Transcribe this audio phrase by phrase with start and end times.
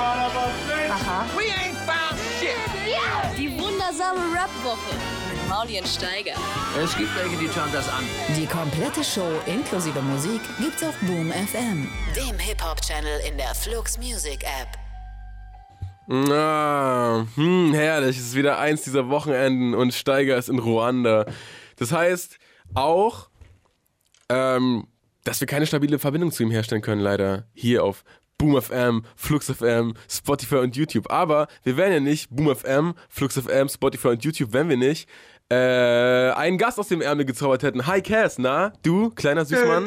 [0.00, 1.26] Aha.
[1.36, 2.56] We ain't found shit.
[3.36, 4.94] Die wundersame Rap-Woche
[5.30, 6.34] mit Mauli und Steiger.
[6.82, 8.04] Es gibt welche, die schauen das an.
[8.36, 14.42] Die komplette Show inklusive Musik gibt's auf Boom FM, dem Hip-Hop-Channel in der Flux Music
[14.44, 14.78] App.
[16.32, 18.16] Ah, hm, herrlich.
[18.18, 21.26] Es ist wieder eins dieser Wochenenden und Steiger ist in Ruanda.
[21.76, 22.38] Das heißt
[22.74, 23.28] auch,
[24.28, 24.86] ähm,
[25.24, 27.44] dass wir keine stabile Verbindung zu ihm herstellen können, leider.
[27.52, 28.02] Hier auf
[28.40, 31.10] Boom FM, Flux FM, Spotify und YouTube.
[31.10, 35.06] Aber wir wären ja nicht Boom FM, Flux FM, Spotify und YouTube, wenn wir nicht
[35.50, 35.54] äh,
[36.32, 37.86] einen Gast aus dem Ärmel gezaubert hätten.
[37.86, 38.72] Hi Cass, na?
[38.82, 39.84] Du, kleiner Süßmann?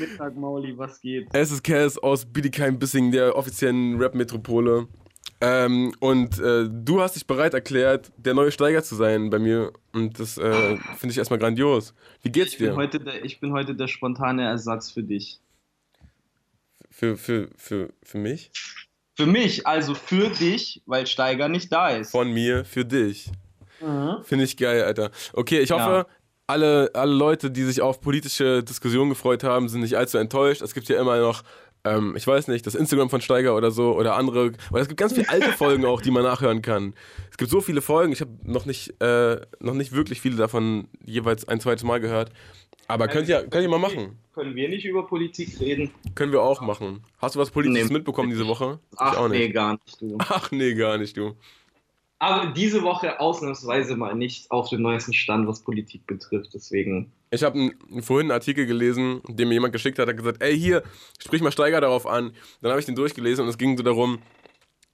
[0.00, 1.28] Mittag, Mauli, was geht?
[1.32, 4.88] Es ist Cass aus Bietigheim-Bissing, der offiziellen Rap-Metropole.
[5.40, 9.72] Ähm, und äh, du hast dich bereit erklärt, der neue Steiger zu sein bei mir.
[9.92, 11.94] Und das äh, finde ich erstmal grandios.
[12.22, 12.76] Wie geht's Ich bin, dir?
[12.76, 15.40] heute der, ich bin heute der spontane Ersatz für dich.
[16.90, 18.50] Für, für, für, für mich?
[19.14, 22.10] Für mich, also für dich, weil Steiger nicht da ist.
[22.10, 23.30] Von mir, für dich.
[24.22, 25.10] Finde ich geil, Alter.
[25.34, 26.06] Okay, ich hoffe, Ja.
[26.46, 30.62] alle, alle Leute, die sich auf politische Diskussionen gefreut haben, sind nicht allzu enttäuscht.
[30.62, 31.42] Es gibt ja immer noch,
[31.86, 34.52] ähm, ich weiß nicht, das Instagram von Steiger oder so oder andere.
[34.70, 36.94] Weil es gibt ganz viele alte Folgen auch, die man nachhören kann.
[37.30, 40.88] Es gibt so viele Folgen, ich habe noch, nicht, äh, noch nicht wirklich viele davon
[41.04, 42.30] jeweils ein zweites Mal gehört.
[42.88, 44.18] Aber könnt ihr, könnt ihr mal machen.
[44.34, 45.90] Können wir nicht über Politik reden?
[46.14, 47.02] Können wir auch machen.
[47.18, 47.94] Hast du was Politisches Nee.
[47.94, 48.78] mitbekommen diese Woche?
[48.96, 50.16] Ach nee, gar nicht, du.
[50.18, 51.34] Ach nee, gar nicht, du.
[52.18, 56.50] Aber diese Woche ausnahmsweise mal nicht auf dem neuesten Stand, was Politik betrifft.
[56.54, 57.12] Deswegen.
[57.30, 60.82] Ich habe vorhin einen Artikel gelesen, den mir jemand geschickt hat, hat gesagt, ey hier,
[61.22, 62.32] sprich mal Steiger darauf an.
[62.62, 64.20] Dann habe ich den durchgelesen und es ging so darum,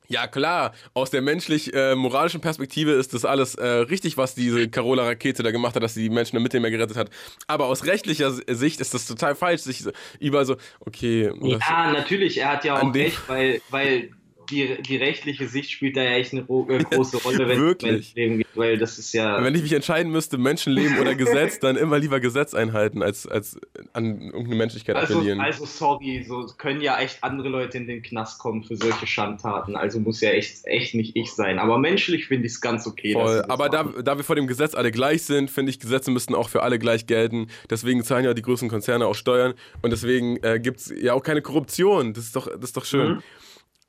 [0.08, 5.52] ja klar, aus der menschlich-moralischen Perspektive ist das alles äh, richtig, was diese Carola-Rakete da
[5.52, 7.10] gemacht hat, dass sie die Menschen im Mittelmeer gerettet hat.
[7.46, 9.84] Aber aus rechtlicher Sicht ist das total falsch, sich
[10.18, 14.10] überall so, okay, Ja, natürlich, er hat ja auch recht, weil, weil
[14.50, 17.90] die, die rechtliche Sicht spielt da ja echt eine äh, große Rolle, wenn Wirklich?
[17.90, 19.42] es Menschenleben geht, weil das ist ja.
[19.42, 23.58] wenn ich mich entscheiden müsste, Menschenleben oder Gesetz, dann immer lieber Gesetz einhalten, als, als
[23.92, 25.40] an irgendeine Menschlichkeit Also, appellieren.
[25.40, 29.76] also sorry, so können ja echt andere Leute in den Knast kommen für solche Schandtaten.
[29.76, 31.58] Also muss ja echt, echt nicht ich sein.
[31.58, 33.12] Aber menschlich finde ich es ganz okay.
[33.12, 33.44] Voll.
[33.48, 36.48] Aber da, da wir vor dem Gesetz alle gleich sind, finde ich, Gesetze müssten auch
[36.48, 37.48] für alle gleich gelten.
[37.70, 39.54] Deswegen zahlen ja die größten Konzerne auch Steuern.
[39.82, 42.14] Und deswegen äh, gibt es ja auch keine Korruption.
[42.14, 43.14] Das ist doch, das ist doch schön.
[43.14, 43.22] Mhm.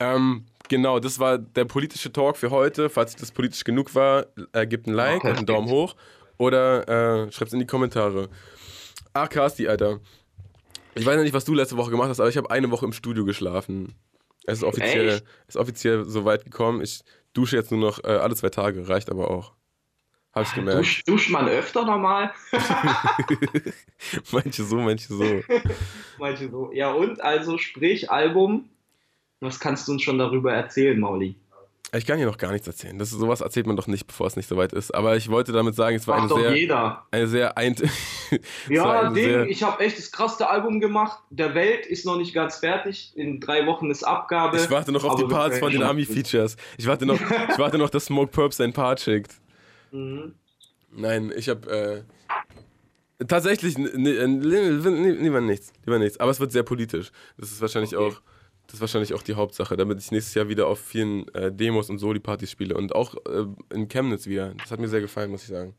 [0.03, 2.89] Ähm, genau, das war der politische Talk für heute.
[2.89, 5.45] Falls das politisch genug war, äh, gebt ein Like und einen.
[5.45, 5.95] Daumen hoch.
[6.37, 8.29] Oder äh, schreibt es in die Kommentare.
[9.13, 9.99] Ach, Kasti, Alter.
[10.95, 12.85] Ich weiß ja nicht, was du letzte Woche gemacht hast, aber ich habe eine Woche
[12.85, 13.95] im Studio geschlafen.
[14.45, 15.25] Es ist offiziell, Echt?
[15.47, 16.81] ist offiziell so weit gekommen.
[16.81, 17.03] Ich
[17.33, 19.53] dusche jetzt nur noch äh, alle zwei Tage, reicht aber auch.
[20.33, 20.79] Hab ich gemerkt.
[20.79, 22.33] Dusch, duscht man öfter normal?
[24.31, 25.23] manche so, manche so.
[26.17, 26.71] Manche so.
[26.73, 28.69] Ja, und also sprich, Album.
[29.43, 31.35] Was kannst du uns schon darüber erzählen, Mauli?
[31.95, 32.97] Ich kann hier noch gar nichts erzählen.
[32.97, 34.95] Das ist, sowas erzählt man doch nicht, bevor es nicht so weit ist.
[34.95, 37.05] Aber ich wollte damit sagen, es war eine Macht sehr, jeder.
[37.11, 37.75] eine sehr ein
[38.69, 41.19] Ja, Ding, sehr- ich habe echt das krasseste Album gemacht.
[41.29, 43.11] Der Welt ist noch nicht ganz fertig.
[43.15, 44.57] In drei Wochen ist Abgabe.
[44.57, 46.57] Ich warte noch auf die Parts von den Army-Features.
[46.79, 49.33] Ich warte noch, ich warte noch, dass Smoke Purp sein Part schickt.
[49.91, 50.33] Mhm.
[50.95, 52.05] Nein, ich habe
[53.19, 56.19] äh, tatsächlich lieber nichts, lieber nichts.
[56.19, 57.11] Aber es wird sehr politisch.
[57.37, 58.15] Das ist wahrscheinlich Okay.
[58.15, 58.21] auch,
[58.67, 61.89] das ist wahrscheinlich auch die Hauptsache, damit ich nächstes Jahr wieder auf vielen äh, Demos
[61.89, 64.53] und Soli-Partys spiele und auch äh, in Chemnitz wieder.
[64.57, 65.75] Das hat mir sehr gefallen, muss ich sagen.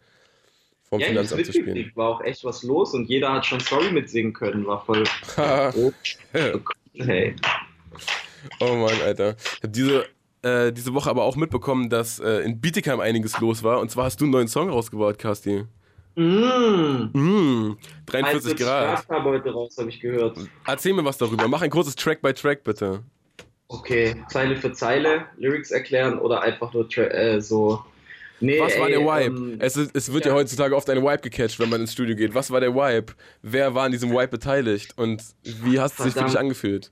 [0.88, 1.90] Vom Ja, Finanzamt zu spielen.
[1.94, 4.66] War auch echt was los und jeder hat schon Sorry mitsingen können.
[4.66, 5.04] War voll.
[5.76, 5.92] Oh,
[7.02, 7.34] hey.
[8.60, 9.36] oh Mann, Alter.
[9.38, 10.06] Ich habe diese,
[10.42, 13.80] äh, diese Woche aber auch mitbekommen, dass äh, in Bietigheim einiges los war.
[13.80, 15.64] Und zwar hast du einen neuen Song rausgebaut, Kasti.
[16.16, 17.10] Mmh.
[17.12, 17.76] Mm,
[18.06, 19.08] 43 40 Grad.
[19.08, 20.38] heute raus, habe ich gehört.
[20.66, 21.48] Erzähl mir was darüber.
[21.48, 23.02] Mach ein kurzes Track by Track, bitte.
[23.68, 27.82] Okay, Zeile für Zeile, Lyrics erklären oder einfach nur tra äh, so.
[28.40, 29.36] Nee, Was war ey, der Vibe?
[29.36, 30.32] ähm, es, ist, es wird ja.
[30.32, 30.36] ja.
[30.38, 32.34] heutzutage oft eine Vibe gecatcht, wenn man ins Studio geht.
[32.34, 33.14] Was war der Vibe?
[33.42, 34.92] Wer war an diesem Vibe beteiligt?
[34.96, 36.90] Und wie hast du sich für dich angefühlt?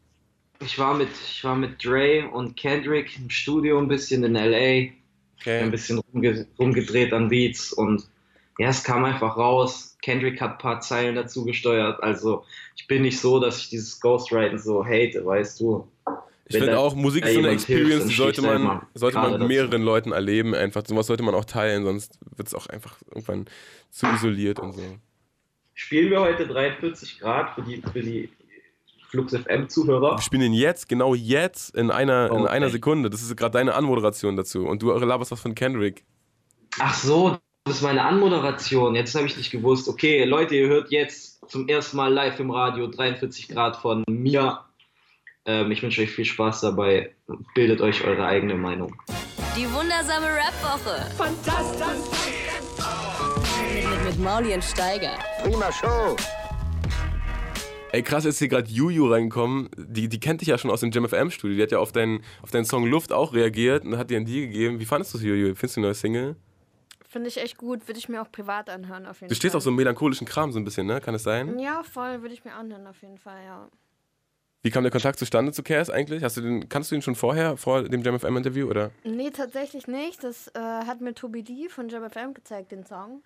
[0.61, 4.41] ich, war mit, ich war mit Dre und Kendrick im Studio ein bisschen in LA.
[4.57, 4.93] ein
[5.41, 5.69] Okay.
[5.71, 8.05] bisschen rumge rumgedreht an Beats und
[8.59, 9.97] ja, es kam einfach raus.
[10.03, 12.03] Kendrick hat ein paar Zeilen dazu gesteuert.
[12.03, 12.45] Also
[12.77, 15.89] ich bin nicht so, dass ich dieses Ghostwriting so hate, weißt du.
[16.47, 19.49] Ich finde auch, Musik ist so eine Experience, die sollte man, sollte man mit dazu.
[19.49, 20.55] mehreren Leuten erleben.
[20.55, 23.47] Einfach, sowas sollte man auch teilen, sonst wird es auch einfach irgendwann
[23.91, 24.83] zu isoliert und so.
[25.75, 28.29] Spielen wir heute 43 Grad für die, für die
[29.09, 30.17] Flux FM Zuhörer.
[30.17, 32.49] Wir spielen ihn jetzt, genau jetzt, in einer, in Okay.
[32.49, 33.09] einer Sekunde.
[33.09, 34.67] Das ist gerade deine Anmoderation dazu.
[34.67, 36.05] Und du laberst was von Kendrick.
[36.79, 38.97] Ach so, das ist meine Anmoderation.
[38.97, 39.89] Jetzt habe ich nicht gewusst.
[39.89, 44.61] Okay, Leute, ihr hört jetzt zum ersten Mal live im Radio 43 Grad von mir.
[45.45, 47.15] Ähm, ich wünsche euch viel Spaß dabei.
[47.55, 48.95] Bildet euch eure eigene Meinung.
[49.57, 51.09] Die wundersame Rap-Woche.
[51.17, 51.87] Fantastisch.
[53.75, 55.17] Mit, mit, Mauli und Steiger.
[57.93, 59.69] Ey, krass, ist hier gerade Juju reingekommen.
[59.77, 61.57] Die, die kennt dich ja schon aus dem Jam FM Studio.
[61.57, 64.27] Die hat ja auf deinen, auf deinen Song Luft auch reagiert und hat dir einen
[64.27, 64.81] Deal gegeben.
[64.81, 65.55] Wie fandest du es, Juju?
[65.55, 66.37] Findest du die neue Single?
[67.13, 69.59] Finde ich echt gut, würde ich mir auch privat anhören auf jeden Du stehst Fall.
[69.59, 70.99] auf so einem melancholischen Kram so ein bisschen, ne?
[71.03, 71.59] Kann es sein?
[71.59, 73.69] Ja, voll, würde ich mir anhören auf jeden Fall, ja.
[74.63, 76.23] Wie kam der Kontakt zustande zu Cass eigentlich?
[76.25, 78.93] Hast du den, kannst du ihn schon vorher, vor dem Jam FM Interview, oder?
[79.05, 80.25] Nee, tatsächlich nicht.
[80.25, 83.23] Das äh, hat mir Tobi D von JamFM gezeigt, den Song.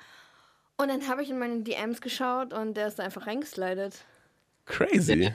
[0.78, 4.04] Und dann habe ich in meine DMs geschaut und der ist da einfach reingeslidet.
[4.64, 5.32] Crazy.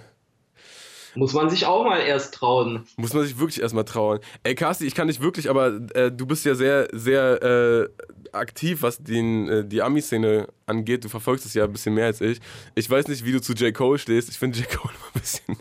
[1.16, 2.86] Muss man sich auch mal erst trauen.
[2.96, 4.20] Muss man sich wirklich erstmal trauen.
[4.44, 7.90] Ey, Carsti, ich kann dich wirklich, aber äh, du bist ja sehr, sehr äh,
[8.32, 11.04] aktiv, was den, äh, die Ami-Szene angeht.
[11.04, 12.40] Du verfolgst es ja ein bisschen mehr als ich.
[12.76, 13.74] Ich weiß nicht, wie du zu J.
[13.74, 14.30] Cole stehst.
[14.30, 14.70] Ich finde J.
[14.70, 15.58] Cole immer ein bisschen,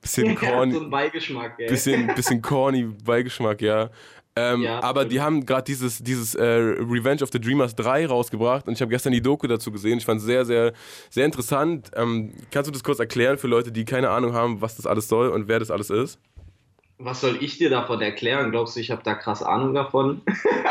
[0.00, 0.72] bisschen corny.
[0.72, 1.68] so einen Beigeschmack, ey.
[1.68, 3.90] bisschen, bisschen corny Beigeschmack, ja.
[4.34, 8.66] Ähm, Ja, aber die haben gerade dieses, dieses äh, Revenge of the Dreamers 3 rausgebracht
[8.66, 9.98] und ich habe gestern die Doku dazu gesehen.
[9.98, 10.72] Ich fand es sehr, sehr,
[11.10, 11.90] sehr interessant.
[11.94, 15.08] Ähm, kannst du das kurz erklären für Leute, die keine Ahnung haben, was das alles
[15.08, 16.18] soll und wer das alles ist?
[16.98, 18.52] Was soll ich dir davon erklären?
[18.52, 20.22] Glaubst du, ich habe da krass Ahnung davon?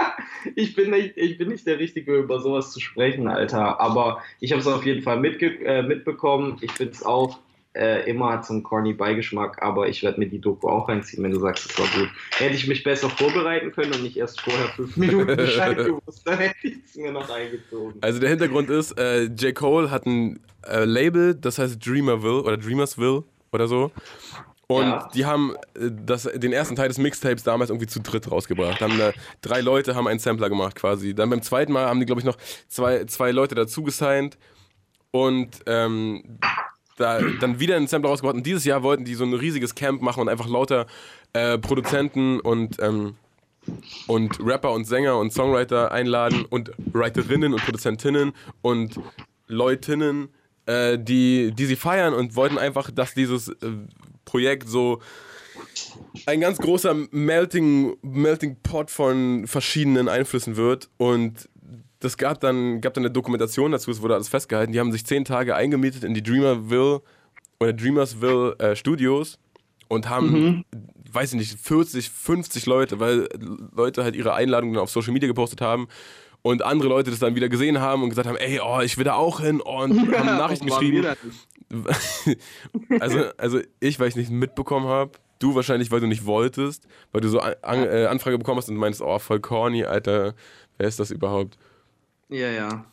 [0.56, 3.82] ich, bin nicht, ich bin nicht der Richtige, über sowas zu sprechen, Alter.
[3.82, 6.58] Aber ich habe es auf jeden Fall mitge äh, mitbekommen.
[6.62, 7.38] Ich finde es auch
[7.74, 11.24] äh, immer hat so einen corny Beigeschmack, aber ich werde mir die Doku auch reinziehen,
[11.24, 12.10] wenn du sagst, es war gut.
[12.38, 16.38] Hätte ich mich besser vorbereiten können und nicht erst vorher fünf Minuten Bescheid gewusst, dann
[16.38, 18.00] hätte ich es mir noch eingezogen.
[18.02, 19.56] Also der Hintergrund ist, äh, J.
[19.56, 23.92] Cole hat ein äh, Label, das heißt Dreamerville oder Dreamersville oder so.
[24.68, 25.10] Und Ja.
[25.14, 28.82] die haben äh, das, den ersten Teil des Mixtapes damals irgendwie zu dritt rausgebracht.
[28.82, 31.14] Haben, äh, drei Leute haben einen Sampler gemacht quasi.
[31.14, 32.38] Dann beim zweiten Mal haben die, glaube ich, noch
[32.68, 34.38] zwei, zwei Leute dazu gesigned.
[35.12, 36.40] Und ähm,
[37.02, 38.36] da, dann wieder einen Sampler rausgebracht.
[38.36, 40.88] Und dieses Jahr wollten die so ein riesiges Camp machen und einfach lauter
[41.34, 43.16] äh, Produzenten und, ähm,
[44.08, 49.00] und Rapper und Sänger und Songwriter einladen und Writerinnen und Produzentinnen und
[49.48, 50.30] Leutinnen,
[50.66, 53.72] äh, die, die sie feiern und wollten einfach, dass dieses äh,
[54.26, 55.02] Projekt so
[56.26, 61.50] ein ganz großer Melting, Melting Pot von verschiedenen Einflüssen wird und
[62.02, 64.74] das gab dann, gab dann eine Dokumentation dazu, es wurde alles festgehalten.
[64.74, 67.02] Die haben sich zehn Tage eingemietet in die Dreamerville
[67.60, 69.38] oder Dreamersville äh, Studios
[69.88, 70.66] und haben,
[71.12, 73.30] weiß ich nicht, 40, 50 Leute, weil
[73.76, 75.88] Leute halt ihre Einladungen auf Social Media gepostet haben
[76.42, 79.06] und andere Leute das dann wieder gesehen haben und gesagt haben, ey, oh, ich will
[79.06, 81.06] da auch hin und haben Nachrichten geschrieben.
[83.00, 85.12] also, also ich, weil ich nicht mitbekommen habe.
[85.38, 88.76] Du wahrscheinlich, weil du nicht wolltest, weil du so an, äh, Anfrage bekommen hast und
[88.76, 90.34] meinst, oh, voll corny, Alter,
[90.78, 91.58] wer ist das überhaupt?
[92.32, 92.86] Ja, ja.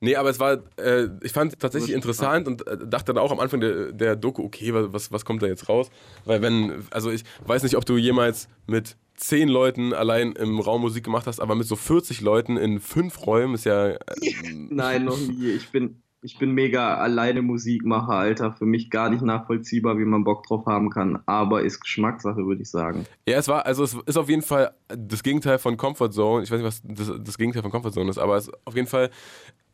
[0.00, 3.32] Nee, aber es war, äh, ich fand es tatsächlich interessant und äh, dachte dann auch
[3.32, 5.90] am Anfang der, der Doku, okay, was- was, was kommt da jetzt raus?
[6.26, 10.82] Weil wenn, also ich weiß nicht, ob du jemals mit zehn Leuten allein im Raum
[10.82, 13.98] Musik gemacht hast, aber mit so 40 Leuten in fünf Räumen ist ja, äh,
[14.70, 15.48] Nein, noch nie.
[15.48, 18.52] Ich bin, ich bin mega alleine Musikmacher, Alter.
[18.52, 21.22] Für mich gar nicht nachvollziehbar, wie man Bock drauf haben kann.
[21.26, 23.06] Aber ist Geschmackssache, würde ich sagen.
[23.28, 26.42] Ja, es war, also es ist auf jeden Fall das Gegenteil von Comfort Zone.
[26.42, 28.74] Ich weiß nicht, was das, das Gegenteil von Comfort Zone ist, aber es ist auf
[28.74, 29.10] jeden Fall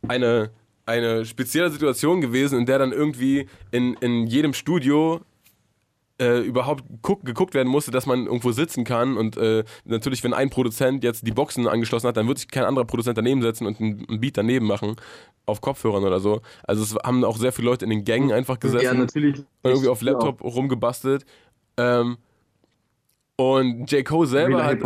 [0.07, 0.51] eine,
[0.85, 5.21] eine spezielle Situation gewesen, in der dann irgendwie in, in jedem Studio
[6.23, 9.17] äh, überhaupt guck, geguckt werden musste, dass man irgendwo sitzen kann.
[9.17, 12.63] Und äh, natürlich, wenn ein Produzent jetzt die Boxen angeschlossen hat, dann wird sich kein
[12.63, 14.95] anderer Produzent daneben setzen und ein, ein Beat daneben machen,
[15.45, 16.41] auf Kopfhörern oder so.
[16.63, 19.39] Also es haben auch sehr viele Leute in den Gängen einfach gesessen Ja, natürlich.
[19.39, 21.25] und irgendwie auf Laptop rumgebastelt.
[21.77, 22.17] Ähm,
[23.35, 24.05] und J.
[24.05, 24.77] Cole selber hat,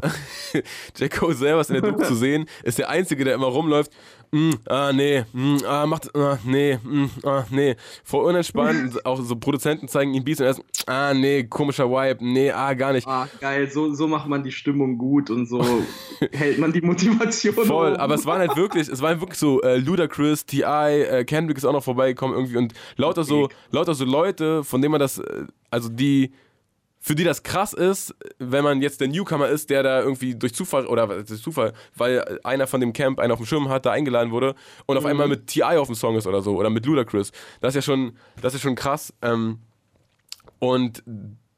[0.97, 1.11] J.
[1.11, 3.91] Cole selber ist in der Doku zu sehen, ist der Einzige, der immer rumläuft.
[4.31, 7.75] Mm, ah, nee, mm, ah, macht, ah, nee, mm, ah, nee.
[8.03, 9.05] Voll unentspannt.
[9.05, 12.73] auch so Produzenten zeigen ihm Beats und er ist, ah, nee, komischer Vibe, nee, ah,
[12.73, 13.07] gar nicht.
[13.07, 15.61] Ah, geil, so, so macht man die Stimmung gut und so
[16.31, 18.01] hält man die Motivation Voll, oben.
[18.01, 20.61] aber es waren halt wirklich, es waren wirklich so äh, Ludacris, T.I.,
[21.03, 24.91] äh, Kendrick ist auch noch vorbeigekommen irgendwie und lauter so, lauter so Leute, von denen
[24.91, 26.31] man das, äh, also die,
[27.07, 30.53] für die das krass ist, wenn man jetzt der Newcomer ist, der da irgendwie durch
[30.53, 33.93] Zufall, oder ist Zufall, weil einer von dem Camp einen auf dem Schirm hat, da
[33.93, 34.55] eingeladen wurde
[34.87, 35.77] und auf einmal mit T.I.
[35.77, 37.31] auf dem Song ist oder so, oder mit Ludacris.
[37.61, 39.13] Das ist ja schon, das ist schon krass.
[39.21, 39.59] Ähm,
[40.59, 41.01] und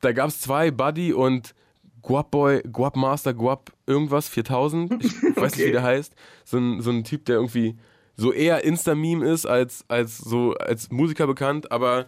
[0.01, 1.55] da gab es zwei, Buddy und
[2.03, 5.03] Guap Boy, Guap Master, Guap irgendwas, 4000.
[5.03, 6.13] Ich weiß nicht, wie der heißt.
[6.45, 7.75] So ein, so ein Typ, der irgendwie
[8.15, 12.05] so eher Insta-Meme ist als, als so als Musiker bekannt, aber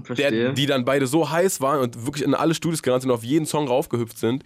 [0.00, 3.16] der, die dann beide so heiß waren und wirklich in alle Studios gerannt sind und
[3.16, 4.44] auf jeden Song raufgehüpft sind.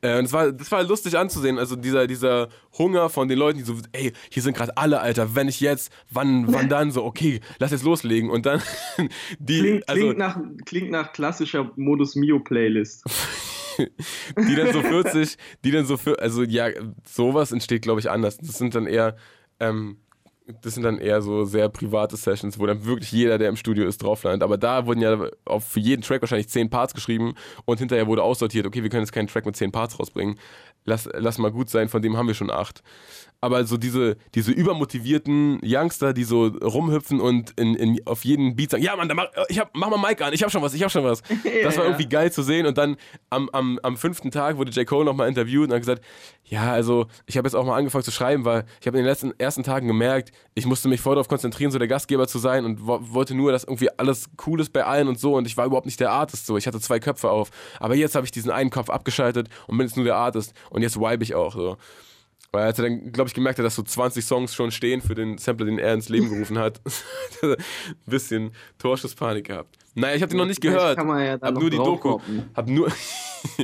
[0.00, 3.58] Äh, und es war, das war lustig anzusehen, also dieser, dieser Hunger von den Leuten,
[3.58, 7.04] die so, ey, hier sind gerade alle, Alter, wenn ich jetzt, wann, wann dann, so,
[7.04, 8.30] okay, lass jetzt loslegen.
[8.30, 8.62] Und dann
[9.38, 13.04] die, Klingt, also, klingt, nach, klingt nach klassischer Modus Mio Playlist.
[13.78, 16.68] die dann so 40, die dann so für, also ja,
[17.06, 18.36] sowas entsteht, glaube ich, anders.
[18.36, 19.16] Das sind dann eher,
[19.58, 19.96] ähm,
[20.46, 23.86] das sind dann eher so sehr private Sessions, wo dann wirklich jeder, der im Studio
[23.86, 24.42] ist, drauf landet.
[24.42, 27.34] Aber da wurden ja auf für jeden Track wahrscheinlich zehn Parts geschrieben
[27.64, 30.38] und hinterher wurde aussortiert, okay, wir können jetzt keinen Track mit zehn Parts rausbringen.
[30.84, 32.82] Lass, lass mal gut sein, von dem haben wir schon acht.
[33.44, 38.70] Aber so diese, diese übermotivierten Youngster, die so rumhüpfen und in, in, auf jeden Beat
[38.70, 40.82] sagen, ja Mann, mach, ich hab, mach mal Mike an, ich hab schon was, ich
[40.82, 41.20] hab schon was.
[41.62, 42.64] Das war irgendwie geil zu sehen.
[42.64, 42.96] Und dann
[43.28, 44.86] am, am, am fünften Tag wurde J.
[44.86, 46.02] Cole nochmal interviewt und hat gesagt,
[46.44, 49.10] ja, also ich habe jetzt auch mal angefangen zu schreiben, weil ich habe in den
[49.10, 52.64] letzten ersten Tagen gemerkt, ich musste mich voll darauf konzentrieren, so der Gastgeber zu sein
[52.64, 55.34] und wo, wollte nur, dass irgendwie alles cool ist bei allen und so.
[55.34, 56.56] Und ich war überhaupt nicht der Artist so.
[56.56, 57.50] Ich hatte zwei Köpfe auf.
[57.78, 60.54] Aber jetzt habe ich diesen einen Kopf abgeschaltet und bin jetzt nur der Artist.
[60.70, 61.76] Und jetzt vibe ich auch so.
[62.54, 65.16] Weil als er dann, glaube ich, gemerkt hat, dass so 20 Songs schon stehen für
[65.16, 66.80] den Sampler, den er ins Leben gerufen hat,
[67.42, 67.56] ein
[68.06, 69.76] bisschen Torschusspanik gehabt.
[69.96, 70.96] Naja, ich habe den noch nicht gehört.
[70.96, 72.20] Kann man ja hab nur die Doku,
[72.54, 72.92] hab nur,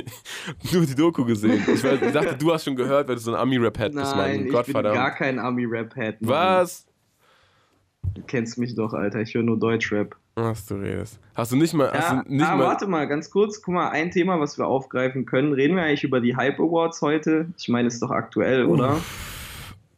[0.73, 1.63] nur die Doku gesehen.
[1.73, 4.17] Ich, dachte, du hast schon gehört, weil du so ein Ami-Rap-Head bist, Mann.
[4.17, 6.21] Nein, ich bin gar kein Ami-Rap-Head.
[6.21, 6.29] Mann.
[6.29, 6.85] Was?
[8.13, 9.21] Du kennst mich doch, Alter.
[9.21, 10.17] Ich höre nur Deutschrap.
[10.35, 11.19] Was du redest.
[11.35, 13.61] Hast du nicht mal, hast Ja, du nicht ah, mal warte mal, ganz kurz.
[13.61, 15.53] Guck mal, ein Thema, was wir aufgreifen können.
[15.53, 17.47] Reden wir eigentlich über die Hype Awards heute?
[17.57, 18.97] Ich meine, ist doch aktuell, oder?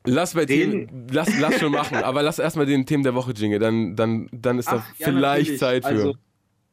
[0.05, 3.59] Lass bei Themen, lass, lass schon machen, aber lass erstmal den Themen der Woche jingle,
[3.59, 5.59] dann, dann, dann ist da Ach, ja, vielleicht natürlich.
[5.59, 5.89] Zeit für.
[5.89, 6.15] Also,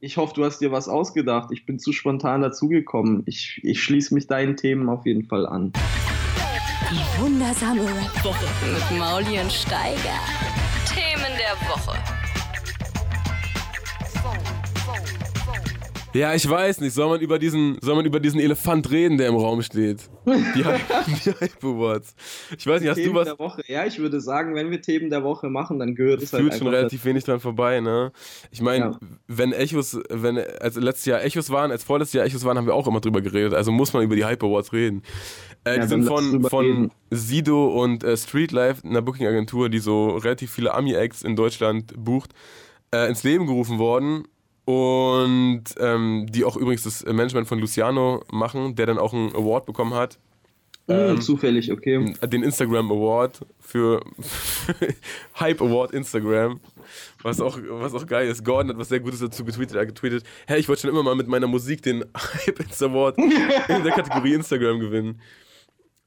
[0.00, 1.50] ich hoffe, du hast dir was ausgedacht.
[1.52, 3.22] Ich bin zu spontan dazugekommen.
[3.26, 5.72] Ich, ich schließe mich deinen Themen auf jeden Fall an.
[6.90, 10.18] Die wundersame Rap-Woche mit Mauli und Steiger.
[10.86, 12.19] Themen der Woche.
[16.12, 16.92] Ja, ich weiß nicht.
[16.92, 20.10] Soll man über diesen, soll man über diesen Elefant reden, der im Raum steht?
[20.26, 20.32] Die,
[21.24, 22.16] die Hype Awards.
[22.58, 23.28] Ich weiß nicht, hast Themen du was?
[23.28, 23.62] der Woche.
[23.68, 26.54] Ja, ich würde sagen, wenn wir Themen der Woche machen, dann gehört es halt Fühlt
[26.56, 28.10] schon relativ wenig dran vorbei, ne?
[28.50, 28.98] Ich meine, Ja.
[29.28, 32.74] wenn Echos, wenn als letztes Jahr Echos waren, als vorletztes Jahr Echos waren, haben wir
[32.74, 33.54] auch immer drüber geredet.
[33.54, 35.02] Also muss man über die Hype Awards reden.
[35.64, 36.90] Äh, Ja, die sind von, von reden.
[37.10, 42.32] Sido und äh, Streetlife, einer Booking-Agentur, die so relativ viele Ami-Acts in Deutschland bucht,
[42.92, 44.24] äh, ins Leben gerufen worden.
[44.70, 49.66] Und ähm, die auch übrigens das Management von Luciano machen, der dann auch einen Award
[49.66, 50.16] bekommen hat.
[50.86, 52.14] Hm, zufällig, okay.
[52.26, 54.00] den Instagram Award für
[55.40, 56.60] Hype Award Instagram.
[57.22, 58.44] Was auch, was auch geil ist.
[58.44, 59.74] Gordon hat was sehr Gutes dazu getweetet.
[59.74, 62.86] Er hat getweetet, hey, ich wollte schon immer mal mit meiner Musik den Hype Insta
[62.86, 65.20] Award in der Kategorie Instagram gewinnen.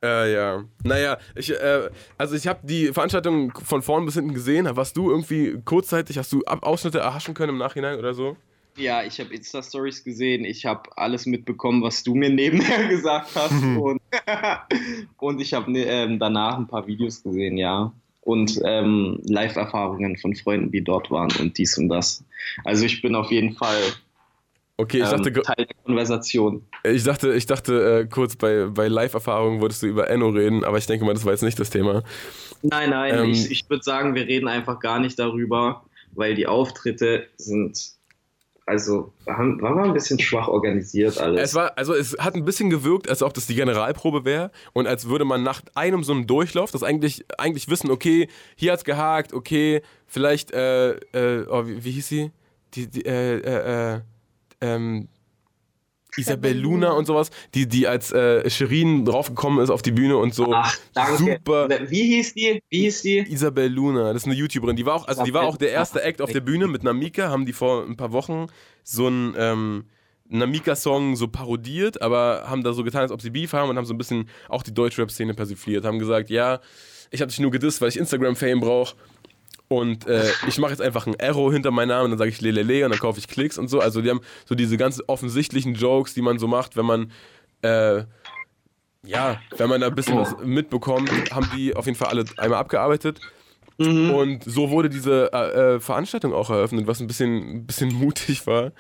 [0.02, 0.64] Äh, ja.
[0.84, 4.68] Naja, ich, äh, also ich habe die Veranstaltung von vorn bis hinten gesehen.
[4.70, 8.38] Warst du irgendwie kurzzeitig, hast du Ausschnitte erhaschen können im Nachhinein oder so?
[8.76, 10.46] Ja, ich habe Insta-Stories gesehen.
[10.46, 13.64] Ich habe alles mitbekommen, was du mir nebenher gesagt hast.
[13.64, 14.02] und,
[15.18, 17.92] und ich habe ähm, danach ein paar Videos gesehen, ja.
[18.22, 22.24] Und ähm, Live-Erfahrungen von Freunden, die dort waren und dies und das.
[22.64, 23.82] Also ich bin auf jeden Fall
[24.76, 26.66] Okay, ich ähm, dachte, Teil der Konversation.
[26.84, 30.80] ich dachte, ich dachte äh, kurz bei, bei Live-Erfahrungen wolltest du über Enno reden, aber
[30.80, 32.04] ich denke mal, das war jetzt nicht das Thema.
[32.64, 36.48] Nein, nein, Ähm, ich, ich würde sagen, wir reden einfach gar nicht darüber, weil die
[36.48, 37.92] Auftritte sind,
[38.66, 41.42] also, haben, war mal ein bisschen schwach organisiert alles.
[41.42, 44.88] Es war, also es hat ein bisschen gewirkt, als ob das die Generalprobe wäre und
[44.88, 48.86] als würde man nach einem so einem Durchlauf das eigentlich, eigentlich wissen, okay, hier hat's
[48.86, 52.32] gehakt, okay, vielleicht, äh, äh, oh, wie, wie hieß sie?
[52.76, 54.02] Die, die, äh, äh, äh,
[54.62, 55.10] ähm,
[56.18, 60.34] Isabel Luna und sowas, die, die als äh, Shirin draufgekommen ist auf die Bühne und
[60.34, 61.18] so Ach, danke.
[61.18, 61.68] super.
[61.88, 62.62] Wie hieß die?
[62.70, 63.20] Wie hieß die?
[63.20, 66.02] Isabel Luna, das ist eine YouTuberin, die war auch, also die war auch der erste
[66.04, 68.48] Act auf der Bühne mit Namika, haben die vor ein paar Wochen
[68.84, 69.86] so einen ähm,
[70.30, 73.86] Namika-Song so parodiert, aber haben da so getan, als ob sie Beef haben und haben
[73.86, 76.60] so ein bisschen auch die Deutschrap-Szene persifliert, haben gesagt, ja,
[77.12, 78.96] ich habe dich nur gedisst, weil ich Instagram-Fame brauche
[79.80, 82.42] und äh, ich mache jetzt einfach ein Arrow hinter meinen Namen und dann sage ich
[82.42, 83.80] Lelele und dann kaufe ich Klicks und so.
[83.80, 87.12] Also die haben so diese ganz offensichtlichen Jokes, die man so macht, wenn man
[87.62, 88.04] äh,
[89.06, 92.60] ja, wenn man da ein bisschen was mitbekommt, haben die auf jeden Fall alle einmal
[92.60, 93.20] abgearbeitet.
[93.78, 98.46] Und so wurde diese äh, äh, Veranstaltung auch eröffnet, was ein bisschen, ein bisschen mutig
[98.48, 98.72] war.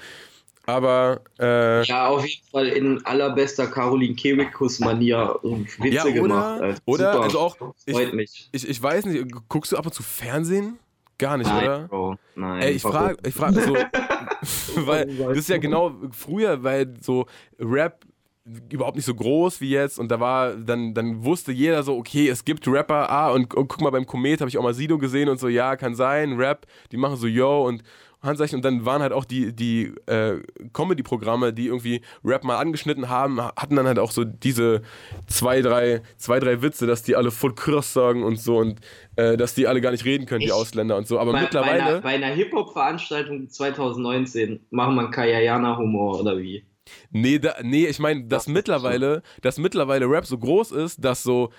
[0.65, 6.61] Aber äh, Ja, auf jeden Fall in allerbester Caroline Kebekus-Manier Witze Ja, oder- gemacht.
[6.61, 7.23] Also, oder, super.
[7.25, 7.73] also auch- Freut
[8.07, 8.49] ich- mich.
[8.53, 10.79] ich, ich weiß nicht, guckst du ab und zu Fernsehen?
[11.23, 11.87] Gar nicht, Nein, oder?
[11.87, 12.61] Bro, nein.
[12.63, 13.73] Ey, ich frage, ich frage so,
[14.85, 17.27] weil das ist ja genau früher, weil so
[17.57, 18.05] Rap
[18.69, 22.27] überhaupt nicht so groß wie jetzt und da war, dann, dann wusste jeder so, okay,
[22.27, 24.97] es gibt Rapper, ah, und, und guck mal, beim Komet habe ich auch mal Sido
[24.97, 27.83] gesehen und so, ja, kann sein, Rap, die machen so Yo und,
[28.23, 28.57] Handzeichen.
[28.57, 30.39] Und dann waren halt auch die, die äh,
[30.73, 34.81] Comedy-Programme, die irgendwie Rap mal angeschnitten haben, hatten dann halt auch so diese
[35.27, 38.79] zwei, drei, zwei, drei Witze, dass die alle voll cross sagen und so und
[39.15, 41.19] äh, dass die alle gar nicht reden können, die Ausländer und so.
[41.19, 41.79] Aber bei, mittlerweile.
[41.79, 46.65] Bei einer, bei einer Hip-Hop-Veranstaltung 2019 machen wir Kayayana-Humor oder wie?
[47.11, 51.51] Nee, da, nee ich meine, dass mittlerweile, dass mittlerweile Rap so groß ist, dass so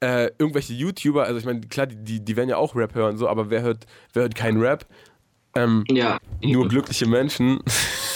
[0.00, 3.28] äh, irgendwelche YouTuber, also ich meine, klar, die, die werden ja auch Rap hören, so,
[3.28, 4.84] aber wer hört, wer hört keinen Rap?
[5.54, 6.18] Ähm, ja.
[6.42, 7.60] Nur glückliche Menschen.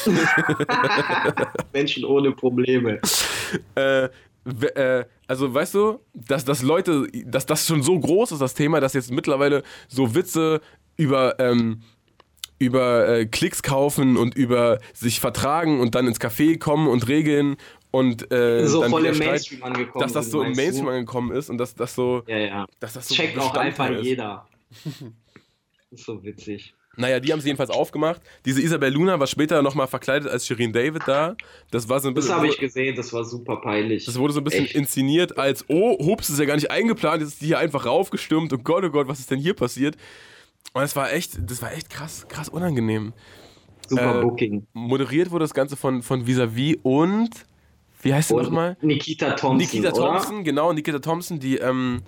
[1.72, 3.00] Menschen ohne Probleme.
[3.74, 4.08] Äh,
[4.74, 8.80] äh, also weißt du, dass, dass Leute, dass das schon so groß ist, das Thema,
[8.80, 10.60] dass jetzt mittlerweile so Witze
[10.96, 11.82] über, ähm,
[12.58, 17.56] über äh, Klicks kaufen und über sich vertragen und dann ins Café kommen und regeln
[17.90, 20.92] und äh, so dann voll im Mainstream angekommen dass das so im Mainstream du?
[20.92, 24.04] angekommen ist und dass das so ja ja dass das so checkt auch einfach ist.
[24.04, 24.46] jeder
[25.90, 28.20] ist so witzig naja, die haben sie jedenfalls aufgemacht.
[28.44, 31.36] Diese Isabel Luna war später nochmal verkleidet als Shirin David da.
[31.70, 32.30] Das war so ein bisschen.
[32.30, 34.06] Das habe ich gesehen, das war super peinlich.
[34.06, 34.74] Das wurde so ein bisschen Echt?
[34.74, 38.52] inszeniert als, oh, hups, ist ja gar nicht eingeplant, jetzt ist die hier einfach raufgestürmt
[38.52, 39.96] und Gott, oh Gott, was ist denn hier passiert?
[40.72, 43.12] Und das war echt, das war echt krass, krass unangenehm.
[43.88, 44.66] Super äh, Booking.
[44.72, 47.30] Moderiert wurde das Ganze von, von Visavi und
[48.02, 48.76] wie heißt sie nochmal?
[48.82, 49.56] Nikita Thompson.
[49.56, 50.44] Nikita Thompson, oder?
[50.44, 52.02] genau, Nikita Thompson, die, ähm,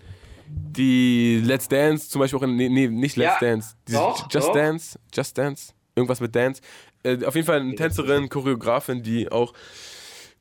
[0.51, 4.49] die Let's Dance, zum Beispiel auch in, nee, nee nicht Let's ja, Dance, doch, Just
[4.49, 4.55] doch.
[4.55, 6.63] Dance, Just Dance, irgendwas mit Dance.
[7.03, 9.53] Äh, auf jeden Fall eine Tänzerin, Choreografin, die auch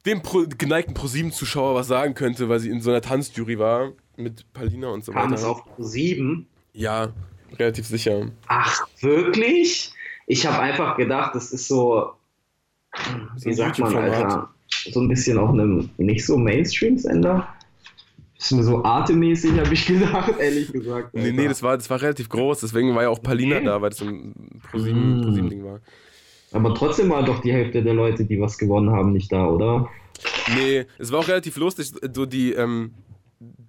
[0.06, 4.52] dem Pro, geneigten ProSieben-Zuschauer was sagen könnte, weil sie in so einer Tanzjury war mit
[4.54, 5.36] Palina und so Kam weiter.
[5.36, 6.48] Kam es auf ProSieben?
[6.74, 7.14] Ja,
[7.58, 8.32] relativ sicher.
[8.48, 9.92] Ach, wirklich?
[10.28, 12.12] Ich habe einfach gedacht, das ist so,
[13.42, 14.50] wie sagt man, Alter,
[14.92, 17.48] so ein bisschen auf einem nicht so Mainstream-Sender.
[18.40, 21.16] So artemäßig habe ich gedacht, ehrlich gesagt.
[21.16, 21.28] Alter.
[21.28, 23.66] Nee, nee, das war, das war relativ groß, deswegen war ja auch Palina okay.
[23.66, 25.80] da, weil das ein ProSieben-Ding war.
[26.54, 29.90] Aber trotzdem war doch die Hälfte der Leute, die was gewonnen haben, nicht da, oder?
[30.56, 32.92] Nee, es war auch relativ lustig, so die, ähm,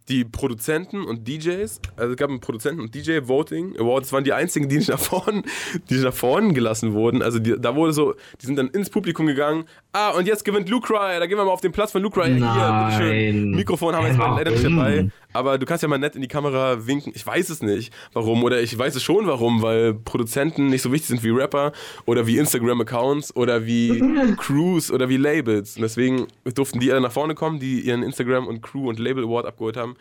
[0.08, 4.24] die Produzenten und DJs, also es gab einen Produzenten und DJ Voting Award, das waren
[4.24, 5.42] die einzigen, die nicht nach vorne,
[5.88, 7.22] die nicht nach vorne gelassen wurden.
[7.22, 9.64] Also die, da wurde so, die sind dann ins Publikum gegangen.
[9.92, 12.20] Ah, und jetzt gewinnt Luke Rye, da gehen wir mal auf den Platz von Luke
[12.20, 12.34] Rye.
[12.34, 13.50] Hier, bitteschön.
[13.50, 15.10] Mikrofon haben wir jetzt mal leider nicht dabei.
[15.34, 17.12] Aber du kannst ja mal nett in die Kamera winken.
[17.14, 18.44] Ich weiß es nicht, warum.
[18.44, 21.72] Oder ich weiß es schon, warum, weil Produzenten nicht so wichtig sind wie Rapper
[22.06, 24.02] oder wie Instagram-Accounts oder wie
[24.38, 25.76] Crews oder wie Labels.
[25.76, 29.46] Und deswegen durften die alle nach vorne kommen, die ihren Instagram- und Crew- und Label-Award
[29.46, 29.96] abgeholt haben.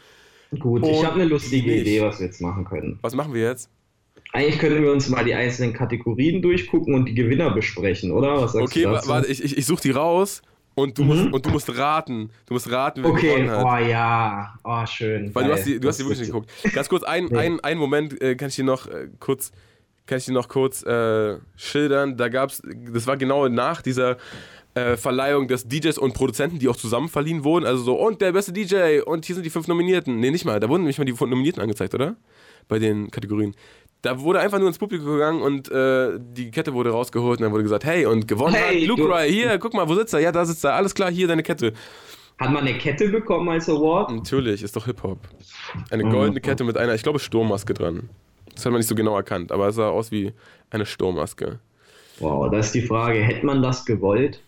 [0.60, 1.82] Gut, und ich habe eine lustige nicht.
[1.82, 3.00] Idee, was wir jetzt machen können.
[3.02, 3.70] Was machen wir jetzt?
[4.34, 8.42] Eigentlich können wir uns mal die einzelnen Kategorien durchgucken und die Gewinner besprechen, oder?
[8.42, 9.10] Was sagst okay, du dazu?
[9.10, 10.42] warte, ich, ich, ich suche die raus
[10.76, 11.08] und du, mhm.
[11.08, 12.30] musst, und du musst raten.
[12.46, 13.30] Du musst raten, wer okay.
[13.30, 13.66] gewonnen hat.
[13.66, 15.34] Oh ja, oh schön.
[15.34, 16.52] Weil du hast die, du hast die wirklich nicht geguckt.
[16.74, 17.38] Ganz kurz, ein, nee.
[17.38, 19.52] ein, ein Moment äh, kann ich dir noch äh, kurz,
[20.06, 22.16] kann ich dir noch kurz äh, schildern.
[22.16, 22.62] Da gab's,
[22.94, 24.18] das war genau nach dieser
[24.78, 27.66] äh, Verleihung des DJs und Produzenten, die auch zusammen verliehen wurden.
[27.66, 30.20] Also so, und der beste DJ und hier sind die fünf Nominierten.
[30.20, 32.16] Nee, nicht mal, da wurden nicht mal die Nominierten angezeigt, oder?
[32.68, 33.56] Bei den Kategorien.
[34.04, 37.52] Da wurde einfach nur ins Publikum gegangen und äh, die Kette wurde rausgeholt und dann
[37.52, 40.20] wurde gesagt, hey, und gewonnen hey, hat Luke Ry, hier, guck mal, wo sitzt er?
[40.20, 41.74] Ja, da sitzt er, alles klar, hier deine Kette.
[42.38, 44.12] Hat man eine Kette bekommen als Award?
[44.12, 45.18] Natürlich, ist doch Hip-Hop.
[45.90, 48.10] Eine goldene Kette mit einer, ich glaube, Sturmmaske dran.
[48.54, 50.34] Das hat man nicht so genau erkannt, aber es sah aus wie
[50.70, 51.60] eine Sturmmaske.
[52.20, 54.44] Wow, da ist die Frage, hätte man das gewollt?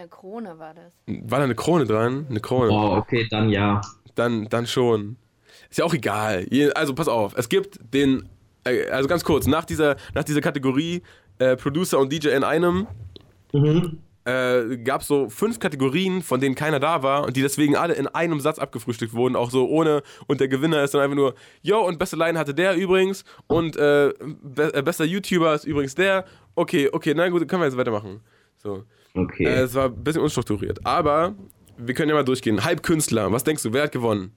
[0.00, 0.94] Eine Krone war das.
[1.06, 2.26] War da eine Krone dran?
[2.28, 2.70] Eine Krone.
[2.70, 3.80] Oh, okay, dann ja.
[4.14, 5.16] Dann, dann schon.
[5.68, 6.46] Ist ja auch egal.
[6.74, 8.28] Also pass auf, es gibt den,
[8.64, 11.02] äh, also ganz kurz, nach dieser, nach dieser Kategorie
[11.38, 12.86] äh, Producer und DJ in einem
[13.52, 13.98] mhm.
[14.24, 17.94] äh, gab es so fünf Kategorien, von denen keiner da war und die deswegen alle
[17.94, 21.34] in einem Satz abgefrühstückt wurden, auch so ohne, und der Gewinner ist dann einfach nur,
[21.62, 25.94] yo, und beste Line hatte der übrigens und äh, be äh, bester YouTuber ist übrigens
[25.94, 26.24] der.
[26.54, 28.20] Okay, okay, na gut, können wir jetzt weitermachen.
[28.56, 28.84] So.
[29.14, 29.44] Okay.
[29.44, 30.84] Äh, es war ein bisschen unstrukturiert.
[30.84, 31.34] Aber
[31.76, 32.64] wir können ja mal durchgehen.
[32.64, 34.32] Halbkünstler, was denkst du, wer hat gewonnen?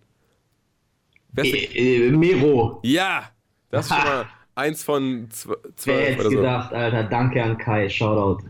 [1.32, 2.80] Wer äh, äh, Mero.
[2.84, 3.30] Ja,
[3.70, 5.56] das ist schon mal eins von zwei.
[5.86, 6.76] Wer hätte gedacht, so.
[6.76, 7.04] Alter.
[7.04, 8.44] Danke an Kai, Shoutout.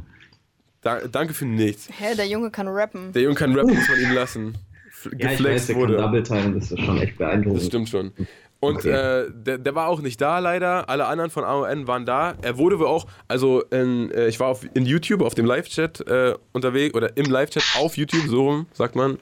[0.82, 1.90] Da, danke für nichts.
[1.98, 3.14] Hä, der Junge kann rappen.
[3.14, 4.58] Der Junge kann rappen, muss man ihm lassen.
[5.18, 5.96] ja, ich weiß, der wurde.
[5.96, 7.62] kann Double Time, das ist schon echt beeindruckend.
[7.62, 8.12] Das stimmt schon.
[8.64, 8.92] Und okay.
[8.92, 10.90] äh, der, der, war auch nicht da leider.
[10.90, 12.36] Alle anderen von AON waren da.
[12.42, 16.08] Er wurde wohl auch, also in, äh, ich war auf, in YouTube auf dem Live-Chat
[16.08, 19.18] äh, unterwegs oder im Live-Chat auf YouTube, so rum, sagt man.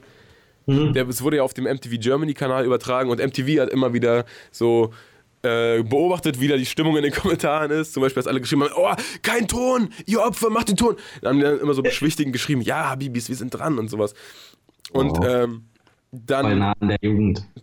[0.66, 0.92] Mhm.
[0.92, 4.92] Der, es wurde ja auf dem MTV Germany-Kanal übertragen und MTV hat immer wieder so
[5.42, 7.94] äh, beobachtet, wie da die Stimmung in den Kommentaren ist.
[7.94, 10.94] Zum Beispiel, dass alle geschrieben haben: Oh, kein Ton, ihr Opfer, macht den Ton.
[11.20, 14.14] Dann haben die dann immer so beschwichtigend geschrieben: Ja, Habibis, wir sind dran und sowas.
[14.92, 15.24] Und, oh.
[15.24, 15.64] ähm,
[16.14, 16.74] Dann,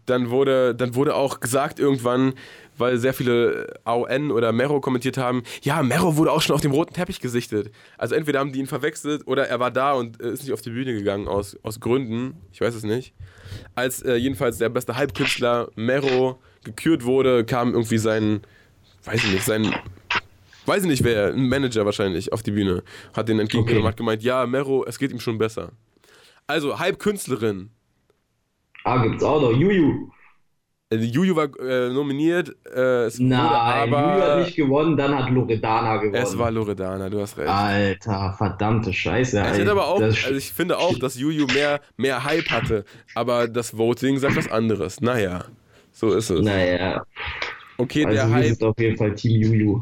[0.07, 2.33] dann, wurde, dann wurde auch gesagt irgendwann,
[2.79, 6.71] weil sehr viele AON oder Mero kommentiert haben, ja, Mero wurde auch schon auf dem
[6.71, 7.71] roten Teppich gesichtet.
[7.99, 10.61] Also entweder haben die ihn verwechselt oder er war da und äh, ist nicht auf
[10.61, 13.13] die Bühne gegangen aus, aus Gründen, ich weiß es nicht.
[13.75, 18.41] Als äh, jedenfalls der beste Halbkünstler Mero gekürt wurde, kam irgendwie sein,
[19.03, 19.75] weiß ich nicht, sein,
[20.65, 22.81] weiß ich nicht wer, ein Manager wahrscheinlich auf die Bühne,
[23.13, 23.91] hat den entgegengenommen, Okay.
[23.91, 25.71] hat gemeint, ja, Mero, es geht ihm schon besser.
[26.47, 27.69] Also Halbkünstlerin,
[28.89, 29.51] Ah, gibt's auch noch.
[29.51, 30.09] Juju.
[30.91, 34.43] Äh, Juju war äh, nominiert, äh, wurde Nein, Juju hat aber.
[34.43, 36.15] nicht gewonnen, dann hat Loredana gewonnen.
[36.15, 37.49] Es war Loredana, du hast recht.
[37.49, 39.39] Alter, verdammte Scheiße.
[39.39, 39.61] ey.
[39.61, 43.77] hat aber auch, also ich finde auch, dass Juju mehr, mehr Hype hatte, aber das
[43.77, 44.99] Voting sagt was anderes.
[45.01, 45.45] Naja,
[45.91, 46.41] so ist es.
[46.41, 47.03] naja,
[47.77, 49.81] Okay, also der Hype, sind auf jeden Fall Team Juju.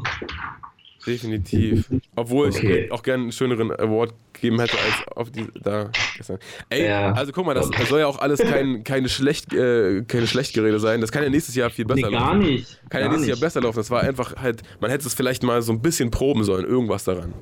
[1.06, 1.88] Definitiv.
[2.16, 2.84] Obwohl Okay.
[2.84, 6.38] ich auch gerne einen schöneren Award geben hätte als auf die da gestern.
[6.70, 7.12] Ey, Ja.
[7.12, 10.78] also guck mal, das, das soll ja auch alles kein, keine, schlecht, äh, keine Schlechtgerede
[10.78, 11.00] sein.
[11.00, 12.38] Das kann ja nächstes Jahr viel Nee, besser gar laufen.
[12.50, 12.80] nicht.
[12.90, 13.40] Kann ja gar nächstes Jahr nicht.
[13.40, 13.78] besser laufen.
[13.78, 17.04] Das war einfach halt, man hätte es vielleicht mal so ein bisschen proben sollen, irgendwas
[17.04, 17.34] daran.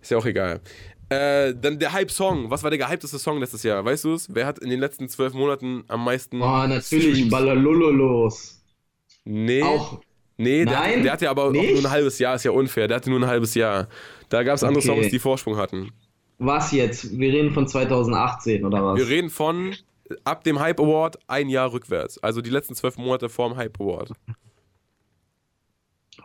[0.00, 0.60] Ist ja auch egal.
[1.10, 2.50] Äh, dann der Hype-Song.
[2.50, 3.84] Was war der gehypteste Song letztes Jahr?
[3.84, 4.34] Weißt du es?
[4.34, 6.40] Wer hat in den letzten zwölf Monaten am meisten.
[6.40, 7.28] Oh, natürlich?
[7.28, 8.62] Ballerlololos.
[9.24, 9.62] Nee.
[9.62, 10.00] Auch.
[10.36, 11.02] Nee, der, Nein?
[11.02, 12.88] der hatte aber nur ein halbes Jahr, ist ja unfair.
[12.88, 13.88] Der hatte nur ein halbes Jahr.
[14.28, 14.88] Da gab es andere Okay.
[14.94, 15.90] Songs, die Vorsprung hatten.
[16.38, 17.16] Was jetzt?
[17.18, 18.98] Wir reden von 2018 oder was?
[18.98, 19.74] Wir reden von
[20.24, 22.18] ab dem Hype Award ein Jahr rückwärts.
[22.18, 24.12] Also die letzten zwölf Monate vorm Hype Award.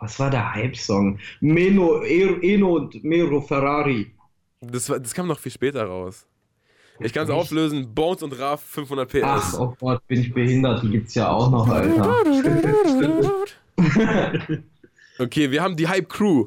[0.00, 1.18] Was war der Hype-Song?
[1.40, 4.12] Meno, Eno und Mero Ferrari.
[4.60, 6.26] Das, war, das kam noch viel später raus.
[7.00, 7.94] Ich kann es auflösen.
[7.94, 9.20] Bones und Raf 500 PS.
[9.22, 10.82] Ach, oh Gott, bin ich behindert.
[10.82, 12.24] Die gibt's ja auch noch, Alter.
[15.20, 16.46] Okay, wir haben die Hype Crew.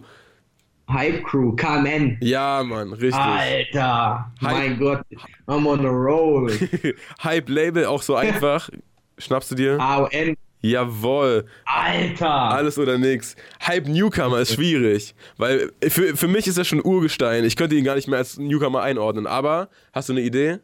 [0.90, 2.18] Hype Crew, KMN.
[2.22, 3.16] Ja, Mann, richtig.
[3.22, 5.02] Alter, Hype- mein Gott,
[5.48, 6.52] I'm on a roll.
[7.24, 8.70] Hype Label auch so einfach.
[9.18, 9.80] Schnappst du dir?
[9.80, 11.46] AON, Jawohl.
[11.66, 12.30] Alter.
[12.30, 13.36] Alles oder nix.
[13.66, 17.44] Hype Newcomer ist schwierig, weil für, für mich ist er schon Urgestein.
[17.46, 19.28] Ich könnte ihn gar nicht mehr als Newcomer einordnen.
[19.28, 20.60] Aber hast du eine Idee?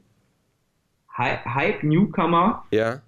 [1.17, 3.01] Hy- Hype Newcomer, Ja.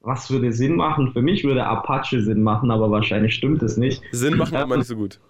[0.00, 1.12] Was würde Sinn machen?
[1.12, 4.02] Für mich würde Apache Sinn machen, aber wahrscheinlich stimmt es nicht.
[4.12, 5.20] Sinn machen aber nicht so gut.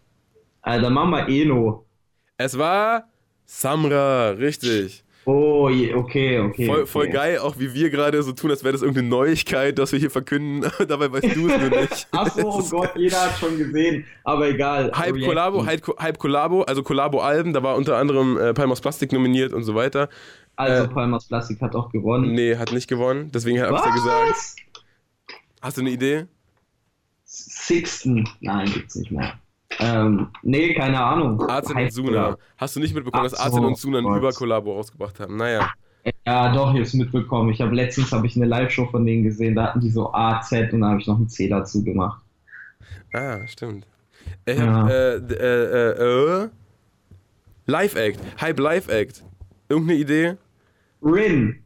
[0.64, 1.86] Äh, dann machen wir Eno.
[2.36, 3.04] Es war
[3.46, 5.04] Samra, richtig.
[5.24, 6.66] Oh, okay, okay.
[6.66, 6.86] Voll, okay.
[6.86, 9.98] voll geil, auch wie wir gerade so tun, als wäre das irgendeine Neuigkeit, dass wir
[9.98, 10.70] hier verkünden.
[10.88, 12.08] Dabei weißt du es nur nicht.
[12.12, 14.90] Achso, oh Gott, jeder hat schon gesehen, aber egal.
[14.96, 15.20] Hype.
[15.20, 19.64] Collabo, Hype, Hype Collabo, also Collabo-Alben, da war unter anderem äh, Palmas Plastik nominiert und
[19.64, 20.08] so weiter.
[20.58, 22.32] Also äh, Palmas Plastik hat auch gewonnen.
[22.32, 24.30] Nee, hat nicht gewonnen, deswegen habe ich ja gesagt.
[24.30, 24.56] Was?
[25.62, 26.26] Hast du eine Idee?
[27.24, 28.28] Sixten.
[28.40, 29.34] Nein, gibt's nicht mehr.
[29.80, 31.40] Ähm, nee, keine Ahnung.
[31.48, 32.36] Arzen und Suna.
[32.56, 34.18] Hast du nicht mitbekommen, dass Ach so, Arzen und Suna ein Gott.
[34.18, 35.36] Über-Collabo rausgebracht haben?
[35.36, 35.70] Naja.
[36.26, 37.50] Ja, doch, ich hab's mitbekommen.
[37.52, 40.50] Ich habe letztens habe ich eine Live-Show von denen gesehen, da hatten die so AZ
[40.72, 42.22] und da habe ich noch ein C dazu gemacht.
[43.12, 43.86] Ah, stimmt.
[44.46, 44.66] Ich Ja.
[44.66, 46.48] hab, äh, d- äh, äh, äh,
[47.66, 48.18] Live-Act.
[48.40, 49.22] Hype Live-Act.
[49.68, 50.36] Irgendeine Idee?
[51.02, 51.62] Rin.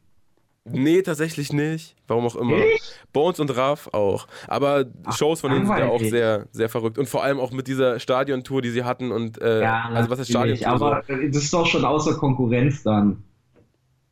[0.65, 1.97] Nee, tatsächlich nicht.
[2.07, 2.57] Warum auch immer.
[2.57, 3.05] Nicht?
[3.13, 4.29] Bones und Raf auch.
[4.47, 6.99] Aber Shows von denen sind ja auch sehr, sehr verrückt.
[6.99, 9.11] Und vor allem auch mit dieser Stadiontour, die sie hatten.
[9.11, 10.69] Und, äh, Ja, also was ist Stadiontour?
[10.69, 13.25] Aber äh, das ist doch schon außer Konkurrenz dann.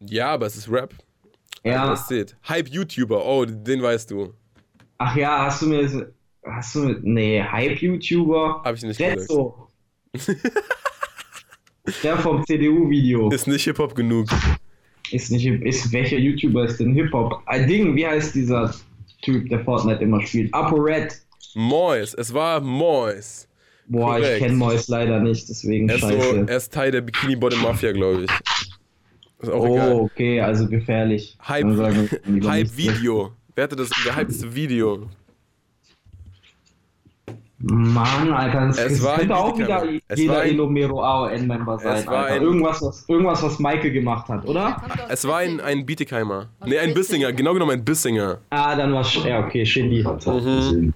[0.00, 0.06] so?
[0.12, 0.92] Ja, aber es ist Rap.
[1.62, 1.88] Ja.
[1.90, 2.36] Das zählt.
[2.48, 3.24] Hype-YouTuber.
[3.24, 4.32] Oh, den weißt du.
[4.98, 6.12] Ach ja, hast du mir.
[6.44, 6.96] Hast du.
[7.02, 8.62] Nee, Hype-YouTuber.
[8.64, 9.20] Hab ich nicht gesagt.
[9.20, 9.68] Retzo.
[12.02, 13.30] Der vom CDU-Video.
[13.30, 14.26] Ist nicht Hip-Hop genug.
[15.12, 15.46] Ist nicht.
[15.46, 17.42] Ist, welcher YouTuber ist denn Hip-Hop?
[17.46, 18.74] Ein Ding, wie heißt dieser
[19.22, 20.52] Typ, der Fortnite immer spielt?
[20.54, 21.12] ApoRed.
[21.54, 22.14] Mois.
[22.16, 23.46] Es war Mois.
[23.88, 24.34] Boah, Korrekt.
[24.36, 26.44] ich kenne Mois leider nicht, deswegen Er ist, so, scheiße.
[26.46, 28.30] er ist Teil der Bikini Bottom Mafia, glaube ich.
[29.42, 29.92] Ist auch oh, egal.
[29.94, 31.36] okay, also gefährlich.
[31.48, 31.66] Hype-
[32.44, 32.76] Hype.
[32.76, 33.32] Video.
[33.56, 35.08] Wer hatte das gehypteste Video?
[37.62, 39.82] Mann, Alter, das, Es das war könnte ein auch wieder.
[40.08, 42.06] Es jeder ein- Enomero AON-Member sein.
[42.06, 42.34] war Alter.
[42.36, 44.82] ein- Irgendwas, was, irgendwas, was Michael gemacht hat, oder?
[45.10, 46.46] Es war ein, ein Bietigheimer.
[46.64, 47.32] Nee, ein Bissinger.
[47.32, 48.38] Genau genommen ein Bissinger.
[48.48, 50.02] Ah, dann war ja okay, Shindy.
[50.02, 50.94] Mhm.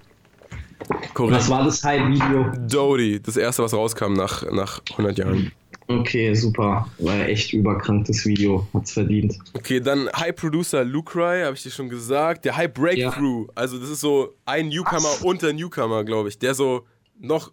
[0.87, 1.49] Was Korrekt.
[1.49, 2.45] war das Hype-Video?
[2.69, 3.19] Dodie.
[3.21, 5.51] Das erste, was rauskam nach, nach 100 Jahren.
[5.87, 6.89] Okay, super.
[6.97, 8.67] War ja echt überkranktes Video.
[8.73, 9.37] Hat's verdient.
[9.53, 12.45] Okay, dann Hype Producer Lucry, habe ich dir schon gesagt.
[12.45, 13.47] Der Hype Breakthrough.
[13.53, 16.39] Also, das ist so ein Newcomer unter Newcomer, glaube ich.
[16.39, 16.87] Der so
[17.19, 17.51] noch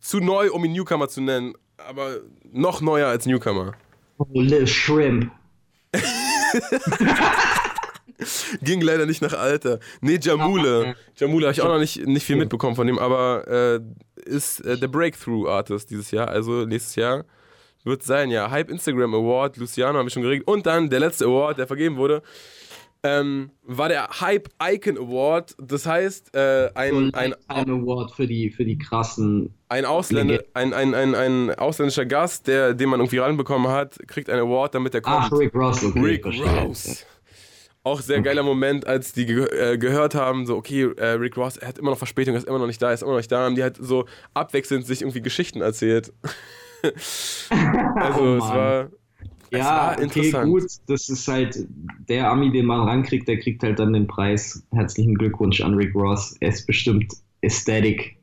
[0.00, 1.54] zu neu, um ihn Newcomer zu nennen.
[1.78, 2.18] Aber
[2.52, 3.72] noch neuer als Newcomer.
[4.18, 5.30] Oh, Lil Shrimp.
[8.62, 9.78] Ging leider nicht nach Alter.
[10.00, 10.94] Nee, Jamule.
[11.16, 13.80] Jamule habe ich auch noch nicht, nicht viel mitbekommen von dem, aber äh,
[14.24, 16.28] ist äh, der Breakthrough-Artist dieses Jahr.
[16.28, 17.24] Also nächstes Jahr
[17.86, 18.50] wird sein, ja.
[18.50, 20.46] Hype Instagram Award, Luciano haben wir schon geregelt.
[20.48, 22.22] Und dann der letzte Award, der vergeben wurde.
[23.06, 25.54] ähm, war der Hype Icon Award.
[25.58, 29.54] Das heißt, äh, ein, ein, ein Award für die, für die krassen.
[29.68, 34.30] Ein, Ausländer, ein, ein, ein, ein ausländischer Gast, der, den man irgendwie ranbekommen hat, kriegt
[34.30, 35.28] einen Award, damit er kommt.
[35.30, 37.04] Ach, Rick Ross, okay, Rick Ross.
[37.82, 41.56] Auch sehr geiler Moment, als die ge äh, gehört haben, so, okay, äh, Rick Ross,
[41.56, 43.18] er hat immer noch Verspätung, er ist immer noch nicht da, er ist immer noch
[43.18, 43.44] nicht da.
[43.44, 46.12] Haben die halt so abwechselnd sich irgendwie Geschichten erzählt.
[47.96, 48.90] also, oh, es war.
[49.50, 50.64] Ja, okay, gut.
[50.86, 51.56] Das ist halt
[52.08, 54.62] der Ami, den man rankriegt, der kriegt halt dann den Preis.
[54.72, 56.36] Herzlichen Glückwunsch an Rick Ross.
[56.40, 57.12] Er ist bestimmt
[57.42, 58.16] Aesthetic.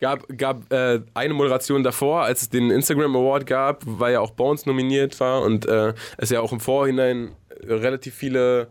[0.00, 4.30] Gab, gab äh, eine Moderation davor, als es den Instagram Award gab, weil ja auch
[4.30, 7.30] Bones nominiert war und äh, es ja auch im Vorhinein
[7.62, 8.68] relativ viele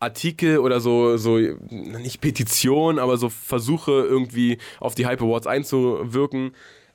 [0.00, 6.52] Artikel oder so, so, nicht Petitionen, aber so Versuche irgendwie auf die Hype Awards einzuwirken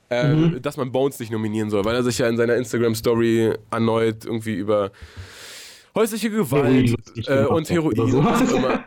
[0.09, 0.61] äh, mhm.
[0.61, 4.55] dass man Bones nicht nominieren soll, weil er sich ja in seiner Instagram-Story erneut irgendwie
[4.55, 4.91] über
[5.95, 6.95] häusliche Gewalt
[7.27, 8.23] äh, und Heroin so.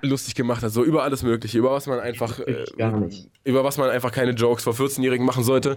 [0.02, 2.64] lustig gemacht hat, so über alles Mögliche, über was man einfach, äh,
[3.44, 5.76] über was man einfach keine Jokes vor 14-Jährigen machen sollte.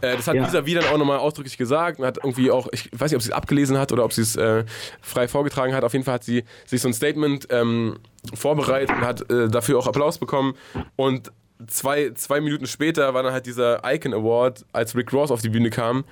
[0.00, 0.44] Äh, das hat ja.
[0.44, 3.22] Lisa wie dann auch nochmal ausdrücklich gesagt und hat irgendwie auch, ich weiß nicht, ob
[3.22, 4.64] sie es abgelesen hat oder ob sie es äh,
[5.00, 5.84] frei vorgetragen hat.
[5.84, 7.98] Auf jeden Fall hat sie sich so ein Statement ähm,
[8.34, 10.54] vorbereitet und hat äh, dafür auch Applaus bekommen
[10.96, 11.32] und
[11.66, 15.48] zwei, zwei Minuten später war dann halt dieser Icon Award, als Rick Ross auf die
[15.48, 16.04] Bühne kam.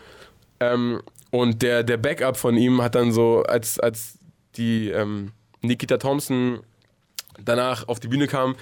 [0.61, 4.19] Ähm, und der, der Backup von ihm hat dann so, als, als
[4.57, 5.33] die ähm,
[5.63, 6.61] Nikita Thompson
[7.43, 8.57] danach auf die Bühne kam,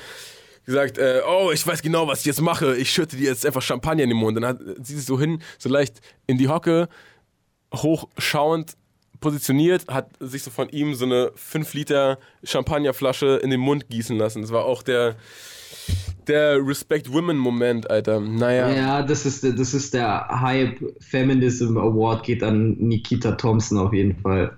[0.64, 2.76] gesagt, äh, oh, ich weiß genau, was ich jetzt mache.
[2.76, 4.36] Ich schütte dir jetzt einfach Champagner in den Mund.
[4.36, 6.88] Dann hat sie sich so hin, so leicht in die Hocke,
[7.74, 8.76] hochschauend
[9.20, 14.16] positioniert, hat sich so von ihm so eine 5 Liter Champagnerflasche in den Mund gießen
[14.18, 14.42] lassen.
[14.42, 15.16] Das war auch der,
[16.28, 18.20] der Respect Women Moment, Alter.
[18.20, 18.70] Naja.
[18.70, 24.16] Ja, das ist, das ist der Hype Feminism Award, geht an Nikita Thompson auf jeden
[24.20, 24.56] Fall.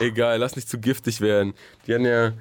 [0.00, 1.54] Egal, lass nicht zu giftig werden.
[1.86, 2.32] Die haben ja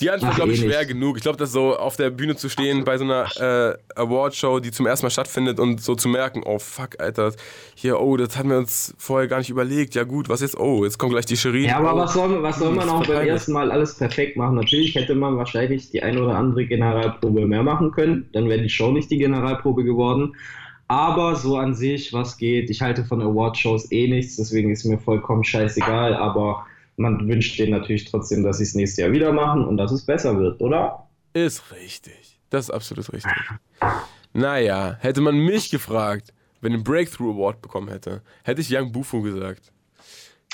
[0.00, 1.16] die hatten es, glaube ich, eh schwer genug.
[1.16, 4.70] Ich glaube, das so auf der Bühne zu stehen bei so einer äh, Awardshow, die
[4.70, 7.32] zum ersten Mal stattfindet und so zu merken, oh fuck, Alter,
[7.74, 9.94] hier, oh, das hatten wir uns vorher gar nicht überlegt.
[9.94, 10.58] Ja gut, was jetzt?
[10.58, 11.66] Oh, jetzt kommt gleich die Cherie.
[11.66, 11.98] Ja, aber oh.
[11.98, 14.56] was soll, was soll man auch beim ersten Mal alles perfekt machen?
[14.56, 18.28] Natürlich hätte man wahrscheinlich die eine oder andere Generalprobe mehr machen können.
[18.32, 20.34] Dann wäre die Show nicht die Generalprobe geworden.
[20.86, 24.98] Aber so an sich, was geht, ich halte von Awardshows eh nichts, deswegen ist mir
[24.98, 29.64] vollkommen scheißegal, aber man wünscht denen natürlich trotzdem, dass sie es nächstes Jahr wieder machen
[29.64, 31.08] und dass es besser wird, oder?
[31.32, 32.40] Ist richtig.
[32.50, 33.32] Das ist absolut richtig.
[34.32, 38.92] Naja, hätte man mich gefragt, wenn ich einen Breakthrough Award bekommen hätte, hätte ich Young
[38.92, 39.72] Bufu gesagt.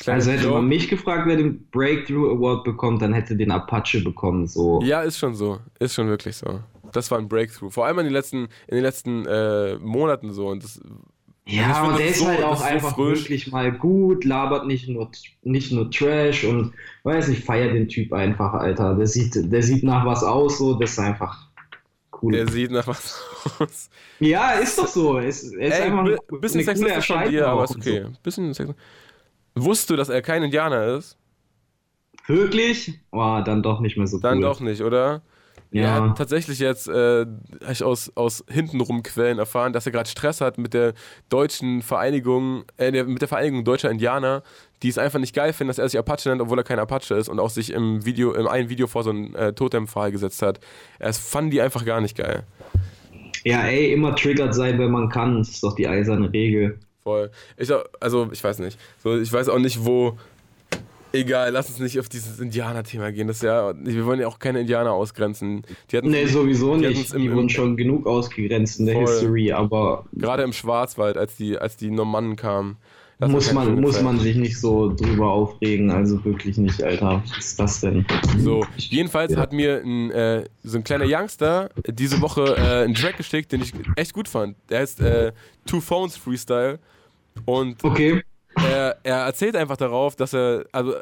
[0.00, 0.54] Kleiner also hätte Joke.
[0.56, 4.46] man mich gefragt, wer den Breakthrough Award bekommt, dann hätte den Apache bekommen.
[4.46, 4.80] So.
[4.82, 5.60] Ja, ist schon so.
[5.78, 6.60] Ist schon wirklich so.
[6.92, 7.70] Das war ein Breakthrough.
[7.70, 10.48] Vor allem in den letzten, in den letzten äh, Monaten so.
[10.48, 10.80] Und das
[11.50, 15.10] ja, und der ist so, halt auch einfach so wirklich mal gut, labert nicht nur,
[15.42, 18.94] nicht nur Trash und weiß nicht, feiert den Typ einfach, Alter.
[18.94, 21.46] Der sieht, der sieht nach was aus, so, das ist einfach
[22.22, 22.32] cool.
[22.32, 23.20] Der sieht nach was
[23.58, 23.90] aus.
[24.20, 25.18] Ja, ist doch so.
[25.18, 28.02] Er ist, er ist Ey, einfach ein bisschen sexistisch von dir, aber ist okay.
[28.04, 28.12] So.
[28.22, 28.84] Bisschen sexistisch.
[29.54, 31.16] Wusstest du, dass er kein Indianer ist?
[32.26, 33.00] Wirklich?
[33.10, 34.22] Oh, dann doch nicht mehr so cool.
[34.22, 35.22] Dann doch nicht, oder?
[35.72, 35.82] Ja.
[35.82, 37.26] Er hat tatsächlich jetzt äh,
[37.70, 40.94] ich aus, aus hintenrum Quellen erfahren, dass er gerade Stress hat mit der
[41.28, 44.42] deutschen Vereinigung, äh, mit der Vereinigung deutscher Indianer,
[44.82, 47.14] die es einfach nicht geil finden, dass er sich Apache nennt, obwohl er kein Apache
[47.14, 50.42] ist und auch sich im Video, im einen Video vor so einen äh, Totempfahl gesetzt
[50.42, 50.58] hat.
[50.98, 52.44] Es fanden die einfach gar nicht geil.
[53.44, 55.38] Ja, ey, immer triggert sein, wenn man kann.
[55.38, 56.78] Das ist doch die eiserne Regel.
[57.02, 57.30] Voll.
[57.56, 58.78] Ich, also, ich weiß nicht.
[59.02, 60.18] So, ich weiß auch nicht, wo,
[61.12, 63.26] Egal, lass uns nicht auf dieses Indianer-Thema gehen.
[63.26, 65.62] Das ja, wir wollen ja auch keine Indianer ausgrenzen.
[65.90, 67.12] Die nee, sowieso die nicht.
[67.12, 69.06] Im, die wurden schon genug ausgegrenzt in der voll.
[69.06, 70.04] History, aber.
[70.12, 72.76] Gerade im Schwarzwald, als die, als die Normannen kamen.
[73.18, 77.22] Muss man, muss man sich nicht so drüber aufregen, also wirklich nicht, Alter.
[77.28, 78.06] Was ist das denn?
[78.38, 79.38] So, jedenfalls ja.
[79.38, 83.60] hat mir ein, äh, so ein kleiner Youngster diese Woche äh, einen Track geschickt, den
[83.60, 84.56] ich echt gut fand.
[84.70, 85.32] Der heißt äh,
[85.66, 86.78] Two Phones Freestyle.
[87.44, 88.22] Und okay
[88.68, 90.94] er, er, erzählt einfach darauf, dass er, also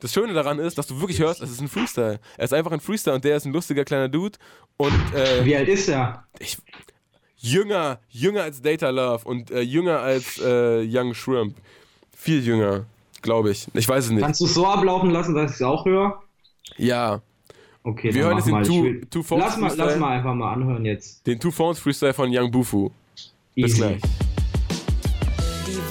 [0.00, 2.20] das Schöne daran ist, dass du wirklich hörst, es ist ein Freestyle.
[2.36, 4.38] Er ist einfach ein Freestyle und der ist ein lustiger kleiner Dude.
[4.76, 6.24] Und, äh, Wie alt ist er?
[6.38, 6.58] Ich,
[7.38, 11.56] jünger, jünger als Data Love und äh, jünger als äh, Young Shrimp.
[12.16, 12.86] Viel jünger,
[13.22, 13.66] glaube ich.
[13.74, 14.22] Ich weiß es nicht.
[14.22, 16.22] Kannst du es so ablaufen lassen, dass ich es auch höre?
[16.76, 17.20] Ja.
[17.82, 19.90] Okay, wir hören jetzt den Two, Two Phones lass mal, Freestyle.
[19.90, 21.26] Lass mal einfach mal anhören jetzt.
[21.26, 22.90] Den Two Phones Freestyle von Young Bufu.
[23.54, 23.78] Bis Easy.
[23.78, 24.00] gleich.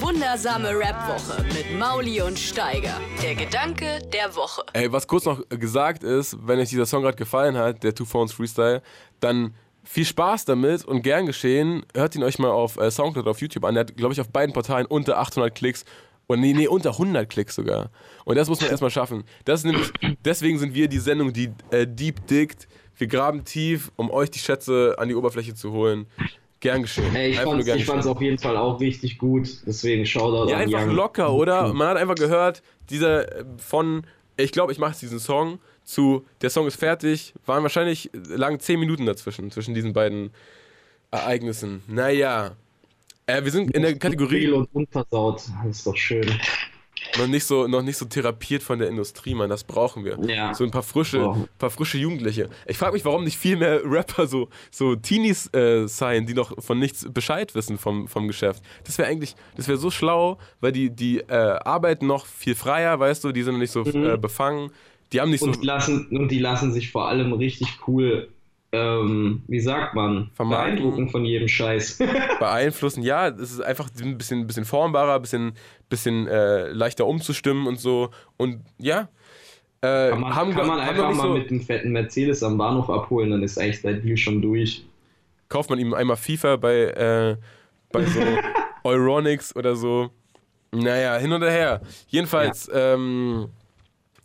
[0.06, 3.00] Wundersame Rap-Woche mit Mauli und Steiger.
[3.24, 4.62] Der Gedanke der Woche.
[4.72, 8.04] Ey, was kurz noch gesagt ist, wenn euch dieser Song gerade gefallen hat, der Two
[8.04, 8.82] Phones Freestyle,
[9.18, 11.84] dann viel Spaß damit und gern geschehen.
[11.92, 13.74] Hört ihn euch mal auf äh, Soundcloud, auf YouTube an.
[13.74, 15.84] Der hat, glaube ich, auf beiden Portalen unter 800 Klicks.
[16.28, 17.90] Und nee, nee, unter 100 Klicks sogar.
[18.24, 19.24] Und das muss man erstmal schaffen.
[19.44, 19.90] Das nämlich,
[20.24, 22.68] deswegen sind wir die Sendung, die äh, deep dickt.
[22.94, 26.06] Wir graben tief, um euch die Schätze an die Oberfläche zu holen.
[26.60, 27.10] Gern geschehen.
[27.12, 29.48] Hey, ich fand es auf jeden Fall auch richtig gut.
[29.66, 30.90] Deswegen Shoutout ja, an einfach Young.
[30.90, 31.72] locker, oder?
[31.74, 36.50] Man hat einfach gehört, dieser äh, von, ich glaube, ich mache diesen Song zu, der
[36.50, 40.30] Song ist fertig, waren wahrscheinlich lang 10 Minuten dazwischen, zwischen diesen beiden
[41.10, 41.82] Ereignissen.
[41.86, 42.56] Naja,
[43.26, 44.50] äh, wir sind in der Kategorie.
[44.50, 46.26] und unversaut, das ist doch schön.
[47.18, 50.18] Noch nicht, so, noch nicht so therapiert von der Industrie, Mann, das brauchen wir.
[50.26, 50.54] Ja.
[50.54, 51.48] So ein paar frische, oh.
[51.58, 52.48] paar frische Jugendliche.
[52.66, 56.52] Ich frage mich, warum nicht viel mehr Rapper so, so Teenies äh, sein, die noch
[56.62, 58.62] von nichts Bescheid wissen vom, vom Geschäft.
[58.84, 62.98] Das wäre eigentlich, das wäre so schlau, weil die, die äh, arbeiten noch viel freier,
[62.98, 64.04] weißt du, die sind noch nicht so mhm.
[64.04, 64.70] äh, befangen.
[65.12, 65.62] Die haben nicht und so.
[65.62, 68.28] Lassen, und die lassen sich vor allem richtig cool
[68.72, 70.76] ähm, wie sagt man, Vermarkten.
[70.76, 71.98] beeindrucken von jedem Scheiß.
[72.38, 75.52] Beeinflussen, ja, es ist einfach ein bisschen, ein bisschen formbarer, ein bisschen,
[75.88, 78.10] bisschen äh, leichter umzustimmen und so.
[78.36, 79.08] Und ja.
[79.82, 82.90] Äh, kann man, haben, kann man einfach mal so mit dem fetten Mercedes am Bahnhof
[82.90, 84.84] abholen, dann ist eigentlich der Deal schon durch.
[85.48, 87.36] Kauft man ihm einmal FIFA bei, äh,
[87.92, 88.20] bei so
[88.84, 90.10] Euronics oder so.
[90.72, 91.80] Naja, hin und her.
[92.08, 92.94] Jedenfalls, ja.
[92.94, 93.48] ähm,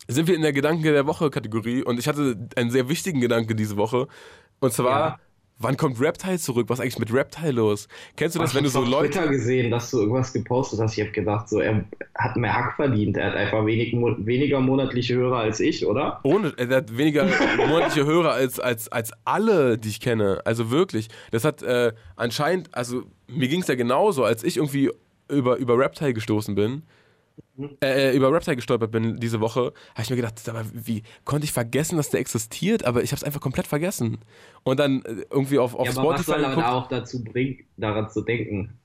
[0.07, 3.55] sind wir in der Gedanke der Woche Kategorie und ich hatte einen sehr wichtigen Gedanke
[3.55, 4.07] diese Woche
[4.59, 5.19] und zwar ja.
[5.59, 6.69] wann kommt Reptile zurück?
[6.69, 7.87] Was ist eigentlich mit Reptile los?
[8.15, 10.97] Kennst du das, Ach, wenn du so Leute Twitter gesehen, dass du irgendwas gepostet hast,
[10.97, 11.85] ich habe gedacht, so er
[12.15, 16.19] hat mehr Hack verdient, er hat einfach wenig, weniger monatliche Hörer als ich, oder?
[16.23, 17.25] Ohne er hat weniger
[17.57, 21.09] monatliche Hörer als als als alle, die ich kenne, also wirklich.
[21.31, 24.91] Das hat äh, anscheinend, also mir ging es ja genauso, als ich irgendwie
[25.29, 26.83] über über Reptile gestoßen bin
[27.81, 31.45] äh, äh, über Website gestolpert bin diese Woche, habe ich mir gedacht, aber wie konnte
[31.45, 34.19] ich vergessen, dass der existiert, aber ich habe es einfach komplett vergessen.
[34.63, 36.17] Und dann äh, irgendwie auf, auf ja, Spotify.
[36.17, 38.77] Was soll aber auch dazu bringen, daran zu denken?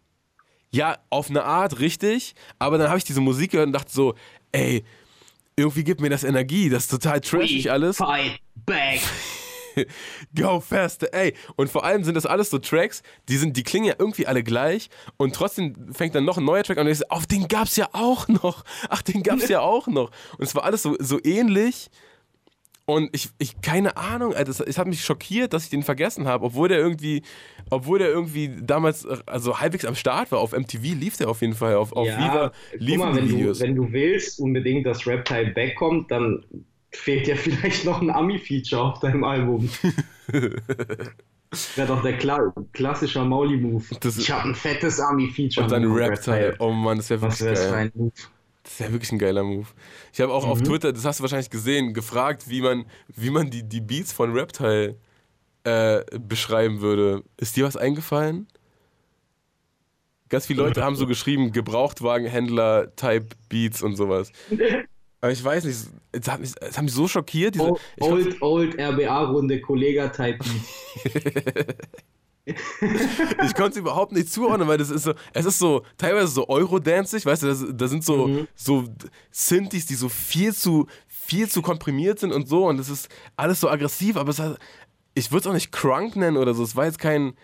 [0.70, 4.14] Ja, auf eine Art richtig, aber dann habe ich diese Musik gehört und dachte so,
[4.52, 4.85] ey,
[5.56, 7.96] irgendwie gibt mir das Energie, das ist total trashig We alles.
[7.96, 9.00] Fight back.
[10.35, 11.35] Go faster, ey.
[11.57, 14.43] Und vor allem sind das alles so Tracks, die sind, die klingen ja irgendwie alle
[14.43, 17.49] gleich und trotzdem fängt dann noch ein neuer Track an und ich so, auf den
[17.49, 18.65] gab's ja auch noch.
[18.89, 20.11] Ach, den gab's ja auch noch.
[20.39, 21.91] Und es war alles so, so ähnlich.
[22.89, 26.45] Und ich, ich keine Ahnung, also es, hat mich schockiert, dass ich den vergessen habe,
[26.45, 27.23] obwohl der irgendwie,
[27.69, 30.39] obwohl der irgendwie damals also halbwegs am Start war.
[30.39, 33.59] Auf MTV lief der auf jeden Fall, auf, auf ja, Viva liefen mal, wenn Du,
[33.59, 36.45] wenn du willst unbedingt, dass Reptile backkommt, dann
[36.96, 39.68] fehlt dir vielleicht noch ein Ami-Feature auf deinem Album.
[41.74, 43.85] Wäre doch der Kla klassische Mauli-Move.
[44.18, 45.64] Ich habe ein fettes Ami-Feature.
[45.64, 46.56] Und dann Rap-Teil.
[46.59, 47.74] Oh Mann, das wäre wirklich Was geil.
[47.74, 48.12] Ein Move?
[48.64, 49.68] Das wäre wirklich ein geiler Move.
[50.12, 50.50] Ich habe auch mhm.
[50.50, 54.12] auf Twitter, das hast du wahrscheinlich gesehen, gefragt, wie man, wie man die, die Beats
[54.12, 54.96] von Reptile
[55.62, 57.22] äh, beschreiben würde.
[57.37, 58.48] Ist dir was eingefallen?
[60.28, 64.32] Ganz viele Leute haben so geschrieben, Gebrauchtwagenhändler-Type-Beats und sowas.
[65.20, 65.79] Aber ich weiß nicht,
[66.12, 67.55] es hat mich, es hat mich so schockiert.
[67.55, 70.44] Diese, old, old, old RBA-Runde, Kollega-Type.
[72.46, 76.48] ich konnte es überhaupt nicht zuordnen, weil das ist so, es ist so teilweise so
[76.48, 78.48] Eurodance-ig, weißt du, da sind so, mhm.
[78.55, 78.85] so
[79.33, 83.59] Synthes, die so viel zu, viel zu komprimiert sind und so und es ist alles
[83.61, 84.59] so aggressiv, aber hat,
[85.14, 87.35] ich würde es auch nicht Crunk nennen oder so, es war jetzt kein,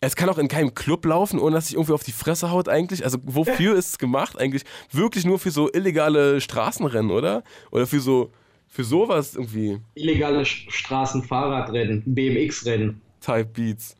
[0.00, 2.68] es kann auch in keinem Club laufen, ohne dass sich irgendwie auf die Fresse haut
[2.68, 3.04] eigentlich.
[3.04, 4.64] Also wofür ist es gemacht eigentlich?
[4.90, 7.44] Wirklich nur für so illegale Straßenrennen, oder?
[7.70, 8.32] Oder für so
[8.66, 9.80] für sowas irgendwie.
[9.94, 13.00] Illegale Straßenfahrradrennen, BMX-Rennen.
[13.20, 13.96] Type Beats.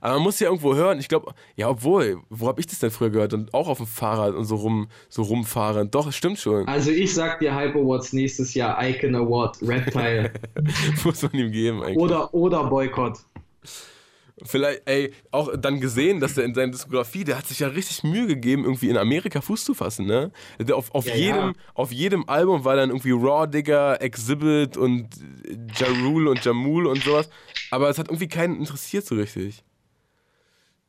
[0.00, 0.98] Aber man muss ja irgendwo hören.
[0.98, 3.32] Ich glaube, ja, obwohl, wo habe ich das denn früher gehört?
[3.32, 5.90] Und auch auf dem Fahrrad und so rum, so rumfahren.
[5.90, 6.66] Doch, stimmt schon.
[6.68, 10.32] Also ich sag dir Hyper Awards nächstes Jahr Icon Award, Reptile.
[11.04, 11.96] muss man ihm geben eigentlich.
[11.96, 13.18] Oder, oder Boykott.
[14.44, 18.04] Vielleicht, ey, auch dann gesehen, dass der in seiner Diskografie, der hat sich ja richtig
[18.04, 20.30] Mühe gegeben, irgendwie in Amerika Fuß zu fassen, ne?
[20.58, 21.52] Der auf, auf, ja, jedem, ja.
[21.74, 25.08] auf jedem Album war dann irgendwie Raw Digger, Exhibit und
[25.74, 27.28] Jarul und Jamul und sowas.
[27.70, 29.64] Aber es hat irgendwie keinen interessiert so richtig.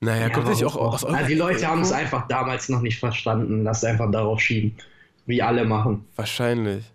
[0.01, 2.99] Naja, ja, kommt nicht auch aus also Die Leute haben es einfach damals noch nicht
[2.99, 3.63] verstanden.
[3.63, 4.75] Lass einfach darauf schieben.
[5.25, 6.05] Wie alle machen.
[6.15, 6.85] Wahrscheinlich.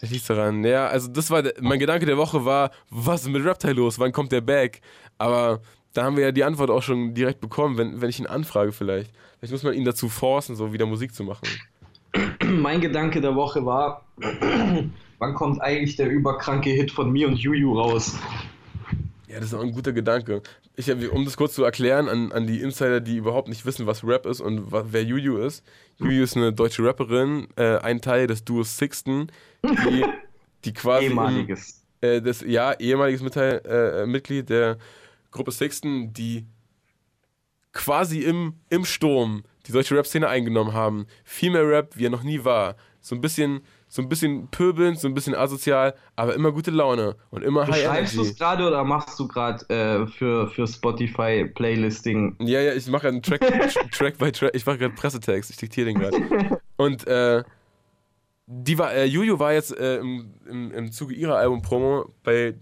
[0.00, 0.62] Das liegt daran.
[0.64, 3.98] Ja, also das war mein Gedanke der Woche war, was ist mit Reptile los?
[3.98, 4.80] Wann kommt der back?
[5.18, 5.60] Aber
[5.94, 8.72] da haben wir ja die Antwort auch schon direkt bekommen, wenn, wenn ich ihn anfrage
[8.72, 9.10] vielleicht.
[9.38, 11.46] Vielleicht muss man ihn dazu forcen, so wieder Musik zu machen.
[12.44, 14.04] Mein Gedanke der Woche war,
[15.18, 18.18] wann kommt eigentlich der überkranke Hit von mir und Juju raus?
[19.28, 20.42] Ja, das ist auch ein guter Gedanke.
[20.76, 24.04] Ich, um das kurz zu erklären an, an die Insider, die überhaupt nicht wissen, was
[24.04, 25.64] Rap ist und wer Juju ist.
[25.98, 29.32] Juju ist eine deutsche Rapperin, äh, ein Teil des Duos Sixten,
[29.64, 30.04] die,
[30.64, 31.06] die quasi...
[31.06, 31.82] Ehemaliges.
[32.00, 34.78] Äh, das, ja, ehemaliges Mitteil, äh, Mitglied der
[35.32, 36.46] Gruppe Sixten, die
[37.72, 41.06] quasi im, im Sturm die deutsche Rap-Szene eingenommen haben.
[41.24, 42.76] Viel mehr Rap, wie er noch nie war.
[43.00, 47.16] So ein bisschen, so ein bisschen pöbelnd, so ein bisschen asozial, aber immer gute Laune
[47.30, 51.44] und immer High Schreibst du es gerade oder machst du gerade äh, für, für Spotify
[51.54, 52.36] Playlisting?
[52.40, 54.50] Ja, ja, ich mache gerade einen Track, Track by Track.
[54.54, 56.60] Ich mache gerade Pressetext, ich diktiere den gerade.
[56.76, 57.44] Und äh,
[58.46, 62.54] die war, äh, Juju war jetzt äh, im, im, im Zuge ihrer Album-Promo bei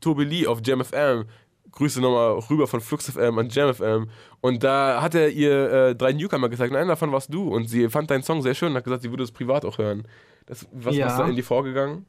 [0.00, 1.24] Tobi Lee auf Jam FM.
[1.70, 4.10] Grüße nochmal rüber von Flux FM an Jam FM.
[4.42, 7.48] Und da hat er ihr äh, drei Newcomer gesagt, nein, davon warst du.
[7.48, 9.78] Und sie fand deinen Song sehr schön und hat gesagt, sie würde es privat auch
[9.78, 10.06] hören.
[10.46, 11.06] Das, was Ja.
[11.06, 12.06] was ist da in die vorgegangen?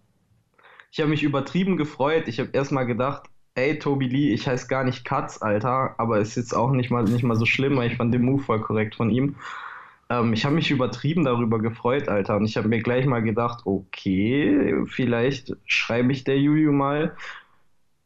[0.92, 2.28] Ich habe mich übertrieben gefreut.
[2.28, 3.24] Ich habe erstmal gedacht,
[3.56, 7.04] ey, Toby Lee, ich heiße gar nicht Katz, Alter, aber ist jetzt auch nicht mal,
[7.04, 9.36] nicht mal so schlimm, weil ich fand den Move voll korrekt von ihm.
[10.10, 13.62] Ähm, ich habe mich übertrieben darüber gefreut, Alter, und ich habe mir gleich mal gedacht,
[13.66, 17.16] okay, vielleicht schreibe ich der Juju mal,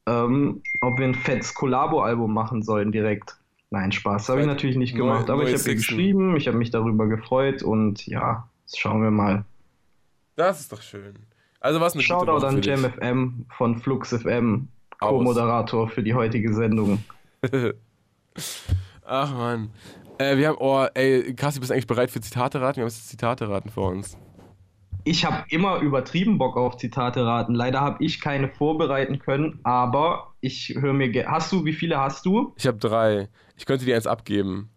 [0.05, 3.37] ähm, ob wir ein fettes Kollabo-Album machen sollen direkt.
[3.69, 6.71] Nein, Spaß, habe ich natürlich nicht gemacht, aber ich habe ihr geschrieben, ich habe mich
[6.71, 9.43] darüber gefreut und ja, schauen wir mal.
[10.37, 11.15] Das ist doch schön.
[11.59, 12.65] Also was eine Shoutout an für dich.
[12.67, 14.67] Jam FM von Flux FM,
[14.99, 15.09] Aus.
[15.09, 17.03] Co-Moderator für die heutige Sendung.
[19.05, 19.71] Ach man.
[20.19, 22.77] Äh, wir haben, oh, ey, Kassi, bist du eigentlich bereit für Zitate raten?
[22.77, 24.15] Wir haben jetzt Zitate raten vor uns.
[25.05, 27.55] Ich habe immer übertrieben Bock auf Zitate raten.
[27.55, 31.11] Leider habe ich keine vorbereiten können, aber ich höre mir.
[31.27, 32.53] Hast du, wie viele hast du?
[32.57, 33.29] Ich habe drei.
[33.55, 34.69] Ich könnte dir eins abgeben.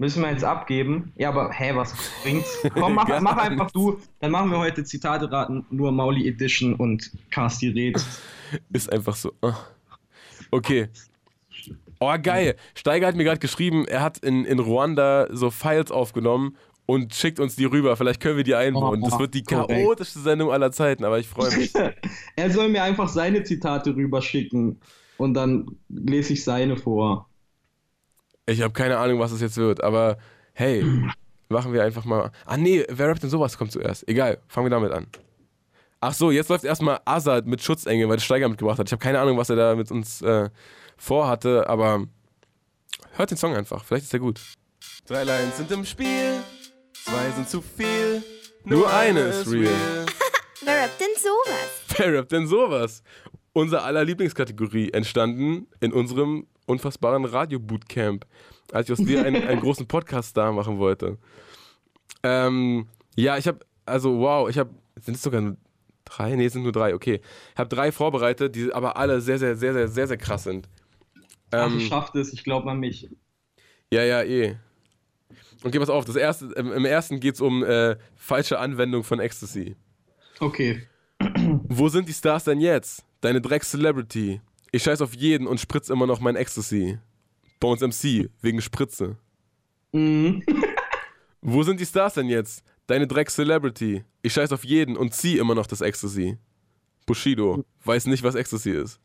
[0.00, 1.12] Müssen wir jetzt abgeben?
[1.16, 1.92] Ja, aber hä, was
[2.22, 2.62] bringt's?
[2.74, 3.98] Komm, mach, mach einfach du.
[4.20, 8.04] Dann machen wir heute Zitate raten, nur Mauli Edition und Casti redet.
[8.72, 9.32] Ist einfach so.
[9.42, 9.56] ah.
[10.52, 10.88] Okay.
[11.98, 12.54] Oh, geil.
[12.76, 17.40] Steiger hat mir gerade geschrieben, er hat in, in Ruanda so Files aufgenommen und schickt
[17.40, 17.96] uns die rüber.
[17.96, 19.02] Vielleicht können wir die einbauen.
[19.02, 21.72] Oh, das wird die chaotischste Sendung aller Zeiten, aber ich freue mich.
[22.36, 24.80] er soll mir einfach seine Zitate rüberschicken
[25.16, 27.27] und dann lese ich seine vor.
[28.48, 30.16] Ich habe keine Ahnung, was es jetzt wird, aber
[30.54, 30.82] hey,
[31.50, 32.30] machen wir einfach mal.
[32.46, 34.08] Ah, nee, wer rappt denn sowas kommt zuerst?
[34.08, 35.06] Egal, fangen wir damit an.
[36.00, 38.86] Ach so, jetzt läuft erstmal Azad mit Schutzengel, weil der Steiger mitgebracht hat.
[38.88, 40.48] Ich habe keine Ahnung, was er da mit uns äh,
[40.96, 42.04] vorhatte, aber
[43.16, 44.40] hört den Song einfach, vielleicht ist er gut.
[45.06, 46.40] Drei Lines sind im Spiel,
[46.92, 48.22] zwei sind zu viel,
[48.64, 50.06] nur eine ist real.
[50.64, 51.98] Wer rappt denn sowas?
[51.98, 53.02] Wer rappt denn sowas?
[53.52, 58.26] Unser aller Lieblingskategorie, entstanden in unserem unfassbaren Radio-Bootcamp,
[58.72, 61.18] als ich aus dir einen, einen großen Podcast-Star machen wollte.
[62.22, 65.56] Ähm, ja, ich habe, also wow, ich habe, sind es sogar nur
[66.04, 66.34] drei?
[66.36, 67.20] Nee, es sind nur drei, okay.
[67.52, 70.68] Ich habe drei vorbereitet, die aber alle sehr, sehr, sehr, sehr, sehr, sehr krass sind.
[71.50, 73.08] Ach, Ähm, ich schaff das, ich glaube an mich.
[73.90, 74.56] ja, ja, eh.
[75.64, 79.18] Okay, pass auf, das erste, im, im ersten geht es um äh, falsche Anwendung von
[79.18, 79.76] Ecstasy.
[80.38, 80.86] Okay.
[81.64, 83.04] Wo sind die Stars denn jetzt?
[83.20, 84.40] Deine Dreck-Celebrity.
[84.70, 86.98] Ich scheiß auf jeden und spritz immer noch mein Ecstasy.
[87.60, 89.16] Bones MC, wegen Spritze.
[89.92, 90.42] Mhm.
[91.40, 92.62] Wo sind die Stars denn jetzt?
[92.86, 94.04] Deine Dreck-Celebrity.
[94.22, 96.36] Ich scheiß auf jeden und zieh immer noch das Ecstasy.
[97.06, 99.00] Bushido, weiß nicht, was Ecstasy ist.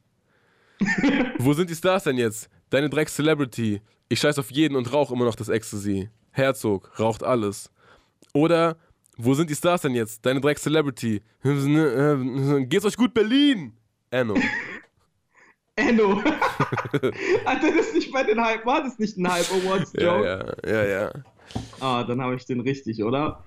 [1.37, 2.49] Wo sind die Stars denn jetzt?
[2.69, 3.81] Deine Dreck-Celebrity.
[4.09, 6.09] Ich scheiß auf jeden und rauch immer noch das Ecstasy.
[6.31, 7.71] Herzog, raucht alles.
[8.33, 8.77] Oder,
[9.15, 10.25] wo sind die Stars denn jetzt?
[10.25, 11.21] Deine Dreck-Celebrity.
[11.43, 13.73] Geht's euch gut, Berlin?
[14.09, 14.35] Enno.
[15.75, 16.21] Enno.
[17.45, 18.65] Hat er das nicht bei den Hype?
[18.65, 20.55] War das nicht ein Hype Awards Ja, Joke?
[20.65, 21.11] ja, ja, ja.
[21.79, 23.43] Ah, dann habe ich den richtig, oder?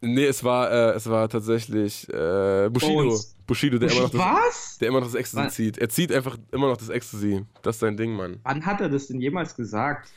[0.00, 3.18] Nee, es war, äh, es war tatsächlich äh, Bushido.
[3.46, 4.78] Bushido, der immer, noch das, Was?
[4.78, 5.54] der immer noch das Ecstasy Was?
[5.54, 5.78] zieht.
[5.78, 7.42] Er zieht einfach immer noch das Ecstasy.
[7.62, 8.40] Das ist sein Ding, Mann.
[8.42, 10.10] Wann hat er das denn jemals gesagt?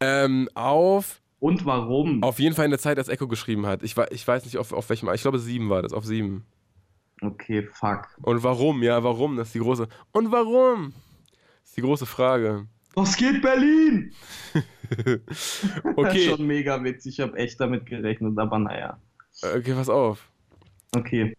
[0.00, 2.22] Ähm, auf, Und warum?
[2.22, 3.82] auf jeden Fall in der Zeit, als Echo geschrieben hat.
[3.82, 5.10] Ich, ich weiß nicht, auf, auf welchem.
[5.12, 6.44] Ich glaube, sieben war das, auf sieben.
[7.20, 8.08] Okay, fuck.
[8.22, 8.82] Und warum?
[8.82, 9.36] Ja, warum?
[9.36, 9.88] Das ist die große.
[10.12, 10.92] Und warum?
[11.60, 12.66] Das ist die große Frage.
[12.94, 14.12] Was geht Berlin?
[15.96, 17.18] Okay, Schon mega witzig.
[17.18, 19.00] Ich habe echt damit gerechnet, aber naja.
[19.42, 20.28] okay, pass auf.
[20.94, 21.36] Okay.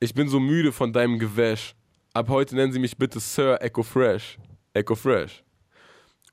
[0.00, 1.74] Ich bin so müde von deinem Gewäsch.
[2.12, 4.38] Ab heute nennen Sie mich bitte Sir Echo Fresh.
[4.74, 5.42] Echo Fresh.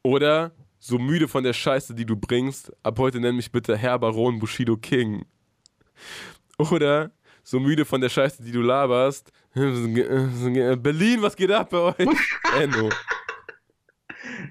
[0.04, 2.74] Oder so müde von der Scheiße, die du bringst.
[2.84, 5.24] Ab heute nenn mich bitte Herr Baron Bushido King.
[6.58, 7.12] Oder
[7.44, 9.32] so müde von der Scheiße, die du laberst.
[9.54, 11.96] Berlin, was geht ab bei euch?
[12.60, 12.90] Enno.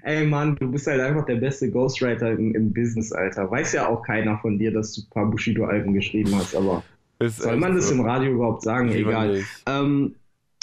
[0.03, 3.51] Ey Mann, du bist halt einfach der beste Ghostwriter im, im Business, Alter.
[3.51, 6.83] Weiß ja auch keiner von dir, dass du ein paar Bushido-Alben geschrieben hast, aber
[7.19, 7.95] Ist soll man das so.
[7.95, 8.91] im Radio überhaupt sagen?
[8.91, 9.43] Egal.
[9.67, 10.15] Ähm,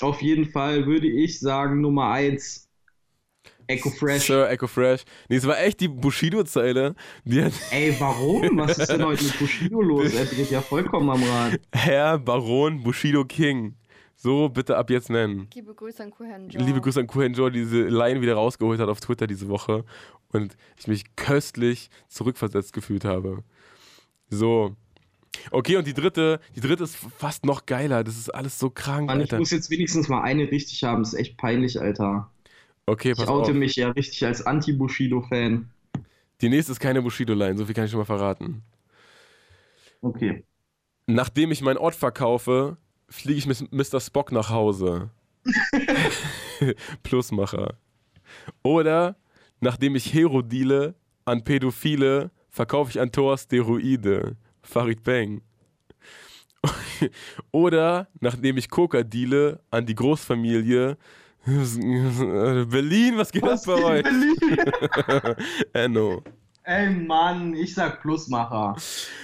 [0.02, 2.69] auf jeden Fall würde ich sagen, Nummer 1,
[3.70, 4.26] Echo Fresh.
[4.26, 5.04] Sir Echo Fresh.
[5.30, 6.96] Nee, es war echt die Bushido-Zeile.
[7.70, 8.58] Ey, warum?
[8.58, 10.12] Was ist denn heute mit Bushido los?
[10.12, 11.60] Er dreht ja vollkommen am Rad.
[11.72, 13.76] Herr Baron Bushido King.
[14.16, 15.50] So bitte ab jetzt nennen.
[15.54, 16.64] Liebe Grüße an Kuhan Joe.
[16.64, 19.86] Liebe Grüße an Kuhan Joe, die diese Line wieder rausgeholt hat auf Twitter diese Woche
[20.32, 23.44] und ich mich köstlich zurückversetzt gefühlt habe.
[24.32, 24.76] So.
[25.52, 28.04] Okay, und die dritte, die dritte ist fast noch geiler.
[28.04, 29.38] Das ist alles so krank, Mann, ich Alter.
[29.38, 31.04] muss jetzt wenigstens mal eine richtig haben.
[31.04, 32.32] Das ist echt peinlich, Alter.
[32.90, 33.58] Okay, Ich pass oute auf.
[33.58, 35.70] mich ja richtig als Anti-Bushido-Fan.
[36.42, 38.64] Die nächste ist keine Bushido-Line, so viel kann ich schon mal verraten.
[40.02, 40.44] Okay.
[41.06, 42.78] Nachdem ich meinen Ort verkaufe,
[43.10, 44.00] fliege ich mit Mr.
[44.00, 45.10] Spock nach Hause.
[47.04, 47.76] Plusmacher.
[48.64, 49.16] Oder
[49.60, 54.36] nachdem ich Hero deale an Pädophile, verkaufe ich an Tor Steroide.
[54.62, 55.42] Farid Bang.
[57.52, 60.98] Oder nachdem ich Coca deale an die Großfamilie.
[61.46, 64.06] Berlin, was geht ab bei euch?
[65.74, 66.24] Enno.
[66.64, 68.76] Ey, Mann, ich sag Plusmacher.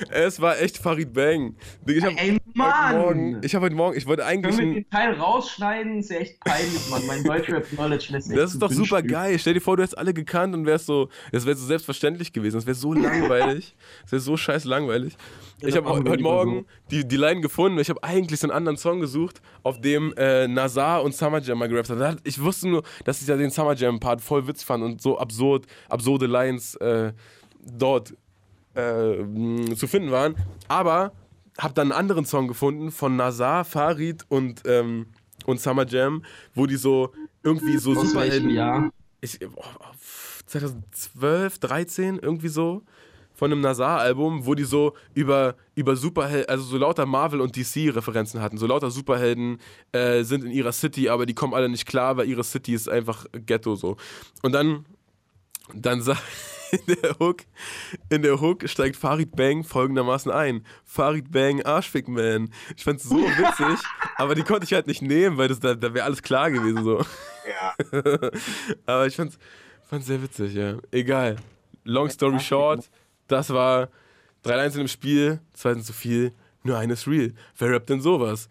[0.09, 1.55] Es war echt Farid Bang.
[1.85, 2.97] Ich hab Ey, Mann!
[2.97, 4.55] Morgen, ich habe heute Morgen, ich wollte eigentlich.
[4.55, 5.99] Können wir den Teil rausschneiden?
[5.99, 7.05] Ist ja echt peinlich, Mann.
[7.05, 9.37] Mein Deutschrap-Knowledge lässt Das ist doch super geil.
[9.37, 12.55] Stell dir vor, du hättest alle gekannt und wärst so, das wäre so selbstverständlich gewesen.
[12.55, 13.75] Das wäre so langweilig.
[14.03, 15.15] Das wäre so scheiß langweilig.
[15.61, 17.77] Ja, ich habe heute Morgen die, die Line gefunden.
[17.79, 21.59] Ich habe eigentlich so einen anderen Song gesucht, auf dem äh, Nazar und Summer Jam
[21.59, 22.17] mal gerappt haben.
[22.23, 25.17] Ich wusste nur, dass ich ja den Summer Jam Part voll witzig fand und so
[25.17, 27.13] absurd, absurde Lines äh,
[27.65, 28.13] dort
[28.73, 29.23] äh,
[29.75, 30.35] zu finden waren.
[30.67, 31.11] Aber
[31.57, 35.07] habe dann einen anderen Song gefunden von Nazar, Farid und, ähm,
[35.45, 37.13] und Summer Jam, wo die so
[37.43, 38.91] irgendwie so Aus welchem Superhelden Jahr?
[39.21, 39.63] ich, oh,
[40.47, 42.83] 2012, 13, irgendwie so,
[43.35, 48.41] von einem Nazar-Album, wo die so über, über Superhelden, also so lauter Marvel- und DC-Referenzen
[48.41, 48.57] hatten.
[48.57, 49.59] So lauter Superhelden
[49.91, 52.87] äh, sind in ihrer City, aber die kommen alle nicht klar, weil ihre City ist
[52.87, 53.97] einfach Ghetto so.
[54.41, 54.85] Und dann,
[55.73, 56.23] dann sagt
[56.71, 57.43] in der Hook,
[58.09, 60.65] in der Hook steigt Farid Bang folgendermaßen ein.
[60.83, 62.51] Farid Bang Arschfick Man.
[62.75, 63.85] Ich fand's so witzig,
[64.17, 66.83] aber die konnte ich halt nicht nehmen, weil das, da, da wäre alles klar gewesen
[66.83, 67.05] so.
[68.85, 69.37] Aber ich fand's,
[69.83, 70.77] fand's sehr witzig, ja.
[70.91, 71.35] Egal.
[71.83, 72.89] Long story short,
[73.27, 73.89] das war
[74.41, 77.33] drei Lines in dem Spiel, zwei sind zu viel, nur eines real.
[77.57, 78.49] Wer rappt denn sowas?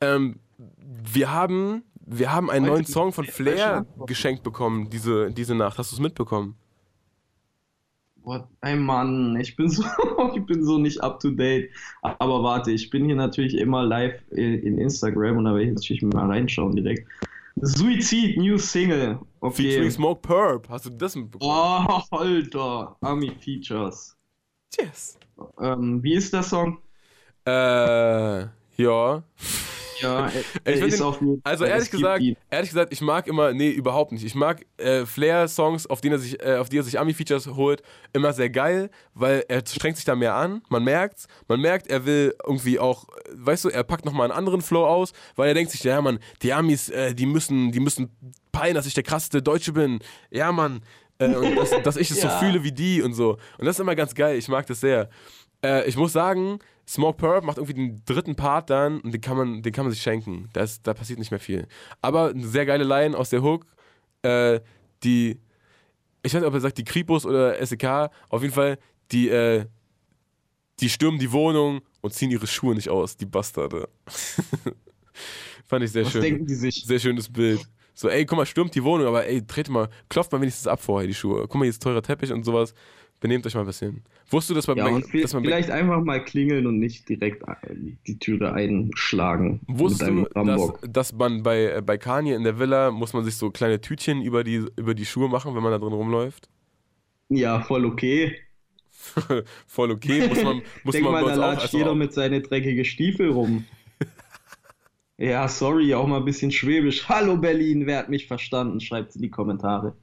[0.00, 0.40] Ähm,
[0.78, 5.78] wir haben, wir haben einen neuen Song von Flair geschenkt bekommen, diese, diese Nacht.
[5.78, 6.56] Hast du es mitbekommen?
[8.24, 8.46] What?
[8.60, 9.82] Ey, Mann, ich bin so,
[10.34, 11.70] ich bin so nicht up to date.
[12.02, 15.74] Aber warte, ich bin hier natürlich immer live in in Instagram und da werde ich
[15.74, 17.06] natürlich mal reinschauen direkt.
[17.62, 19.18] Suizid, New Single.
[19.40, 19.62] Okay.
[19.62, 20.68] Featuring Smoke Purp.
[20.68, 21.86] Hast du das mitbekommen?
[21.88, 22.96] Oh, Alter.
[23.00, 24.16] Army Features.
[24.78, 25.18] Yes.
[25.60, 26.78] Ähm, wie ist der Song?
[27.46, 28.46] Äh,
[28.76, 29.22] ja.
[30.00, 30.30] Ja,
[30.64, 32.36] er, Ich ist auf jeden Also ehrlich gesagt, ihn.
[32.50, 34.24] ehrlich gesagt, ich mag immer, nee, überhaupt nicht.
[34.24, 37.82] Ich mag äh, Flair-Songs, auf, denen er sich, äh, auf die er sich Ami-Features holt,
[38.12, 40.62] immer sehr geil, weil er strengt sich da mehr an.
[40.68, 41.26] Man merkt's.
[41.48, 45.12] Man merkt, er will irgendwie auch, weißt du, er packt nochmal einen anderen Flow aus,
[45.36, 48.10] weil er denkt sich, ja Mann, die Amis, äh, die müssen, die müssen
[48.52, 50.00] peilen, dass ich der krasseste Deutsche bin.
[50.30, 50.82] Ja, Mann.
[51.18, 52.30] Äh, und dass, dass ich es Ja.
[52.30, 53.32] so fühle wie die und so.
[53.58, 54.36] Und das ist immer ganz geil.
[54.38, 55.10] Ich mag das sehr.
[55.64, 56.58] Äh, ich muss sagen,
[56.88, 59.92] Smoke Purp macht irgendwie den dritten Part dann und den kann man, den kann man
[59.92, 60.48] sich schenken.
[60.52, 61.66] Da, ist, da passiert nicht mehr viel.
[62.00, 63.66] Aber eine sehr geile Line aus der Hook,
[64.22, 64.60] äh,
[65.02, 65.38] die,
[66.22, 68.78] ich weiß nicht, ob er sagt die Kripos oder SEK, auf jeden Fall,
[69.12, 69.66] die, äh,
[70.80, 73.88] die stürmen die Wohnung und ziehen ihre Schuhe nicht aus, die Bastarde.
[75.66, 76.22] Fand ich sehr Was schön.
[76.22, 76.84] denken die sich?
[76.84, 77.60] Sehr schönes Bild.
[77.94, 80.80] So, ey, guck mal, stürmt die Wohnung, aber ey, dreht mal, klopft mal wenigstens ab
[80.82, 81.42] vorher die Schuhe.
[81.42, 82.74] Guck mal, hier ist teurer Teppich und sowas.
[83.20, 84.02] Benehmt euch mal ein bisschen.
[84.30, 87.42] Wusstest du, dass bei, Ja, und dass man vielleicht einfach mal klingeln und nicht direkt
[88.06, 89.60] die Türe einschlagen.
[89.66, 93.36] wusstest du, dass, dass man bei, äh, bei Kanye in der Villa muss man sich
[93.36, 96.48] so kleine Tütchen über die, über die Schuhe machen, wenn man da drin rumläuft?
[97.28, 98.36] Ja, voll okay.
[99.66, 101.52] Voll okay, muss man, muss Denk man mal, bei da uns auch.
[101.52, 101.94] latscht jeder auch.
[101.94, 103.64] mit seinen dreckigen Stiefel rum.
[105.18, 107.08] ja, sorry, auch mal ein bisschen schwäbisch.
[107.08, 108.80] Hallo Berlin, wer hat mich verstanden?
[108.80, 109.96] Schreibt in die Kommentare.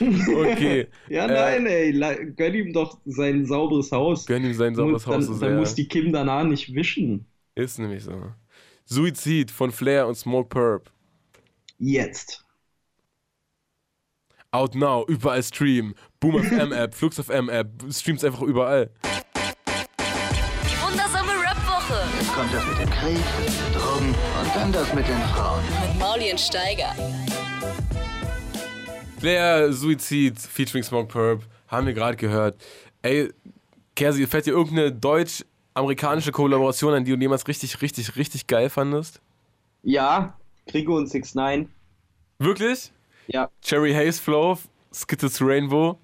[0.00, 4.26] Okay, Ja, Äh, nein, ey, la- gönn ihm doch sein sauberes Haus.
[4.26, 7.26] gönn ihm sein sauberes dann, Haus so dann muss die Kim danach nicht wischen.
[7.54, 8.32] Ist nämlich so.
[8.84, 10.90] Suizid von Flair und Smoke Purp.
[11.78, 12.44] Jetzt.
[14.52, 15.94] Out now, überall streamen.
[16.20, 18.90] Boom FM App, Flux FM App, streams einfach überall.
[20.64, 22.00] Die wundersame Rap-Woche
[22.34, 23.18] Kommt das mit dem Krieg,
[23.74, 25.62] Drogen und dann das mit den Frauen.
[25.90, 26.94] mit Maulien Steiger.
[29.18, 32.56] Flair, Suizid, featuring Smoke Purp, haben wir gerade gehört.
[33.02, 33.32] Ey,
[33.94, 39.20] Kersi, fällt dir irgendeine deutsch-amerikanische Kollaboration an, die du jemals richtig, richtig, richtig geil fandest?
[39.82, 40.36] Ja,
[40.66, 41.68] Krigo und 6 9
[42.38, 42.92] Wirklich?
[43.28, 43.50] Ja.
[43.62, 44.58] Cherry Haze Flow,
[44.92, 45.98] Skittles Rainbow.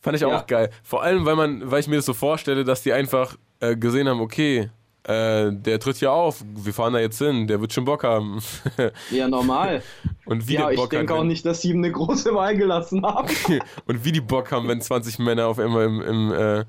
[0.00, 0.42] Fand ich auch Ja.
[0.42, 0.70] geil.
[0.84, 4.08] Vor allem, weil man, weil ich mir das so vorstelle, dass die einfach äh, gesehen
[4.08, 4.70] haben, okay,
[5.04, 8.40] äh, der tritt ja auf, wir fahren da jetzt hin, der wird schon Bock haben.
[9.10, 9.82] ja, normal.
[10.26, 12.34] Und wie ja, der ich Bock denke hat, auch nicht, dass sie ihm eine große
[12.34, 13.28] Wahl gelassen haben.
[13.86, 16.64] Und wie die Bock haben, wenn 20 Männer auf einmal im, im, äh,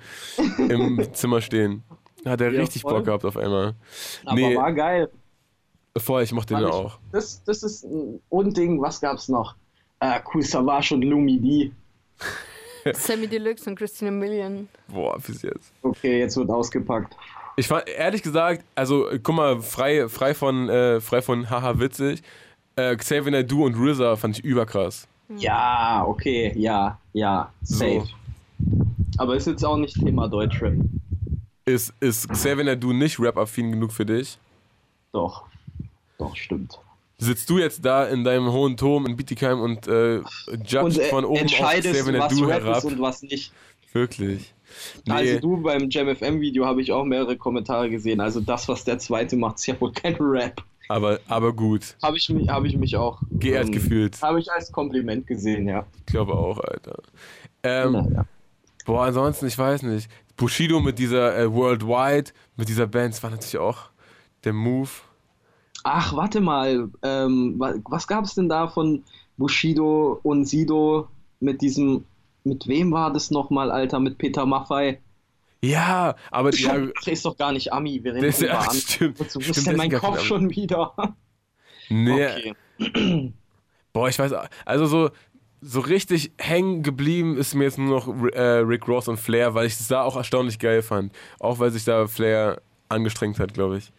[0.73, 1.83] im Zimmer stehen.
[2.25, 2.93] Hat er Ja, richtig voll.
[2.93, 3.73] Bock gehabt auf einmal.
[4.25, 4.55] Aber Nee.
[4.55, 5.09] war geil.
[5.97, 6.99] Voll, ich mochte den ich- auch.
[7.11, 8.81] Das, das ist ein Unding.
[8.81, 9.55] Was gab's noch?
[9.99, 11.71] Äh, Cool Savage und Lumi D.
[12.93, 14.67] Sammy Deluxe und Christina Million.
[14.87, 15.71] Boah, bis jetzt.
[15.83, 17.15] Okay, jetzt wird ausgepackt.
[17.61, 22.23] Ich fand, ehrlich gesagt, also guck mal, frei, frei von, äh, frei von haha witzig,
[22.75, 25.07] äh, Xavier Naidoo und RZA fand ich überkrass.
[25.37, 28.07] Ja, okay, ja, ja, safe.
[29.19, 30.73] Aber ist jetzt auch nicht Thema Deutschrap.
[31.65, 34.39] Ist, ist Xavier Naidoo nicht rap-affin genug für dich?
[35.11, 35.43] Doch,
[36.17, 36.79] doch, stimmt.
[37.19, 40.15] Sitzt du jetzt da in deinem hohen Turm in Bietigheim und äh,
[40.65, 42.83] judgst Und äh, von oben auf entscheidest, Xavier Rap herab?
[42.85, 43.53] und was nicht.
[43.93, 44.51] Wirklich.
[45.05, 48.19] Nee, Also du beim JamFM-Video habe ich auch mehrere Kommentare gesehen.
[48.21, 50.63] Also das, was der zweite macht, ist ja wohl kein Rap.
[50.89, 51.95] aber, aber gut.
[52.03, 54.21] Habe ich, mich- hab ich mich auch Geehrt ähm, gefühlt.
[54.21, 55.85] Habe ich als Kompliment gesehen, ja.
[55.99, 56.97] Ich glaube auch, Alter.
[57.63, 58.25] Ähm, Naja.
[58.85, 60.09] Boah, ansonsten, ich weiß nicht.
[60.37, 63.77] Bushido mit dieser äh, Worldwide, mit dieser Band, das war natürlich auch
[64.43, 64.89] der Move.
[65.83, 66.89] Ach, warte mal.
[67.03, 69.03] Ähm, wa- was gab es denn da von
[69.37, 71.07] Bushido und Sido
[71.39, 72.05] mit diesem.
[72.43, 73.99] Mit wem war das nochmal, Alter?
[73.99, 75.01] Mit Peter Maffei?
[75.63, 78.03] Ja, aber ja, Ach, ist doch gar nicht Ami.
[78.03, 78.79] Wir reden Das über Ami.
[78.81, 80.93] stimmt, Wozu stimmt, ist denn mein Kopf schon wieder?
[81.89, 82.53] nee, Okay.
[83.93, 84.33] boah, ich weiß,
[84.65, 85.09] also so,
[85.61, 89.67] so richtig hängen geblieben ist mir jetzt nur noch äh, Rick Ross und Flair, weil
[89.67, 91.13] ich es da auch erstaunlich geil fand.
[91.39, 93.91] Auch weil sich da Flair angestrengt hat, glaube ich.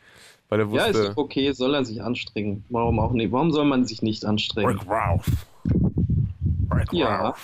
[0.49, 1.11] Weil er Ja, ist wusste.
[1.11, 2.65] doch okay, soll er sich anstrengen.
[2.71, 3.31] Warum auch nicht?
[3.31, 4.69] Warum soll man sich nicht anstrengen?
[4.71, 5.27] Rick Ross.
[6.75, 7.35] Rick Ja.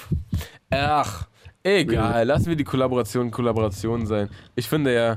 [0.70, 1.26] Ach,
[1.62, 2.26] egal.
[2.26, 4.28] Lassen wir die Kollaboration Kollaboration sein.
[4.54, 5.16] Ich finde ja,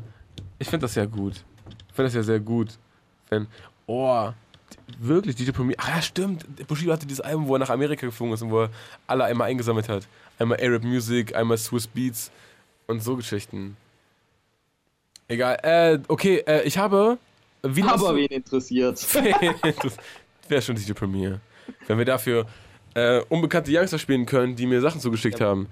[0.59, 1.43] ich finde das ja gut.
[1.89, 2.77] Ich finde das ja sehr gut.
[3.29, 3.47] Wenn,
[3.85, 4.29] oh,
[4.99, 5.75] wirklich, DJ Premier.
[5.79, 6.45] Ach ja, stimmt.
[6.67, 8.69] Bushido hatte dieses Album, wo er nach Amerika geflogen ist und wo er
[9.07, 10.07] alle einmal eingesammelt hat.
[10.39, 12.31] Einmal Arab Music, einmal Swiss Beats
[12.87, 13.77] und so Geschichten.
[15.27, 15.57] Egal.
[15.63, 17.17] Äh, okay, äh, ich habe.
[17.63, 18.95] Wie Aber wen interessiert?
[19.83, 19.97] das
[20.49, 21.39] wäre schon DJ Premier.
[21.87, 22.47] Wenn wir dafür
[22.93, 25.67] äh, unbekannte Youngster spielen können, die mir Sachen zugeschickt haben.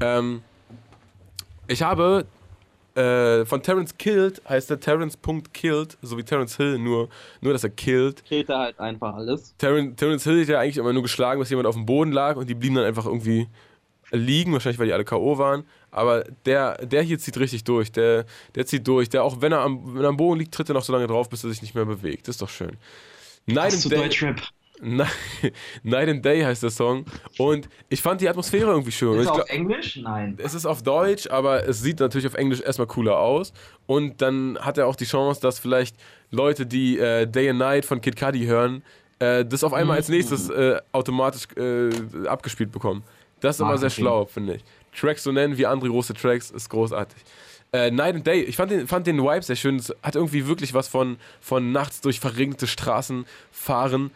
[0.00, 0.42] Ähm,
[1.66, 2.26] ich habe
[2.94, 7.08] äh, von Terence Killed, heißt der Terence.killed, so wie Terence Hill, nur,
[7.40, 8.24] nur dass er killed.
[8.24, 9.54] Killt er halt einfach alles.
[9.58, 12.36] Terence, Terence Hill hat ja eigentlich immer nur geschlagen, bis jemand auf dem Boden lag
[12.36, 13.46] und die blieben dann einfach irgendwie
[14.10, 15.38] liegen, wahrscheinlich weil die alle K.O.
[15.38, 15.64] waren.
[15.90, 17.92] Aber der, der hier zieht richtig durch.
[17.92, 18.24] Der,
[18.54, 19.08] der zieht durch.
[19.08, 21.06] Der auch wenn er, am, wenn er am Boden liegt, tritt er noch so lange
[21.06, 22.28] drauf, bis er sich nicht mehr bewegt.
[22.28, 22.76] Das ist doch schön.
[23.46, 24.40] Night Hast du Deutschrap?
[25.82, 27.04] Night, and Day heißt der Song.
[27.38, 29.18] Und ich fand die Atmosphäre irgendwie schön.
[29.18, 29.96] Ist glaub, auf Englisch?
[29.96, 30.38] Nein.
[30.42, 33.52] es ist auf Deutsch, aber es sieht natürlich auf Englisch erstmal cooler aus.
[33.86, 35.96] Und dann hat er auch die Chance, dass vielleicht
[36.30, 38.82] Leute, die äh, Day and Night von Kid Cudi hören,
[39.18, 41.90] äh, das auf einmal als nächstes äh, automatisch äh,
[42.26, 43.02] abgespielt bekommen.
[43.40, 44.64] Das ist immer sehr schlau, finde ich.
[44.98, 47.22] Tracks so nennen wie andere große Tracks ist großartig.
[47.72, 49.76] Äh, Night and Day, ich fand den, fand den Vibe sehr schön.
[49.76, 54.10] Es hat irgendwie wirklich was von, von nachts durch verregnete Straßen fahren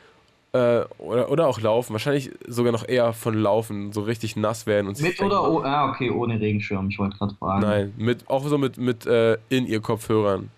[0.52, 1.92] äh, oder, oder auch laufen.
[1.92, 5.62] Wahrscheinlich sogar noch eher von laufen, so richtig nass werden und sich Mit oder oh,
[5.62, 7.62] ah, okay, ohne Regenschirm, ich wollte gerade fragen.
[7.62, 10.50] Nein, mit, auch so mit, mit äh, in ihr Kopfhörern.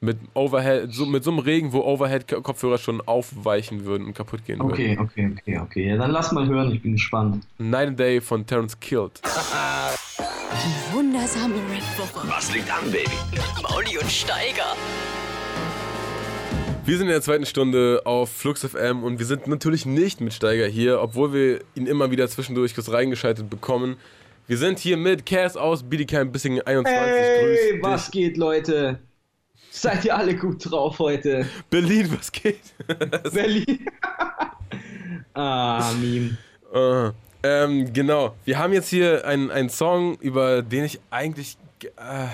[0.00, 4.58] Mit Overhead, so, mit so einem Regen, wo Overhead-Kopfhörer schon aufweichen würden und kaputt gehen
[4.58, 4.72] würden.
[4.72, 5.88] Okay, okay, okay, okay.
[5.90, 7.46] Ja, dann lass mal hören, ich bin gespannt.
[7.58, 9.20] Night and Day von Terence Killed.
[9.22, 12.28] Die wundersame Rap-Woche.
[12.28, 13.10] Was liegt an, Baby?
[13.30, 14.74] Mit Mauli und Steiger.
[16.84, 20.32] Wir sind in der zweiten Stunde auf Flux FM und wir sind natürlich nicht mit
[20.34, 23.96] Steiger hier, obwohl wir ihn immer wieder zwischendurch kurz reingeschaltet bekommen.
[24.48, 27.00] Wir sind hier mit Cass aus Bietigheim Bissingen 21.
[27.00, 28.12] Hey, Grüß was dich.
[28.12, 28.98] geht, Leute?
[29.70, 31.46] Seid ihr alle gut drauf heute?
[31.70, 32.60] Berlin, was geht?
[33.32, 33.86] Berlin.
[35.34, 36.36] ah, Meme.
[36.74, 37.14] Aha.
[37.44, 38.34] Ähm, genau.
[38.44, 41.56] Wir haben jetzt hier einen, einen Song, über den ich eigentlich
[41.96, 42.26] äh,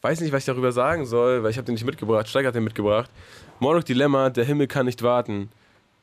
[0.00, 2.28] weiß nicht, was ich darüber sagen soll, weil ich habe den nicht mitgebracht.
[2.28, 3.10] Steiger hat den mitgebracht.
[3.60, 5.48] Mordok Dilemma, der Himmel kann nicht warten.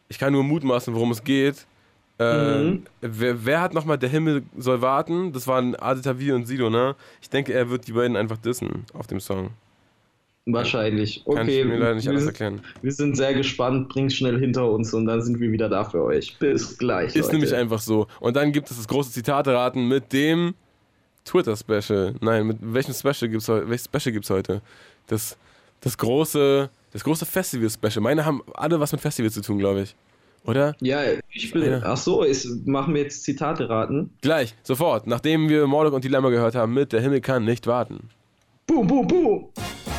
[0.10, 1.66] Ich kann nur mutmaßen, worum es geht.
[2.18, 2.84] Äh, Mhm.
[3.02, 5.34] wer, wer hat nochmal Der Himmel soll warten?
[5.34, 6.96] Das waren Adetavi und Sido, ne?
[7.22, 9.50] Ich denke, er wird die beiden einfach dissen auf dem Song.
[10.48, 11.24] Wahrscheinlich.
[11.26, 12.62] Kann Okay, ich mir leider nicht wir, sind- erklären.
[12.82, 13.90] wir sind sehr gespannt.
[13.90, 16.38] Bring's schnell hinter uns und dann sind wir wieder da für euch.
[16.38, 17.16] Bis gleich.
[17.16, 17.32] Ist Leute.
[17.34, 18.06] nämlich einfach so.
[18.20, 20.54] Und dann gibt es das große Zitate-Raten mit dem
[21.26, 22.14] Twitter-Special.
[22.22, 23.68] Nein, mit welchem Special gibt's heute?
[23.68, 24.62] Welches Special gibt's heute?
[25.08, 25.36] Das,
[25.82, 28.02] das große, das große Festival-Special.
[28.02, 29.98] Meine haben alle was mit Festivals zu tun, glaube ich.
[30.46, 30.78] Oder?
[30.80, 31.70] Ja, ich bin.
[31.70, 31.82] Ja.
[31.84, 34.12] Ach so, ist, machen wir jetzt Zitate raten.
[34.22, 38.10] Gleich, sofort, nachdem wir Mordok und Dilemma gehört haben mit Der Himmel kann nicht warten.
[38.66, 39.50] Boom, boom, boom.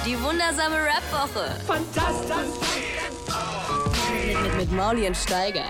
[0.07, 1.61] Die wundersame Rap-Woche.
[1.67, 2.35] Fantastisch.
[4.27, 5.65] Mit, mit, mit Mauli und Steiger.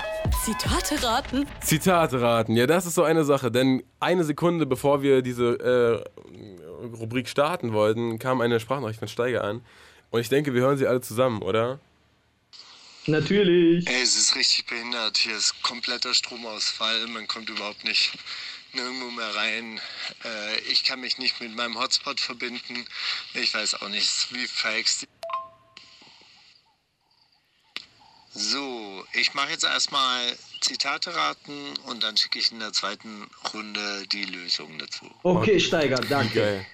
[0.45, 1.45] Zitate raten?
[1.61, 3.51] Zitate raten, ja, das ist so eine Sache.
[3.51, 9.43] Denn eine Sekunde bevor wir diese äh, Rubrik starten wollten, kam eine Sprachnachricht von Steiger
[9.43, 9.63] an.
[10.11, 11.81] Und ich denke, wir hören sie alle zusammen, oder?
[13.07, 13.87] Natürlich.
[13.87, 15.17] Ey, es ist richtig behindert.
[15.19, 17.07] Hier ist kompletter Stromausfall.
[17.07, 18.13] Man kommt überhaupt nicht
[18.73, 19.81] nirgendwo mehr rein.
[20.25, 22.85] Äh, ich kann mich nicht mit meinem Hotspot verbinden.
[23.35, 25.07] Ich weiß auch nicht, wie verhext.
[28.33, 34.07] So, ich mache jetzt erstmal Zitate raten und dann schicke ich in der zweiten Runde
[34.09, 35.11] die Lösung dazu.
[35.23, 36.35] Okay, Steiger, danke.
[36.35, 36.67] Geil.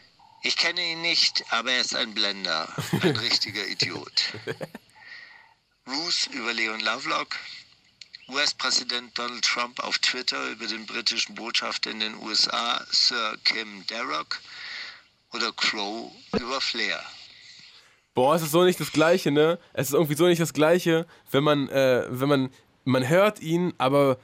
[0.43, 2.68] Ich kenne ihn nicht, aber er ist ein Blender.
[3.01, 4.34] Ein richtiger Idiot.
[5.86, 7.36] Ruth über Leon Lovelock.
[8.28, 14.38] US-Präsident Donald Trump auf Twitter über den britischen Botschafter in den USA, Sir Kim Darroch.
[15.32, 17.01] Oder Crow über Flair.
[18.14, 19.59] Boah, es ist so nicht das Gleiche, ne?
[19.72, 22.51] Es ist irgendwie so nicht das Gleiche, wenn man, äh, wenn man,
[22.84, 24.18] man hört ihn, aber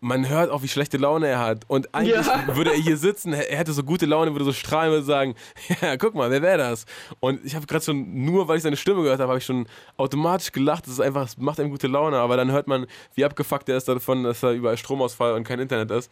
[0.00, 1.64] man hört auch, wie schlechte Laune er hat.
[1.68, 2.44] Und eigentlich Ja.
[2.56, 5.34] würde er hier sitzen, er hätte so gute Laune, würde so strahlen, würde sagen,
[5.82, 6.84] ja, guck mal, wer wäre das?
[7.20, 9.66] Und ich habe gerade schon, nur weil ich seine Stimme gehört habe, habe ich schon
[9.96, 10.86] automatisch gelacht.
[10.86, 12.18] Das ist einfach, es macht einem gute Laune.
[12.18, 15.58] Aber dann hört man, wie abgefuckt er ist davon, dass da überall Stromausfall und kein
[15.58, 16.10] Internet ist.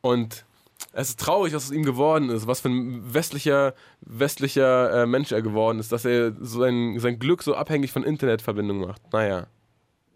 [0.00, 0.44] Und
[0.92, 5.30] es ist traurig, was aus ihm geworden ist, was für ein westlicher, westlicher äh, Mensch
[5.30, 9.00] er geworden ist, dass er sein, sein Glück so abhängig von Internetverbindung macht.
[9.12, 9.46] Naja.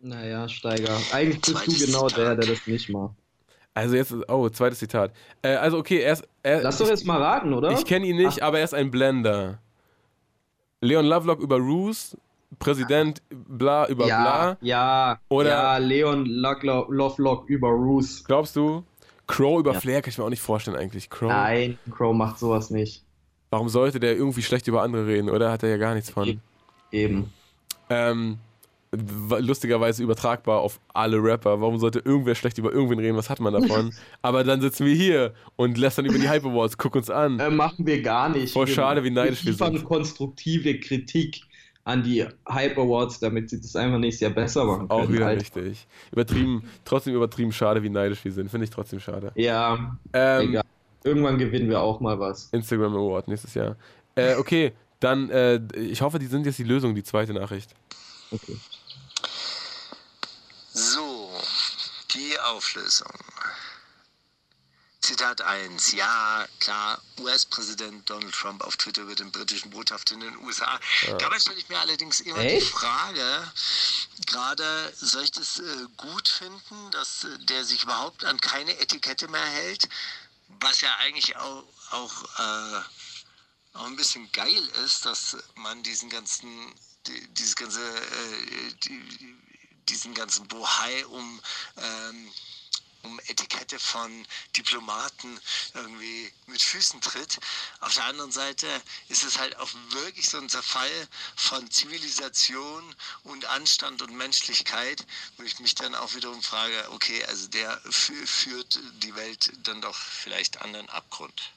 [0.02, 0.96] Naja, Steiger.
[1.12, 2.18] Eigentlich bist Zweites du genau Zitat.
[2.26, 3.14] der, der das nicht macht.
[3.74, 5.12] Also jetzt, oh, zweites Zitat.
[5.42, 7.72] Äh, also okay, er ist, er, Lass doch jetzt mal raten, oder?
[7.72, 9.58] ich kenne ihn nicht, aber er ist ein Blender.
[10.80, 12.16] Leon Lovelock über Roos,
[12.58, 14.56] Präsident bla über ja, bla.
[14.60, 18.24] ja, Oder- ja, Leon Lovelock, über Ruth.
[18.24, 18.82] Glaubst du?
[19.26, 19.80] Crow über Ja.
[19.80, 21.10] Flair kann ich mir auch nicht vorstellen eigentlich.
[21.10, 21.28] Crow.
[21.28, 23.02] Nein, Crow macht sowas nicht.
[23.50, 25.50] Warum sollte der irgendwie schlecht über andere reden, oder?
[25.50, 26.40] Hat er ja gar nichts von.
[26.92, 27.32] Eben.
[27.90, 28.38] Ähm,
[28.92, 31.60] lustigerweise übertragbar auf alle Rapper.
[31.60, 33.16] Warum sollte irgendwer schlecht über irgendwen reden?
[33.16, 33.92] Was hat man davon?
[34.22, 36.78] Aber dann sitzen wir hier und lästern über die Hype Awards.
[36.78, 37.38] Guck uns an.
[37.38, 38.52] Äh, machen wir gar nicht.
[38.52, 39.84] Voll schade, wie neidisch wir sind.
[39.84, 41.42] konstruktive Kritik
[41.84, 44.90] an die Hype Awards, damit sie das einfach nächstes Jahr besser machen können.
[44.90, 45.40] Auch wieder Alter.
[45.40, 45.86] richtig.
[46.10, 48.50] Übertrieben, trotzdem übertrieben schade, wie neidisch wir sind.
[48.50, 49.30] Finde ich trotzdem schade.
[49.36, 50.64] Ja, Ähm, egal.
[51.04, 52.48] Irgendwann gewinnen wir auch mal was.
[52.50, 53.76] Instagram Award nächstes Jahr.
[54.16, 57.72] Äh, okay, dann, äh, ich hoffe, die sind jetzt die Lösung, die zweite Nachricht.
[58.32, 58.56] Okay.
[60.72, 61.30] So,
[62.36, 63.12] die Auflösung.
[65.00, 65.92] Zitat 1.
[65.92, 70.80] Ja, klar, US-Präsident Donald Trump auf Twitter über den britischen Botschafter in den USA.
[71.18, 72.72] Dabei stelle ich mir allerdings immer die Echt?
[72.72, 73.52] Frage,
[74.26, 79.28] gerade soll ich das äh, gut finden, dass äh, der sich überhaupt an keine Etikette
[79.28, 79.88] mehr hält,
[80.60, 82.82] was ja eigentlich auch, auch, äh,
[83.74, 86.74] auch ein bisschen geil ist, dass man diesen ganzen,
[87.06, 89.36] die, dieses ganze, äh, die,
[89.88, 91.40] diesen ganzen Bohai um,
[91.76, 92.32] ähm,
[93.02, 94.26] um Etikette von
[94.56, 95.40] Diplomaten
[95.74, 97.38] irgendwie mit Füßen tritt.
[97.80, 98.66] Auf der anderen Seite
[99.08, 105.06] ist es halt auch wirklich so ein Zerfall von Zivilisation und Anstand und Menschlichkeit,
[105.36, 109.80] wo ich mich dann auch wiederum frage, okay, also der fü- führt die Welt dann
[109.80, 111.52] doch vielleicht an den Abgrund.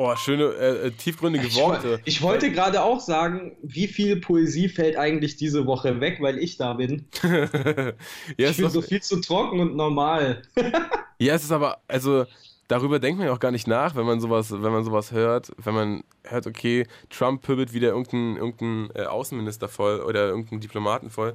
[0.00, 2.00] Oh, schöne, äh, äh, tiefgründige Worte.
[2.04, 6.56] ich wollte gerade auch sagen, wie viel Poesie fällt eigentlich diese Woche weg, weil ich
[6.56, 7.06] da bin.
[7.24, 7.92] ja,
[8.36, 10.42] Ich es bin ist, so viel zu trocken und normal.
[11.18, 12.26] ja, es ist aber, also,
[12.68, 15.50] darüber denkt man ja auch gar nicht nach, wenn man sowas, wenn man sowas hört.
[15.56, 21.10] Wenn man hört, okay, Trump pöbelt wieder irgendeinen irgendein, äh, Außenminister voll oder irgendeinen Diplomaten
[21.10, 21.34] voll.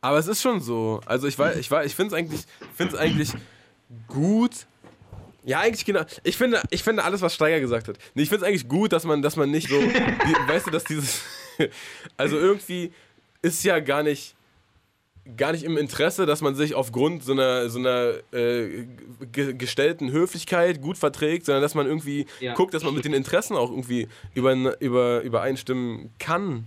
[0.00, 1.00] Aber es ist schon so.
[1.04, 2.40] Also ich weiß, ich weiß, ich finde es eigentlich,
[2.74, 3.32] find's eigentlich
[4.08, 4.66] gut.
[5.44, 6.02] Ja, eigentlich genau.
[6.22, 7.96] Ich finde, ich finde alles, was Steiger gesagt hat.
[8.14, 10.70] Nee, ich finde es eigentlich gut, dass man, dass man nicht so, die, weißt du,
[10.70, 11.22] dass dieses,
[12.16, 12.92] also irgendwie
[13.42, 14.34] ist ja gar nicht,
[15.36, 18.86] gar nicht im Interesse, dass man sich aufgrund so einer, so einer äh,
[19.32, 22.54] ge gestellten Höflichkeit gut verträgt, sondern dass man irgendwie Ja.
[22.54, 26.66] guckt, dass man mit den Interessen auch irgendwie über, über, übereinstimmen kann.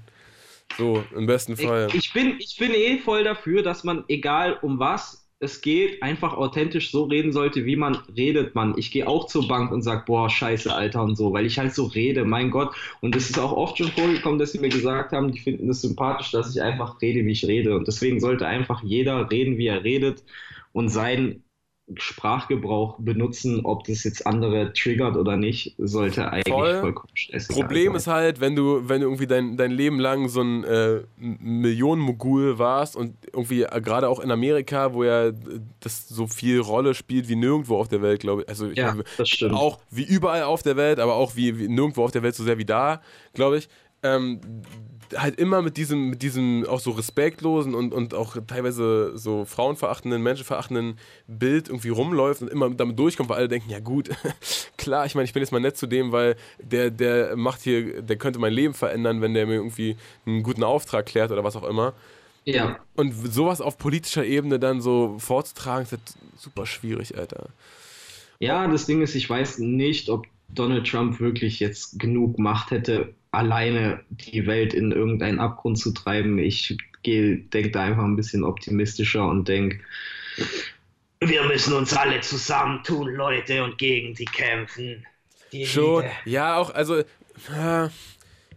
[0.78, 1.88] So, im besten Fall.
[1.90, 6.02] Ich, ich, bin, ich bin eh voll dafür, dass man, egal um was es geht,
[6.02, 8.76] einfach authentisch so reden sollte, wie man redet, man.
[8.78, 11.74] Ich gehe auch zur Bank und sag, boah, scheiße, Alter und so, weil ich halt
[11.74, 12.74] so rede, mein Gott.
[13.02, 15.82] Und es ist auch oft schon vorgekommen, dass sie mir gesagt haben, die finden es
[15.82, 17.76] sympathisch, dass ich einfach rede, wie ich rede.
[17.76, 20.24] Und deswegen sollte einfach jeder reden, wie er redet
[20.72, 21.44] und sein
[21.96, 26.80] Sprachgebrauch benutzen, ob das jetzt andere triggert oder nicht, sollte eigentlich Voll.
[26.80, 27.10] vollkommen
[27.50, 27.96] Problem sein.
[27.96, 32.58] ist halt, wenn du, wenn du irgendwie dein, dein Leben lang so ein äh, Millionenmogul
[32.58, 35.32] warst und irgendwie äh, gerade auch in Amerika, wo ja
[35.82, 38.50] das so viel Rolle spielt wie nirgendwo auf der Welt, glaube ich.
[38.50, 39.54] Also ich Ja, das stimmt.
[39.54, 42.46] auch wie überall auf der Welt, aber auch wie, wie nirgendwo auf der Welt so
[42.46, 43.02] sehr wie da,
[43.34, 43.68] glaube ich.
[44.04, 44.40] Ähm,
[45.16, 50.22] halt immer mit diesem, mit diesem auch so respektlosen und, und auch teilweise so frauenverachtenden,
[50.22, 50.98] menschenverachtenden
[51.28, 54.10] Bild irgendwie rumläuft und immer damit durchkommt, weil alle denken, ja gut,
[54.78, 58.02] klar, ich meine, ich bin jetzt mal nett zu dem, weil der, der macht hier,
[58.02, 59.96] der könnte mein Leben verändern, wenn der mir irgendwie
[60.26, 61.94] einen guten Auftrag klärt oder was auch immer.
[62.46, 66.02] Ja, Und sowas auf politischer Ebene dann so vorzutragen, ist halt
[66.36, 67.50] super schwierig, Alter.
[68.40, 73.14] Ja, das Ding ist, ich weiß nicht, ob Donald Trump wirklich jetzt genug Macht hätte,
[73.32, 76.38] alleine die Welt in irgendeinen Abgrund zu treiben.
[76.40, 79.80] Ich denke da einfach ein bisschen optimistischer und denke,
[81.20, 85.06] wir müssen uns alle zusammentun, Leute, und gegen die kämpfen.
[85.52, 86.16] Die Schon, Elite.
[86.26, 87.90] ja, auch, also, äh,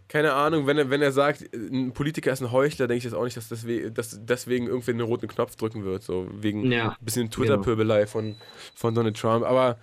[0.07, 3.13] keine Ahnung, wenn er, wenn er sagt, ein Politiker ist ein Heuchler, denke ich jetzt
[3.13, 6.89] auch nicht, dass, deswegen, dass deswegen irgendwer den roten Knopf drücken wird, so wegen Ja,
[6.89, 8.35] ein bisschen Twitter-Pöbelei von,
[8.73, 9.77] von Donald Trump, aber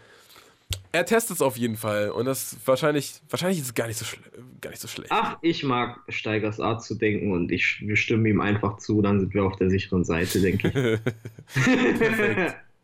[0.93, 4.07] er testet es auf jeden Fall und das wahrscheinlich, wahrscheinlich ist es gar nicht so,
[4.61, 5.11] gar nicht so schlecht.
[5.11, 9.21] Ach, ich mag Steigers Art zu denken und ich, wir stimmen ihm einfach zu, dann
[9.21, 11.65] sind wir auf der sicheren Seite, denke ich.
[11.99, 12.57] Perfekt.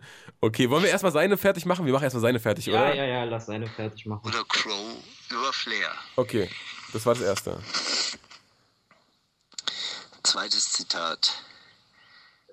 [0.43, 1.85] Okay, wollen wir erstmal seine fertig machen?
[1.85, 2.95] Wir machen erstmal seine fertig, ja, oder?
[2.95, 4.27] ja, ja, lass seine fertig machen.
[4.27, 4.97] Oder Crow
[5.31, 5.91] über Flair.
[6.17, 6.49] Okay,
[6.95, 7.59] das war das erste.
[10.23, 11.43] Zweites Zitat.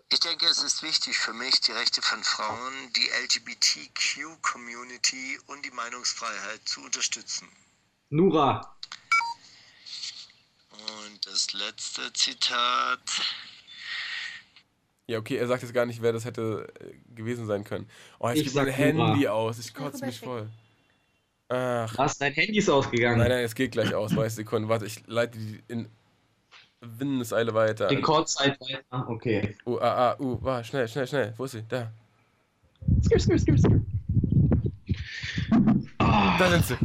[0.09, 5.71] Ich denke, es ist wichtig für mich, die Rechte von Frauen, die LGBTQ-Community und die
[5.71, 7.47] Meinungsfreiheit zu unterstützen.
[8.09, 8.73] Nura,
[10.71, 12.99] Und das letzte Zitat.
[15.07, 17.89] Ja, okay, er sagt jetzt gar nicht, wer das hätte äh, gewesen sein können.
[18.19, 19.29] Oh, jetzt Ich geht mein Handy Nora.
[19.31, 19.59] aus.
[19.59, 20.49] Ich kotze mich voll.
[21.49, 23.19] Ach, was, dein Handy ist ausgegangen.
[23.19, 24.11] nein, nein, es geht gleich aus.
[24.11, 24.69] 30 Sekunden.
[24.69, 25.89] Warte, ich leite die in
[26.81, 27.89] Windeseile weiter.
[27.89, 29.09] Rekordzeit weiter.
[29.09, 29.55] Okay.
[29.65, 31.33] Uh, ah, ah, uh, war, schnell, schnell, schnell.
[31.37, 31.63] Wo ist sie?
[31.67, 31.91] Da.
[33.03, 33.81] Skip, skip, skip, skip.
[35.99, 36.77] Da sind sie.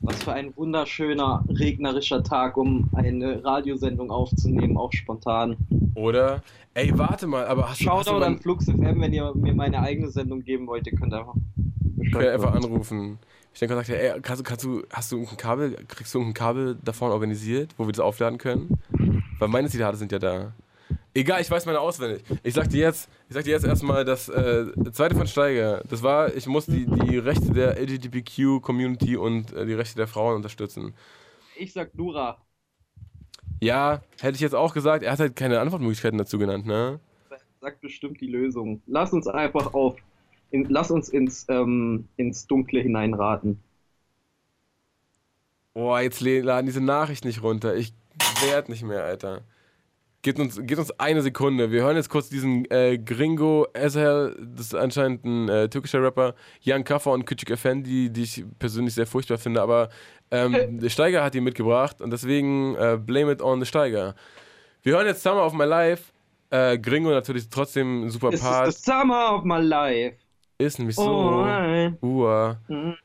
[0.00, 5.56] Was für ein wunderschöner, regnerischer Tag, um eine Radiosendung aufzunehmen, auch spontan.
[5.94, 6.42] Oder?
[6.72, 9.54] Ey, warte mal, aber hast du, hast du Shoutout an Flux FM, wenn ihr mir
[9.54, 11.34] meine eigene Sendung geben wollt, ihr könnt einfach.
[12.00, 13.18] ich kann einfach anrufen.
[13.52, 16.78] Ich denke, gesagt, ey, kannst, kannst du, hast du irgendein Kabel, kriegst du irgendein Kabel
[16.82, 18.78] davon organisiert, wo wir das aufladen können?
[19.38, 20.52] Weil meine Zitate sind ja da.
[21.12, 22.22] Egal, ich weiß meine auswendig.
[22.44, 25.82] Ich sag dir jetzt, ich sag dir jetzt erstmal das äh, zweite von Steiger.
[25.88, 30.36] Das war, ich muss die, die Rechte der LGBTQ-Community und äh, die Rechte der Frauen
[30.36, 30.94] unterstützen.
[31.56, 32.38] Ich sag Nura.
[33.60, 37.00] Ja, hätte ich jetzt auch gesagt, er hat halt keine Antwortmöglichkeiten dazu genannt, ne?
[37.60, 38.80] Sagt bestimmt die Lösung.
[38.86, 39.96] Lass uns einfach auf.
[40.50, 43.62] In, lass uns ins, ähm, ins Dunkle hineinraten.
[45.74, 47.76] Boah, jetzt laden diese Nachricht nicht runter.
[47.76, 47.94] Ich
[48.42, 49.42] werd nicht mehr, Alter.
[50.22, 51.70] Gebt uns, gebt uns eine Sekunde.
[51.70, 56.34] Wir hören jetzt kurz diesen äh, Gringo Ezel, das ist anscheinend ein äh, türkischer Rapper,
[56.60, 59.88] Jan Kaffer und Küçük Efendi, die ich persönlich sehr furchtbar finde, aber
[60.30, 64.14] ähm, der Steiger hat die mitgebracht und deswegen äh, blame it on the Steiger.
[64.82, 66.12] Wir hören jetzt Summer of My Life.
[66.50, 68.74] Äh, Gringo natürlich trotzdem ein super Part.
[68.74, 70.16] the summer of my life.
[70.60, 71.02] Ist nämlich so.
[71.02, 71.96] Oh, nein.
[72.02, 72.58] Ua.
[72.68, 72.96] Mhm.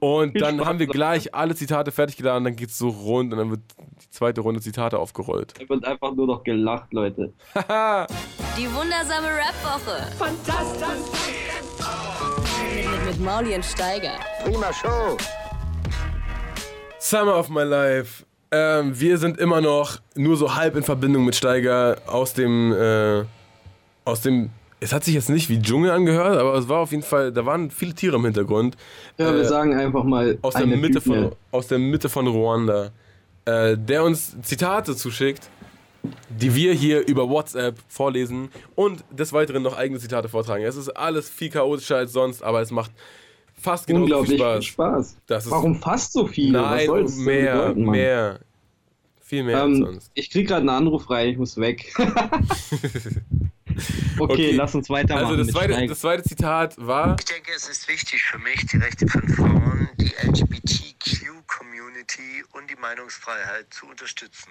[0.00, 3.32] Und Viel dann Spaß haben wir gleich alle Zitate fertig geladen, dann geht's so rund
[3.32, 3.60] und dann wird
[4.02, 5.54] die zweite Runde Zitate aufgerollt.
[5.60, 7.32] Da wird einfach nur noch gelacht, Leute.
[7.54, 8.06] Haha!
[8.58, 10.10] Die wundersame Rap-Woche.
[10.16, 10.86] Fantastisch.
[12.74, 14.14] Mit, mit, mit Mauli und Steiger.
[14.42, 15.16] Prima Show.
[16.98, 18.24] Summer of My Life.
[18.50, 23.24] Ähm, wir sind immer noch nur so halb in Verbindung mit Steiger aus dem, äh,
[24.04, 24.50] aus dem,
[24.80, 27.46] es hat sich jetzt nicht wie Dschungel angehört, aber es war auf jeden Fall, da
[27.46, 28.76] waren viele Tiere im Hintergrund.
[29.18, 32.90] Ja, wir Äh, sagen einfach mal aus der, Mitte von, aus der Mitte von Ruanda,
[33.46, 35.48] äh, der uns Zitate zuschickt,
[36.28, 40.64] die wir hier über WhatsApp vorlesen und des Weiteren noch eigene Zitate vortragen.
[40.64, 42.92] Es ist alles viel chaotischer als sonst, aber es macht
[43.60, 44.66] fast genauso Unglaublich viel viel Spaß.
[44.66, 45.16] Spaß.
[45.26, 46.60] Das ist- Warum fast so viele?
[46.62, 48.40] Was Nein, mehr, bedeuten, mehr.
[49.22, 50.10] Viel mehr als Ähm, sonst.
[50.14, 51.92] ich krieg gerade einen Anruf rein, ich muss weg.
[54.18, 54.50] okay, Okay.
[54.52, 55.26] lass uns weitermachen.
[55.26, 58.76] Also das zweite, das zweite Zitat war, Ich denke, es ist wichtig für mich, die
[58.78, 64.50] Rechte von Frauen, die LGBTQ-Community und die Meinungsfreiheit zu unterstützen.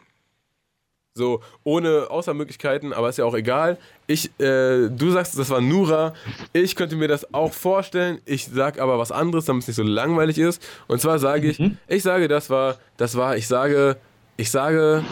[1.18, 3.78] so ohne Außermöglichkeiten, aber ist ja auch egal.
[4.06, 6.14] Ich, äh, du sagst, das war Nura.
[6.52, 8.20] Ich könnte mir das auch vorstellen.
[8.26, 10.62] Ich sag aber was anderes, damit es nicht so langweilig ist.
[10.88, 11.78] Und zwar sage ich, Mhm.
[11.88, 13.96] ich sage, das war, das war, ich sage,
[14.36, 15.06] ich sage,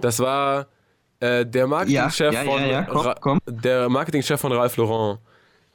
[0.00, 0.66] das war
[1.24, 3.38] äh, der Marketingchef Ja, ja, von ja, ja, komm, Ra- komm.
[3.46, 5.18] der Marketingchef von Ralph Lauren.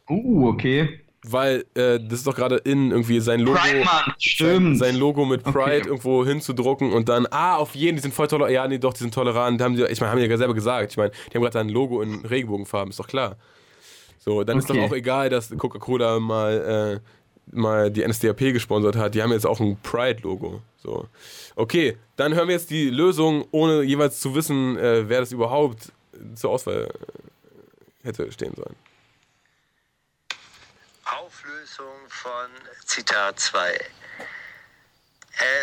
[0.09, 1.01] Uh, okay.
[1.23, 3.57] Weil äh, das ist doch gerade in irgendwie sein Logo.
[3.59, 3.85] Pride
[4.17, 4.77] stimmt.
[4.79, 5.87] Sein, Logo mit Pride Okay.
[5.87, 8.53] irgendwo hinzudrucken und dann, ah, auf jeden, die sind voll tolerant.
[8.53, 9.61] Ja, nee, doch, die sind tolerant.
[9.61, 10.91] Haben die, ich meine, haben die ja selber gesagt.
[10.91, 13.35] Ich meine, die haben gerade ein Logo in Regenbogenfarben, ist doch klar.
[14.19, 14.85] So, dann ist doch Okay.
[14.85, 19.13] auch egal, dass Coca-Cola mal, äh, mal die NSDAP gesponsert hat.
[19.13, 20.61] Die haben jetzt auch ein Pride-Logo.
[20.81, 21.07] So.
[21.55, 25.91] Okay, dann hören wir jetzt die Lösung, ohne jeweils zu wissen, äh, wer das überhaupt
[26.35, 26.89] zur Auswahl
[28.03, 28.75] äh, hätte stehen sollen.
[31.05, 32.47] Auflösung von
[32.85, 33.79] Zitat 2.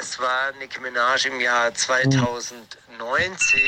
[0.00, 3.60] Es war Nicki Minaj im Jahr 2019,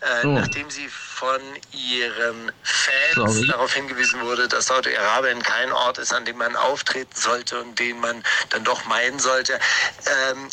[0.00, 0.28] äh, Oh.
[0.28, 0.88] nachdem sie
[1.24, 1.40] von
[1.72, 3.46] ihren Fans Sorry.
[3.46, 7.98] darauf hingewiesen wurde, dass Saudi-Arabien kein Ort ist, an dem man auftreten sollte und den
[8.00, 9.58] man dann doch meiden sollte.
[10.30, 10.50] Ähm,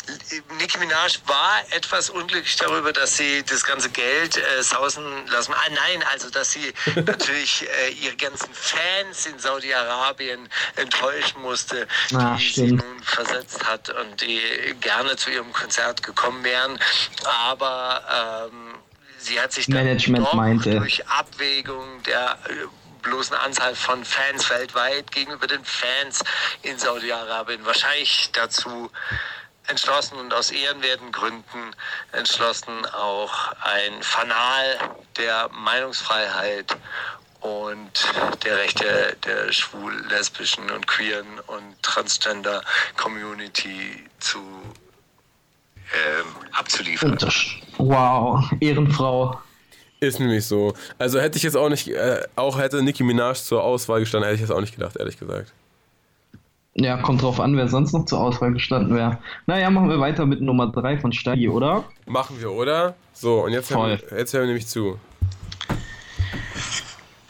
[0.58, 5.52] Nicki Minaj war etwas unglücklich darüber, dass sie das ganze Geld äh, sausen lassen.
[5.52, 6.72] Ah, nein, also dass sie
[7.04, 12.82] natürlich äh, ihre ganzen Fans in Saudi-Arabien enttäuschen musste, Ah, die sie stimmt.
[12.82, 14.40] nun versetzt hat und die
[14.80, 16.78] gerne zu ihrem Konzert gekommen wären.
[17.26, 18.71] Aber ähm,
[19.22, 20.78] sie hat sich dann Management doch meinte.
[20.78, 22.52] durch Abwägung der äh,
[23.02, 26.22] bloßen Anzahl von Fans weltweit gegenüber den Fans
[26.62, 28.90] in Saudi-Arabien wahrscheinlich dazu
[29.68, 31.74] entschlossen und aus ehrenwerten Gründen
[32.12, 36.76] entschlossen, auch ein Fanal der Meinungsfreiheit
[37.40, 37.90] und
[38.44, 42.62] der Rechte der schwul, lesbischen und queeren und transgender
[42.96, 44.40] Community zu
[45.92, 47.18] ähm, abzuliefern.
[47.78, 49.38] Wow, Ehrenfrau.
[50.00, 50.74] Ist nämlich so.
[50.98, 54.34] Also hätte ich jetzt auch nicht, äh, auch hätte Nicki Minaj zur Auswahl gestanden, hätte
[54.34, 55.52] ich jetzt auch nicht gedacht, ehrlich gesagt.
[56.74, 59.18] Ja, kommt drauf an, wer sonst noch zur Auswahl gestanden wäre.
[59.46, 61.84] Naja, machen wir weiter mit Nummer 3 von Stagi, oder?
[62.06, 62.94] Machen wir, oder?
[63.12, 64.98] So, und jetzt hören, jetzt hören wir nämlich zu.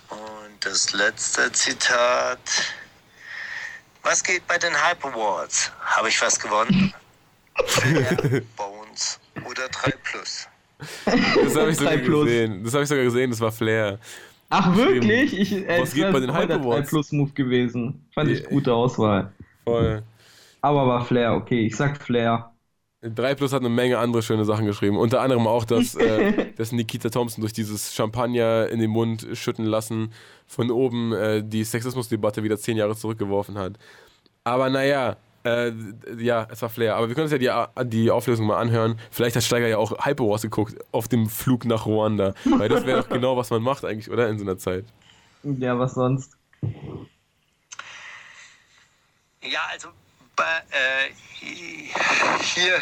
[0.08, 0.18] Und
[0.60, 2.38] das letzte Zitat.
[4.04, 5.70] Was geht bei den Hype Awards?
[5.80, 6.94] Habe ich was gewonnen?
[7.66, 10.48] Flair, Bones oder 3 Plus?
[11.14, 12.24] Das habe ich sogar 3 Plus.
[12.24, 12.64] gesehen.
[12.64, 13.98] Das habe ich sogar gesehen, das war Flair.
[14.50, 15.38] Ach, wirklich?
[15.38, 16.88] Ich, äh, Was es geht bei den Hype Awards?
[16.88, 18.04] 3 Plus Move gewesen.
[18.14, 19.32] Fand ich gute Auswahl.
[19.64, 20.02] Voll.
[20.60, 21.66] Aber war Flair, okay.
[21.66, 22.52] Ich sag Flair.
[23.02, 24.96] 3 Plus hat eine Menge andere schöne Sachen geschrieben.
[24.96, 29.64] Unter anderem auch, dass, äh, dass Nikita Thompson durch dieses Champagner in den Mund schütten
[29.64, 30.12] lassen
[30.46, 33.78] von oben äh, die Sexismusdebatte wieder zehn Jahre zurückgeworfen hat.
[34.44, 35.72] Aber naja, äh,
[36.18, 36.96] ja, es war Flair.
[36.96, 38.98] Aber wir können uns ja die, die Auflösung mal anhören.
[39.10, 42.34] Vielleicht hat Steiger ja auch Hype Wars geguckt auf dem Flug nach Ruanda.
[42.44, 44.28] Weil das wäre doch genau, was man macht eigentlich, oder?
[44.28, 44.84] In so einer Zeit.
[45.42, 46.36] Ja, was sonst?
[49.42, 49.88] Ja, also
[50.36, 51.10] bei, äh,
[52.42, 52.76] hier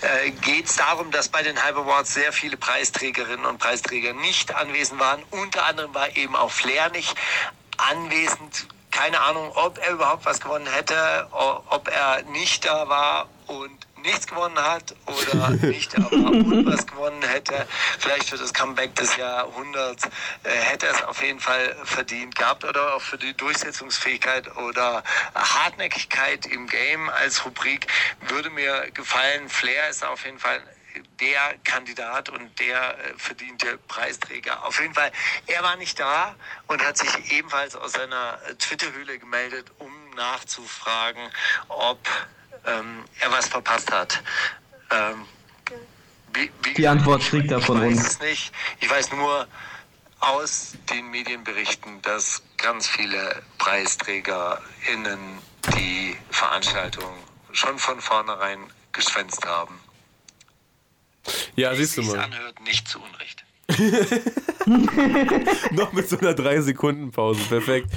[0.00, 4.54] äh, geht es darum, dass bei den Hype Awards sehr viele Preisträgerinnen und Preisträger nicht
[4.54, 5.22] anwesend waren.
[5.30, 7.14] Unter anderem war eben auch Flair nicht
[7.76, 8.68] anwesend.
[8.94, 14.28] Keine Ahnung, ob er überhaupt was gewonnen hätte, ob er nicht da war und nichts
[14.28, 17.66] gewonnen hat oder nicht da war und was gewonnen hätte.
[17.98, 20.04] Vielleicht für das Comeback des Jahrhunderts
[20.44, 25.02] äh, hätte er es auf jeden Fall verdient gehabt oder auch für die Durchsetzungsfähigkeit oder
[25.34, 27.88] Hartnäckigkeit im Game als Rubrik
[28.28, 29.48] würde mir gefallen.
[29.48, 30.62] Flair ist auf jeden Fall
[31.20, 34.64] der Kandidat und der äh, verdiente Preisträger.
[34.64, 35.10] Auf jeden Fall,
[35.46, 36.34] er war nicht da
[36.66, 41.22] und hat sich ebenfalls aus seiner äh, Twitter-Höhle gemeldet, um nachzufragen,
[41.68, 41.98] ob
[42.66, 44.22] ähm, er was verpasst hat.
[44.90, 45.26] Ähm,
[46.32, 48.08] wie, wie Die Antwort kriegt er von ich weiß uns.
[48.08, 48.52] es nicht.
[48.80, 49.46] Ich weiß nur
[50.20, 55.38] aus den Medienberichten, dass ganz viele PreisträgerInnen
[55.76, 57.12] die Veranstaltung
[57.52, 58.58] schon von vornherein
[58.92, 59.78] geschwänzt haben.
[61.56, 62.18] Ja, siehst du Wie mal.
[62.20, 63.44] anhört, nicht zu Unrecht.
[65.72, 67.40] Noch mit so einer 3-Sekunden-Pause.
[67.48, 67.88] Perfekt.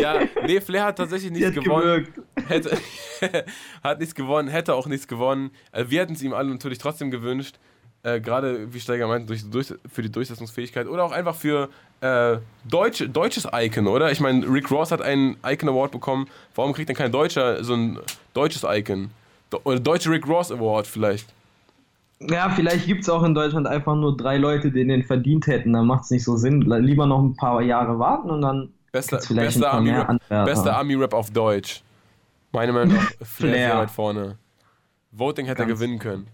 [0.00, 2.06] Ja, nee, Flair hat tatsächlich nichts hat gewonnen.
[2.14, 2.48] gewirkt.
[2.48, 2.78] Hätte,
[3.82, 5.50] hat nichts gewonnen, hätte auch nichts gewonnen.
[5.72, 7.56] Äh, Wir hätten es ihm alle natürlich trotzdem gewünscht.
[8.02, 11.70] Äh, Gerade, wie Steiger meint, durch, durch, für die Durchsetzungsfähigkeit oder auch einfach für
[12.02, 14.12] äh, Deutsch, deutsches Icon, oder?
[14.12, 16.28] Ich meine, Rick Ross hat einen Icon Award bekommen.
[16.54, 17.98] Warum kriegt denn kein Deutscher so ein
[18.34, 19.10] deutsches Icon?
[19.50, 21.32] Do oder Deutsche Rick Ross Award vielleicht.
[22.30, 25.72] Ja, vielleicht gibt es auch in Deutschland einfach nur drei Leute, die den verdient hätten.
[25.74, 26.62] Dann macht es nicht so Sinn.
[26.62, 30.22] Lieber noch ein paar Jahre warten und dann Bester, vielleicht bester ein paar mehr Army-Rap
[30.30, 30.44] Anwärter.
[30.50, 31.82] bester Army-Rap auf Deutsch.
[32.52, 33.76] Meine Meinung nach Flair Flair.
[33.78, 34.38] weit vorne.
[35.12, 36.26] Voting hätte er Ganz- gewinnen können.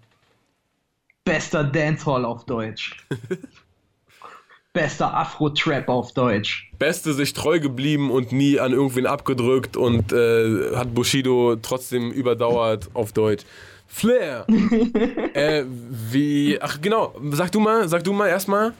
[1.24, 2.96] Bester Dancehall auf Deutsch.
[4.72, 6.70] Bester Afro-Trap auf Deutsch.
[6.78, 12.88] Beste sich treu geblieben und nie an irgendwen abgedrückt und äh, hat Bushido trotzdem überdauert
[12.94, 13.44] auf Deutsch.
[13.92, 14.46] Flair!
[15.34, 16.58] äh, wie.
[16.62, 18.72] Ach genau, sag du mal, sag du mal erstmal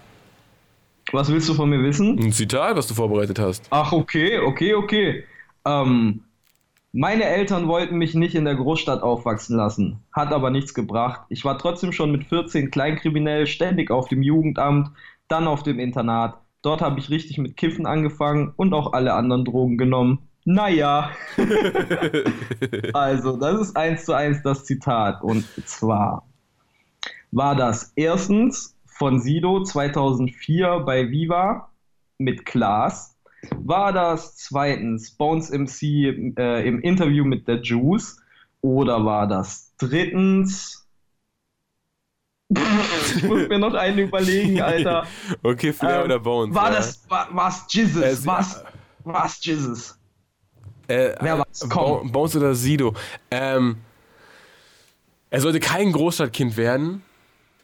[1.12, 2.16] Was willst du von mir wissen?
[2.18, 3.66] ein Zitat, was du vorbereitet hast.
[3.70, 5.24] Ach, okay, okay, okay.
[5.66, 6.22] Ähm,
[6.92, 11.22] meine Eltern wollten mich nicht in der Großstadt aufwachsen lassen, hat aber nichts gebracht.
[11.28, 14.90] Ich war trotzdem schon mit 14 kleinkriminell, ständig auf dem Jugendamt,
[15.28, 16.38] dann auf dem Internat.
[16.62, 20.30] Dort habe ich richtig mit Kiffen angefangen und auch alle anderen Drogen genommen.
[20.45, 21.11] Naja.
[22.93, 25.22] also, das ist eins zu eins das Zitat.
[25.22, 26.26] Und zwar
[27.30, 31.70] war das erstens von Sido 2004 bei Viva
[32.18, 33.16] mit Klaas
[33.57, 35.82] war das zweitens Bones MC
[36.38, 38.20] äh, im Interview mit der Juice?
[38.61, 40.86] Oder war das drittens?
[42.53, 45.07] ich muss mir noch einen überlegen, Alter.
[45.43, 46.55] okay, Flair ähm, oder Bones?
[46.55, 46.76] War ja.
[46.76, 48.03] das, war, war's Jesus?
[48.03, 48.64] Äh, was,
[49.05, 49.99] war's Jesus?
[50.91, 51.66] Äh, Wer war's?
[51.68, 52.11] Komm.
[52.11, 52.95] Bones oder Sido?
[53.30, 53.76] Ähm,
[55.30, 57.03] er sollte kein Großstadtkind werden.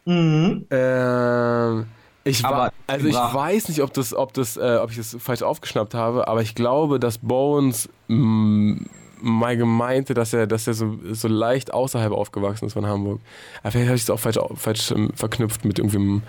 [0.05, 0.65] Mhm.
[0.69, 1.85] Ähm,
[2.23, 5.41] ich aber also ich weiß nicht, ob das, ob das, äh, ob ich das falsch
[5.41, 8.77] aufgeschnappt habe, aber ich glaube, dass Bones mm,
[9.21, 13.19] mal gemeinte, dass er, dass er so, so leicht außerhalb aufgewachsen ist von Hamburg.
[13.61, 16.21] Aber vielleicht habe ich es auch falsch, falsch ähm, verknüpft mit irgendwie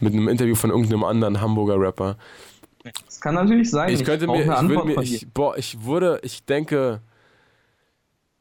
[0.00, 2.16] mit einem Interview von irgendeinem anderen Hamburger Rapper.
[3.24, 3.88] Kann natürlich sein.
[3.88, 7.00] Ich könnte mir, ich würde mir, ich, boah, ich wurde, ich denke,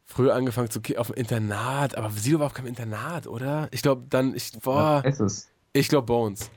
[0.03, 3.69] früher angefangen zu auf dem Internat, aber Sido war auf keinem Internat, oder?
[3.71, 5.27] Ich glaube dann, ich, boah, ja,
[5.71, 6.51] ich glaube Bones.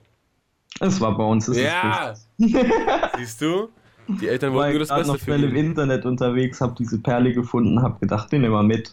[0.81, 1.47] Es war bei uns.
[1.57, 2.15] ja.
[3.17, 3.69] Siehst du?
[4.09, 7.81] Die Eltern wollten nur das Beste noch schnell im Internet unterwegs, hab diese Perle gefunden,
[7.81, 8.93] hab gedacht, den nehmen wir mit.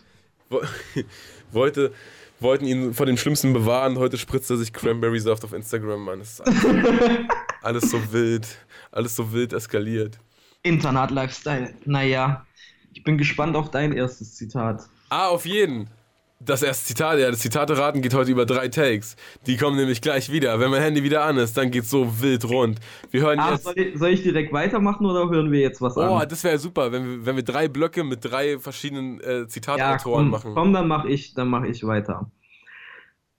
[1.51, 1.91] Wollte,
[2.39, 3.97] wollten ihn vor dem Schlimmsten bewahren.
[3.97, 6.19] Heute spritzt er sich Cranberry Saft auf Instagram, Mann.
[6.19, 6.43] Das ist
[7.64, 8.47] alles, so wild.
[8.91, 10.20] Alles so wild eskaliert.
[10.64, 11.74] Internat-Lifestyle.
[11.86, 12.45] Naja,
[12.93, 14.88] ich bin gespannt auf dein erstes Zitat.
[15.09, 15.89] Ah, auf jeden
[16.45, 19.16] das erste Zitat, ja, das Zitate raten geht heute über drei Takes.
[19.47, 20.59] Die kommen nämlich gleich wieder.
[20.59, 22.80] Wenn mein Handy wieder an ist, dann geht's so wild rund.
[23.11, 23.64] Wir hören Ach, jetzt.
[23.64, 26.09] Soll ich, soll ich, direkt weitermachen oder hören wir jetzt was oh, an?
[26.09, 30.26] Oh, das wäre super, wenn wir, wenn wir drei Blöcke mit drei verschiedenen äh, Zitatautoren
[30.26, 30.53] ja, machen.
[30.53, 32.30] Komm, dann mach ich, dann mach ich weiter.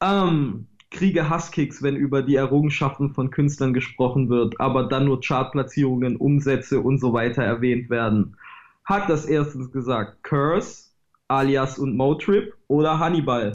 [0.01, 6.17] Ähm, kriege Hasskicks, wenn über die Errungenschaften von Künstlern gesprochen wird, aber dann nur Chartplatzierungen,
[6.17, 8.37] Umsätze und so weiter erwähnt werden.
[8.85, 10.91] Hat das erstens gesagt Curse,
[11.29, 13.53] alias und Motrip oder Hannibal?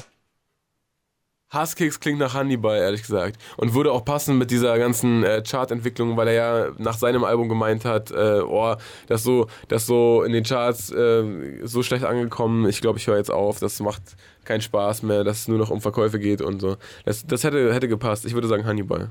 [1.54, 3.40] Husskicks klingt nach Hannibal, ehrlich gesagt.
[3.58, 7.50] Und würde auch passen mit dieser ganzen äh, Chartentwicklung, weil er ja nach seinem Album
[7.50, 8.76] gemeint hat, äh, oh,
[9.08, 13.18] das so, das so in den Charts äh, so schlecht angekommen, ich glaube, ich höre
[13.18, 14.02] jetzt auf, das macht
[14.46, 16.78] keinen Spaß mehr, dass es nur noch um Verkäufe geht und so.
[17.06, 18.26] Das, das hätte, hätte gepasst.
[18.26, 19.10] Ich würde sagen Hannibal.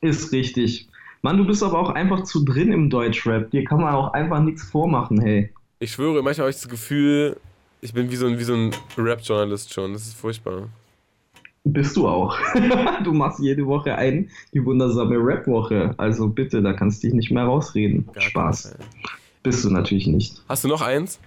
[0.00, 0.88] Ist richtig.
[1.22, 3.50] Mann, du bist aber auch einfach zu drin im Deutschrap.
[3.50, 5.52] Dir kann man auch einfach nichts vormachen, hey.
[5.78, 7.36] Ich schwöre, manchmal habe ich das Gefühl,
[7.80, 9.92] ich bin wie so ein, wie so ein Rap-Journalist schon.
[9.92, 10.68] Das ist furchtbar.
[11.68, 12.38] Bist du auch.
[13.04, 15.94] du machst jede Woche ein, die wundersame Rap-Woche.
[15.96, 18.08] Also bitte, da kannst du dich nicht mehr rausreden.
[18.12, 18.76] Gar Spaß.
[19.42, 20.40] Bist du natürlich nicht.
[20.48, 21.18] Hast du noch eins?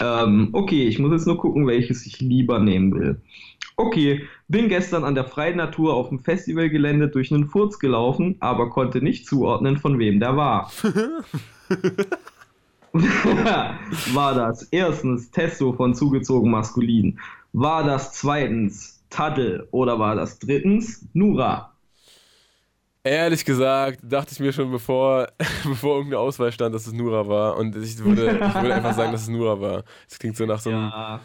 [0.00, 3.20] Ähm, okay, ich muss jetzt nur gucken, welches ich lieber nehmen will.
[3.76, 8.70] Okay, bin gestern an der freien Natur auf dem Festivalgelände durch einen Furz gelaufen, aber
[8.70, 10.72] konnte nicht zuordnen, von wem der war.
[12.92, 17.20] war das erstens Testo von zugezogen maskulin?
[17.52, 21.72] War das zweitens Taddel oder war das drittens Nura?
[23.02, 25.28] Ehrlich gesagt, dachte ich mir schon, bevor,
[25.64, 27.56] bevor irgendeine Auswahl stand, dass es Nura war.
[27.56, 29.84] Und ich würde, ich würde einfach sagen, dass es Nura war.
[30.08, 31.20] Das klingt so nach so einem, ja.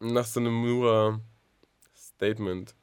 [0.00, 2.74] nach so einem Nura-Statement.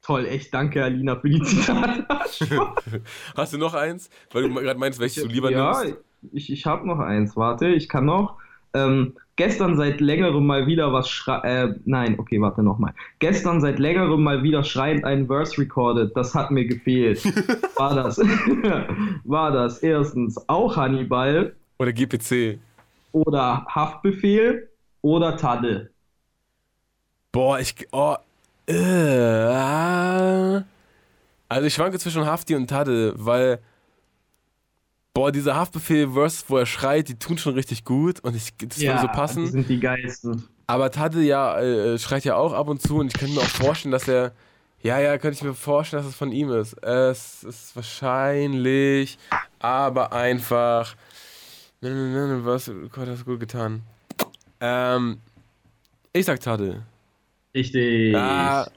[0.00, 2.06] Toll, echt danke, Alina, für die Zitate.
[3.36, 4.08] Hast du noch eins?
[4.32, 5.98] Weil du gerade meinst, welches du lieber ja, nimmst?
[6.32, 7.36] ich, ich habe noch eins.
[7.36, 8.38] Warte, ich kann noch.
[8.72, 12.92] Ähm, gestern seit längerem mal wieder was schrei äh, nein, okay, warte nochmal.
[13.20, 16.14] Gestern seit längerem mal wieder schreiend einen Verse recorded.
[16.14, 17.24] Das hat mir gefehlt.
[17.76, 18.18] War das?
[19.24, 21.54] war das erstens auch Hannibal?
[21.78, 22.58] Oder GPC?
[23.12, 24.68] Oder Haftbefehl?
[25.00, 25.90] Oder Tadde?
[27.32, 27.74] Boah, ich.
[27.92, 28.16] Oh,
[28.66, 28.74] äh,
[31.48, 33.60] also ich schwanke zwischen Hafti und Tadde, weil
[35.18, 38.92] boah, dieser Haftbefehl-Verse, wo er schreit, die tun schon richtig gut und ich, das ja,
[38.92, 39.44] würde so passen.
[39.46, 40.44] Die sind die geilsten.
[40.68, 43.46] Aber Tade ja, äh, schreit ja auch ab und zu und ich könnte mir auch
[43.46, 44.32] vorstellen, dass er.
[44.80, 46.74] Ja, ja, könnte ich mir vorstellen, dass es von ihm ist.
[46.84, 49.18] Es ist wahrscheinlich,
[49.58, 50.94] aber einfach.
[51.80, 52.70] Ne, ne, ne, ne was?
[52.92, 53.82] Gott, hast du gut getan.
[54.60, 55.18] Ähm,
[56.12, 56.84] ich sag Tade.
[57.56, 58.14] Richtig.
[58.14, 58.70] Ah.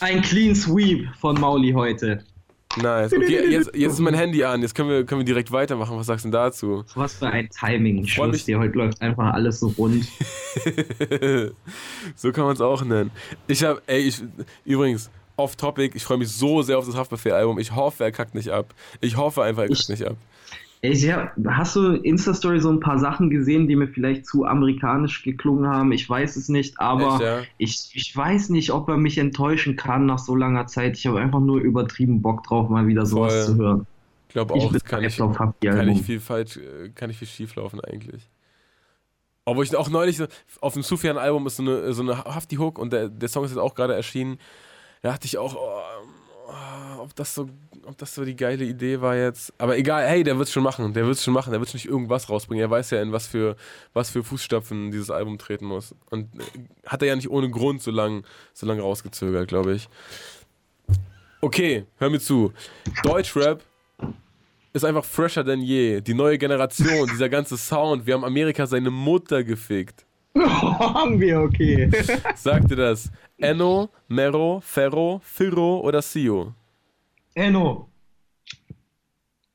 [0.00, 2.24] Ein Clean Sweep von Mauli heute.
[2.76, 3.12] Nice.
[3.12, 4.62] Okay, jetzt, jetzt ist mein Handy an.
[4.62, 5.96] Jetzt können wir, können wir direkt weitermachen.
[5.96, 6.84] Was sagst du denn dazu?
[6.94, 8.04] Was für ein Timing.
[8.04, 10.04] Ich schwör's dir, heute läuft einfach alles so rund.
[12.16, 13.10] so kann man es auch nennen.
[13.46, 14.22] Ich habe, ey, ich,
[14.64, 17.58] übrigens, off-topic, ich freue mich so sehr auf das Haftbefehl-Album.
[17.58, 18.74] Ich hoffe, er kackt nicht ab.
[19.00, 20.16] Ich hoffe einfach, er kackt ich, nicht ab.
[20.82, 25.22] Ich hab, hast du Insta-Story so ein paar Sachen gesehen, die mir vielleicht zu amerikanisch
[25.22, 25.92] geklungen haben?
[25.92, 27.42] Ich weiß es nicht, aber Echt, ja?
[27.58, 30.96] ich, ich weiß nicht, ob er mich enttäuschen kann nach so langer Zeit.
[30.96, 33.44] Ich habe einfach nur übertrieben Bock drauf, mal wieder sowas Voll.
[33.44, 33.86] zu hören.
[34.28, 37.28] Ich glaube Ich auch, das kann ich, kann ich viel falsch, äh, kann ich viel
[37.28, 38.28] schief laufen eigentlich.
[39.46, 40.26] Obwohl ich auch neulich so,
[40.60, 43.52] auf dem Sufjan-Album ist so eine, so eine Hafti Hook und der, der Song ist
[43.52, 44.38] jetzt auch gerade erschienen.
[45.02, 47.48] Da dachte ich auch, oh, oh, ob, das so,
[47.86, 49.52] ob das so die geile Idee war jetzt.
[49.58, 51.88] Aber egal, hey, der wird's schon machen, der wird's schon machen, der wird schon nicht
[51.88, 52.62] irgendwas rausbringen.
[52.62, 53.56] Er weiß ja, in was für,
[53.92, 55.94] was für Fußstapfen dieses Album treten muss.
[56.10, 56.44] Und äh,
[56.86, 59.88] hat er ja nicht ohne Grund so lang, so lang rausgezögert, glaube ich.
[61.40, 62.52] Okay, hör mir zu.
[63.04, 63.62] Deutschrap
[64.72, 66.00] ist einfach fresher denn je.
[66.00, 68.06] Die neue Generation, dieser ganze Sound.
[68.06, 70.06] Wir haben Amerika seine Mutter gefickt.
[70.36, 71.90] haben wir, okay.
[72.34, 73.10] Sagt dir das?
[73.38, 76.54] Enno, Mero, Ferro, Firro oder Sio?
[77.36, 77.88] Enno.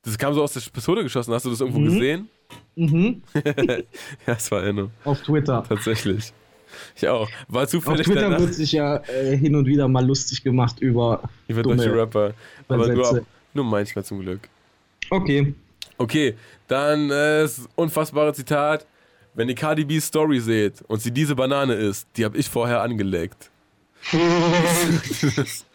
[0.03, 1.33] Das kam so aus der Pistole geschossen.
[1.33, 1.85] Hast du das irgendwo Mhm.
[1.85, 2.29] gesehen?
[2.75, 3.23] Mhm.
[4.27, 4.91] ja, es war Enno.
[5.03, 5.63] Auf Twitter.
[5.67, 6.31] Tatsächlich.
[6.95, 7.29] Ich auch.
[7.49, 10.79] War Auf zufällig Twitter danach wird sich ja äh, hin und wieder mal lustig gemacht
[10.79, 11.21] über.
[11.47, 12.33] über dumme deutsche Rapper.
[12.69, 14.47] Aber nur, nur manchmal zum Glück.
[15.09, 15.53] Okay.
[15.97, 16.35] Okay,
[16.67, 18.85] dann äh, das unfassbare Zitat.
[19.33, 22.81] Wenn ihr Cardi B Story seht und sie diese Banane isst, die habe ich vorher
[22.81, 23.50] angelegt.
[24.09, 25.65] Gib das.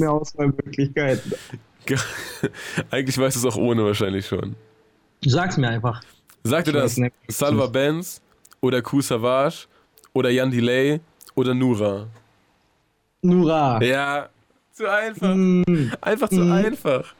[0.00, 1.32] mir Auswahlmöglichkeiten.
[2.90, 4.54] Eigentlich weißt du es auch ohne wahrscheinlich schon.
[5.24, 6.02] Sag's mir einfach.
[6.44, 7.00] Sagte das.
[7.28, 8.20] Salva Benz
[8.60, 9.66] oder Q Savage
[10.12, 11.00] oder Jan Delay
[11.34, 12.06] oder Nura?
[13.22, 13.82] Nura.
[13.82, 14.28] Ja,
[14.72, 15.34] zu einfach.
[15.34, 15.92] Mm.
[16.00, 17.14] Einfach zu einfach.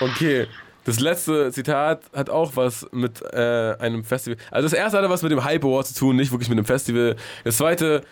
[0.00, 0.46] Okay,
[0.84, 4.38] das letzte Zitat hat auch was mit äh, einem Festival.
[4.50, 6.64] Also das erste hatte was mit dem Hype Award zu tun, nicht wirklich mit dem
[6.64, 7.16] Festival.
[7.44, 8.02] Das zweite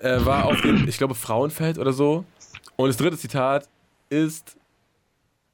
[0.00, 2.24] äh, war auf dem, ich glaube, Frauenfeld oder so.
[2.76, 3.68] Und das dritte Zitat
[4.10, 4.56] ist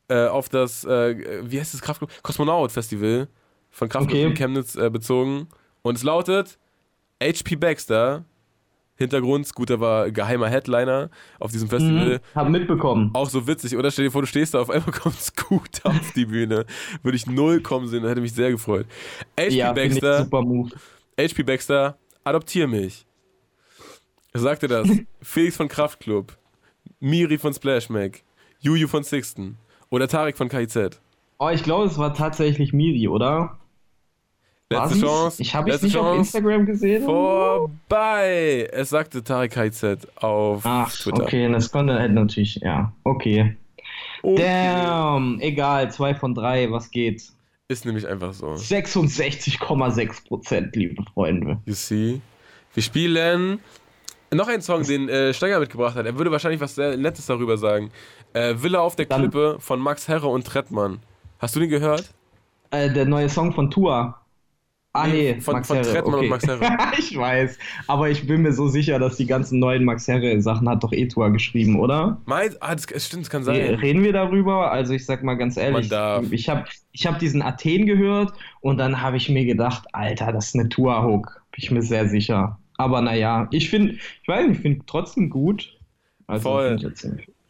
[0.09, 2.10] äh, auf das, äh, wie heißt das Kraftclub?
[2.23, 3.28] Kosmonaut Festival
[3.70, 4.27] von Kraftclub Okay.
[4.28, 5.48] in Chemnitz äh, bezogen.
[5.82, 6.59] Und es lautet
[7.23, 8.24] HP Baxter.
[8.97, 11.09] Hintergrund, Scooter war geheimer Headliner
[11.40, 12.20] auf diesem Festival.
[12.35, 13.10] Hab mitbekommen.
[13.14, 13.90] Auch so witzig, oder?
[13.90, 16.66] Stell dir vor, du stehst da, auf einmal kommt Scooter auf die Bühne.
[17.02, 18.86] Würde ich null kommen sehen, hätte mich sehr gefreut.
[19.40, 20.70] HP Ja, Baxter, super Move.
[21.19, 23.06] HP Baxter, adoptier mich.
[24.34, 24.88] Sagte das.
[25.22, 26.36] Felix von Kraftklub,
[27.00, 28.22] Miri von Splashmack,
[28.60, 29.59] Juju von Sixten
[29.90, 31.00] oder Tarek von KIZ.
[31.38, 33.59] Oh, ich glaube, es war tatsächlich Miri, oder?
[34.70, 35.00] Letzte?
[35.00, 35.42] Chance.
[35.42, 36.18] Ich habe es letzte nicht auf Chance.
[36.38, 37.04] Instagram gesehen.
[37.04, 38.68] Vorbei.
[38.72, 39.84] Es sagte Tarek KIZ
[40.16, 41.22] auf Ach, Twitter.
[41.24, 42.92] okay, das konnte halt natürlich, ja.
[43.04, 43.56] Okay.
[44.22, 44.42] Okay.
[44.42, 47.22] Damn, egal, zwei von drei, was geht?
[47.68, 48.52] Ist nämlich einfach so.
[48.52, 51.59] 66,6 Prozent, liebe Freunde.
[51.66, 52.20] You see?
[52.72, 53.59] Wir spielen
[54.36, 56.06] noch einen Song, den äh, Steiger mitgebracht hat.
[56.06, 57.90] Er würde wahrscheinlich was sehr Nettes darüber sagen.
[58.32, 61.00] Äh, Villa auf der Dann- Klippe von Max Herre und Trettmann.
[61.38, 62.12] Hast du den gehört?
[62.70, 64.18] Äh, der neue Song von Tua.
[64.94, 65.88] Ah, Nee, nee, von- Max von Herre.
[65.90, 66.28] Trettmann und okay.
[66.28, 66.60] Max Herre.
[66.98, 70.82] ich weiß, aber ich bin mir so sicher, dass die ganzen neuen Max Herre-Sachen hat
[70.84, 72.20] doch eh Tua geschrieben, oder?
[72.26, 73.56] Meint, ah, das, das stimmt, das kann sein.
[73.56, 74.70] Reden wir darüber?
[74.70, 75.90] Also ich sag mal ganz ehrlich,
[76.30, 80.48] ich habe ich hab diesen Athen gehört und dann habe ich mir gedacht, Alter, das
[80.48, 81.42] ist eine Tour-Hook.
[81.52, 82.59] Bin ich mir sehr sicher.
[82.82, 85.76] Aber naja, ich finde, ich weiß nicht, ich finde trotzdem gut.
[86.26, 86.92] Also Voll.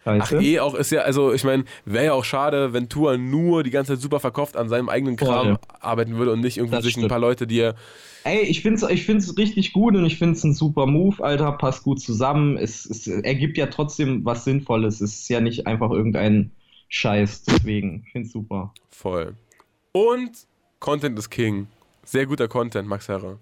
[0.05, 3.63] Ach, eh auch ist ja, also ich meine, wäre ja auch schade, wenn Tour nur
[3.63, 5.59] die ganze Zeit super verkauft an seinem eigenen Kram Voll.
[5.79, 7.11] arbeiten würde und nicht irgendwie Das sich ein stimmt.
[7.11, 7.77] paar Leute, die er.
[8.25, 11.85] Ey, ich find's, ich find's richtig gut und ich find's ein super Move, Alter, passt
[11.85, 12.57] gut zusammen.
[12.57, 15.01] Es, es ergibt ja trotzdem was Sinnvolles.
[15.01, 16.51] Es ist ja nicht einfach irgendein
[16.89, 18.03] Scheiß, deswegen.
[18.07, 18.75] Ich find's super.
[18.91, 19.35] Voll.
[19.93, 20.33] Und
[20.81, 21.69] Content ist King.
[22.05, 23.39] Sehr guter Content, Max Herre.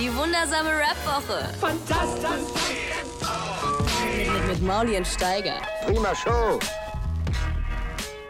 [0.00, 1.52] Die wundersame Rap-Woche.
[1.60, 2.30] Fantastisch.
[4.16, 5.60] Mit, mit, mit Mauli und Steiger.
[5.84, 6.58] Prima Show.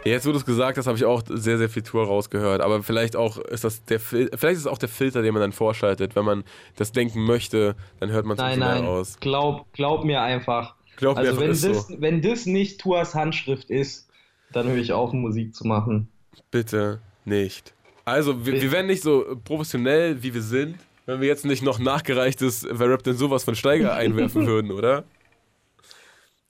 [0.04, 2.60] Jetzt, du es gesagt hast, habe ich auch sehr, sehr viel Tour rausgehört.
[2.60, 5.52] Aber vielleicht auch ist das der vielleicht ist es auch der Filter, den man dann
[5.52, 6.16] vorschaltet.
[6.16, 6.42] Wenn man
[6.74, 9.20] das denken möchte, dann hört man es Nein, mehr nein, aus.
[9.20, 10.74] glaub, glaub mir einfach.
[10.96, 12.00] Glaub mir also einfach, wenn ist das, so.
[12.00, 14.08] wenn das nicht Tuas Handschrift ist,
[14.52, 16.08] dann höre ich auf, Musik zu machen.
[16.50, 17.74] Bitte nicht.
[18.04, 21.78] Also, wir, wir wären nicht so professionell, wie wir sind, wenn wir jetzt nicht noch
[21.78, 25.04] nachgereichtes Wer rappt denn sowas von Steiger einwerfen würden, oder?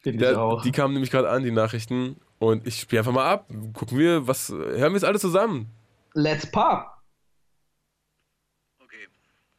[0.03, 0.63] Finde ich Der, auch.
[0.63, 2.21] die kamen nämlich gerade an, die Nachrichten.
[2.39, 3.49] Und ich spiele einfach mal ab.
[3.75, 4.49] Gucken wir, was.
[4.49, 5.71] Hören wir es alle zusammen.
[6.15, 6.87] Let's pop!
[8.83, 9.07] Okay,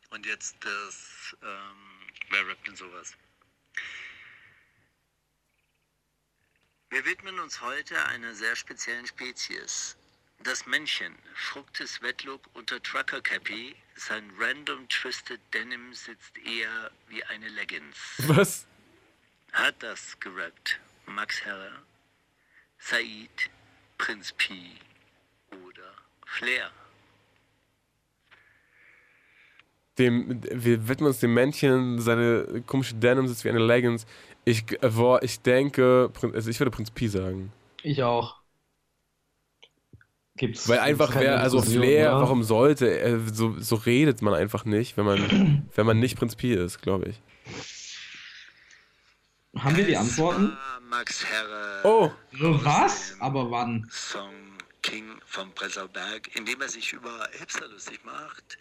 [0.10, 3.14] und jetzt das, ähm, wer rappt denn sowas?
[6.90, 9.96] Wir widmen uns heute einer sehr speziellen Spezies.
[10.44, 17.48] Das Männchen, Fructis Wetlook unter Trucker Cappy, sein random twisted Denim sitzt eher wie eine
[17.50, 17.96] Leggings.
[18.28, 18.66] Was?
[19.52, 21.84] Hat das gerappt Max Herrer,
[22.80, 23.52] Said,
[24.00, 24.78] Prinz Pi
[25.52, 25.94] oder
[26.26, 26.72] Flair?
[30.00, 34.08] Dem, wir widmen uns dem Männchen, seine komische Denim sitzt wie eine Leggings.
[34.46, 37.54] Ich, äh, boah, ich denke, also ich würde Prinz Pi sagen.
[37.84, 38.41] Ich auch.
[40.38, 42.22] Gibt's Weil einfach wer, also Flair, oder?
[42.22, 46.54] warum sollte, so, so redet man einfach nicht, wenn man, wenn man nicht Prinz Pi
[46.54, 47.22] ist, glaube ich.
[49.62, 50.52] Haben wir die Antworten?
[50.54, 51.82] war Max Herre.
[51.84, 52.12] Oh,
[52.64, 53.16] Was?
[53.20, 53.88] Aber wann?
[53.92, 54.34] Song
[54.82, 58.58] King vom Prenzlauer Berg, in dem er sich über Hipster lustig macht,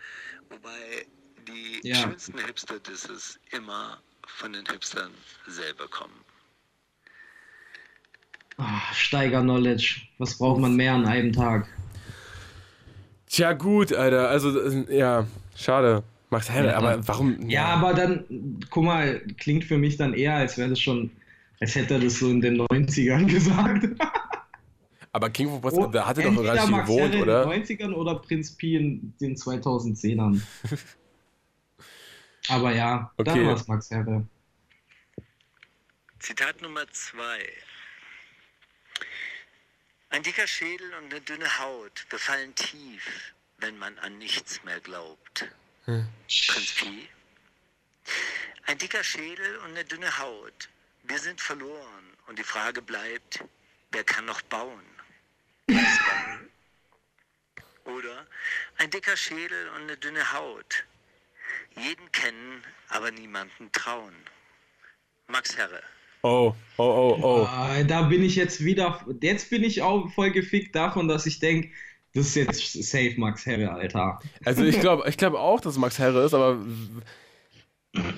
[0.50, 1.06] wobei
[1.48, 1.94] die Ja.
[1.96, 5.12] schönsten Hipster-Disses immer von den Hipstern
[5.46, 6.24] selber kommen.
[8.60, 10.02] Ah, Steiger Knowledge.
[10.18, 11.66] Was braucht man mehr an einem Tag?
[13.26, 14.50] tja gut, Alter, also
[14.90, 15.26] ja,
[15.56, 16.02] schade.
[16.30, 16.76] Max Herre, Ja.
[16.76, 17.48] aber warum?
[17.48, 18.24] Ja, aber dann,
[18.70, 21.10] guck mal, klingt für mich dann eher, als wäre das schon,
[21.60, 23.88] als hätte er das so in den 90ern gesagt.
[25.12, 27.44] Aber King of Prinz, Oh, da hat er doch gar nicht gewohnt, oder?
[27.44, 30.40] In den 90ern oder Prinz Pi in den 2010ern.
[32.48, 33.30] aber ja, Okay.
[33.30, 34.24] dann war es Max Herre.
[36.18, 37.38] Zitat Nummer zwei.
[40.12, 45.46] Ein dicker Schädel und eine dünne Haut befallen tief, wenn man an nichts mehr glaubt.
[45.84, 47.08] Prinz Pi.
[48.66, 50.68] Ein dicker Schädel und eine dünne Haut.
[51.04, 53.44] Wir sind verloren und die Frage bleibt,
[53.92, 54.84] wer kann noch bauen?
[57.84, 58.26] Oder
[58.78, 60.84] ein dicker Schädel und eine dünne Haut.
[61.76, 64.16] Jeden kennen, aber niemanden trauen.
[65.28, 65.84] Max Herre.
[66.22, 67.46] Oh, oh, oh, oh.
[67.48, 71.38] Ah, da bin ich jetzt wieder, jetzt bin ich auch voll gefickt davon, dass ich
[71.38, 71.70] denke,
[72.14, 74.18] das ist jetzt safe Max Herre, Alter.
[74.44, 76.58] Also ich glaube ich glaub auch, dass Max Herre ist, aber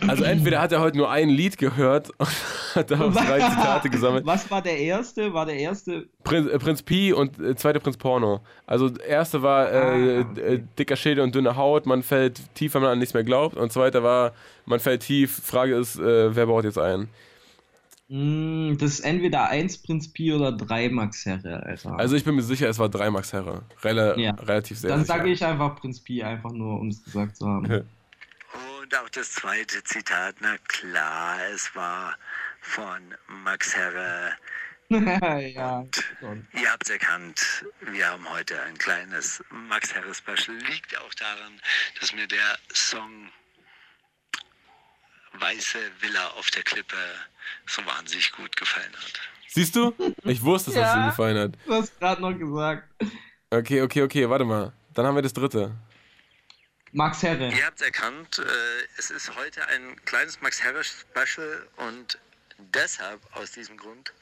[0.06, 2.28] also entweder hat er heute nur ein Lied gehört und
[2.74, 4.26] hat daraus drei Zitate gesammelt.
[4.26, 5.32] Was war der erste?
[5.32, 6.08] War der erste?
[6.24, 8.40] Prinz, äh, Prinz Pi und äh, zweite Prinz Porno.
[8.66, 12.82] Also erste war äh, Ah, äh, dicker Schädel und dünne Haut, man fällt tief, wenn
[12.82, 13.56] man an nichts mehr glaubt.
[13.56, 14.32] Und zweiter war,
[14.66, 17.08] man fällt tief, Frage ist, äh, wer baut jetzt ein?
[18.14, 21.98] Mm, das ist entweder 1 Prinz Pi oder 3 Max Herre, Alter.
[21.98, 23.64] Also ich bin mir sicher, es war drei Max Herre.
[23.82, 24.32] Rel Ja.
[24.32, 27.64] Relativ sehr Dann sage ich einfach Prinz Pi, einfach nur, um es gesagt zu haben.
[28.82, 32.14] Und auch das zweite Zitat, na klar, es war
[32.60, 33.00] von
[33.44, 34.32] Max Herre.
[34.90, 35.82] ja.
[36.20, 36.46] schon.
[36.52, 40.58] Ihr habt es erkannt, wir haben heute ein kleines Max Herre Special.
[40.70, 41.58] Liegt auch daran,
[41.98, 43.30] dass mir der Song
[45.38, 46.96] Weiße Villa auf der Klippe
[47.66, 49.20] so wahnsinnig gut gefallen hat.
[49.48, 49.94] Siehst du?
[50.24, 51.04] Ich wusste, dass es Ja.
[51.04, 51.52] ihm gefallen hat.
[51.66, 52.88] Du hast gerade noch gesagt.
[53.50, 54.72] Okay, okay, okay, warte mal.
[54.94, 55.74] Dann haben wir das dritte.
[56.92, 57.48] Max Herre.
[57.52, 58.42] Ihr habt es erkannt, äh,
[58.98, 62.18] es ist heute ein kleines Max Herre Special und
[62.58, 64.12] deshalb aus diesem Grund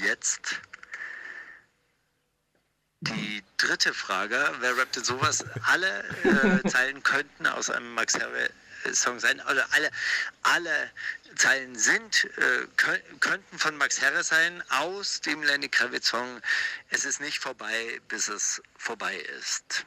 [0.00, 0.60] jetzt
[3.00, 4.38] die dritte Frage.
[4.60, 5.44] Wer rappte sowas?
[5.64, 8.50] Alle äh, Zeilen könnten aus einem Max Herre
[8.94, 9.90] Song sein, oder alle,
[10.42, 10.90] alle
[11.36, 16.40] Zeilen sind, äh, kö könnten von Max Herre sein, aus dem Lenny Kravitz Song
[16.90, 19.84] Es ist nicht vorbei, bis es vorbei ist.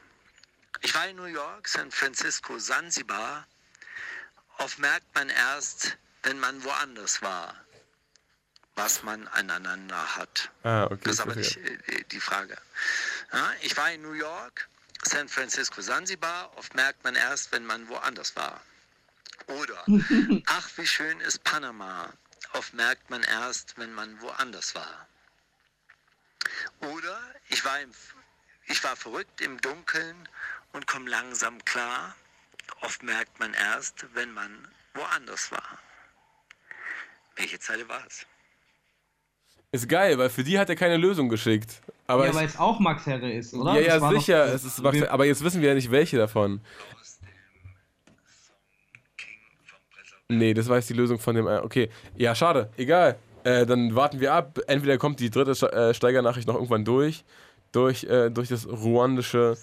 [0.82, 3.46] Ich war in New York, San Francisco, Sansibar.
[4.58, 7.54] Oft merkt man erst, wenn man woanders war,
[8.76, 10.50] was man aneinander hat.
[10.62, 11.00] Ah, okay.
[11.04, 12.56] Das ist aber nicht äh, die Frage.
[13.32, 14.68] Ja, ich war in New York,
[15.02, 16.56] San Francisco, Sansibar.
[16.56, 18.60] Oft merkt man erst, wenn man woanders war.
[19.50, 19.84] Oder,
[20.46, 22.12] ach, wie schön ist Panama.
[22.54, 25.06] Oft merkt man erst, wenn man woanders war.
[26.80, 27.18] Oder,
[27.48, 27.90] ich war, im,
[28.66, 30.28] ich war verrückt im Dunkeln
[30.72, 32.14] und komme langsam klar.
[32.82, 35.78] Oft merkt man erst, wenn man woanders war.
[37.36, 38.26] Welche Zeile war es?
[39.72, 41.80] Ist geil, weil für die hat er keine Lösung geschickt.
[42.08, 43.74] Aber ja, weil es auch Max Herre ist, oder?
[43.74, 44.46] ja, ja, war doch- sicher.
[44.52, 46.60] es ist Max, aber jetzt wissen wir ja nicht, welche davon.
[47.00, 47.28] Aus dem
[48.26, 48.56] Song
[49.16, 51.46] King von Prenzlauer Nee, das war jetzt die Lösung von dem.
[51.46, 52.70] äh, Okay, ja, schade.
[52.76, 53.16] Egal.
[53.44, 54.58] Äh, dann warten wir ab.
[54.66, 57.24] Entweder kommt die dritte äh, Steigernachricht noch irgendwann durch.
[57.72, 59.56] Durch, äh, durch das ruandische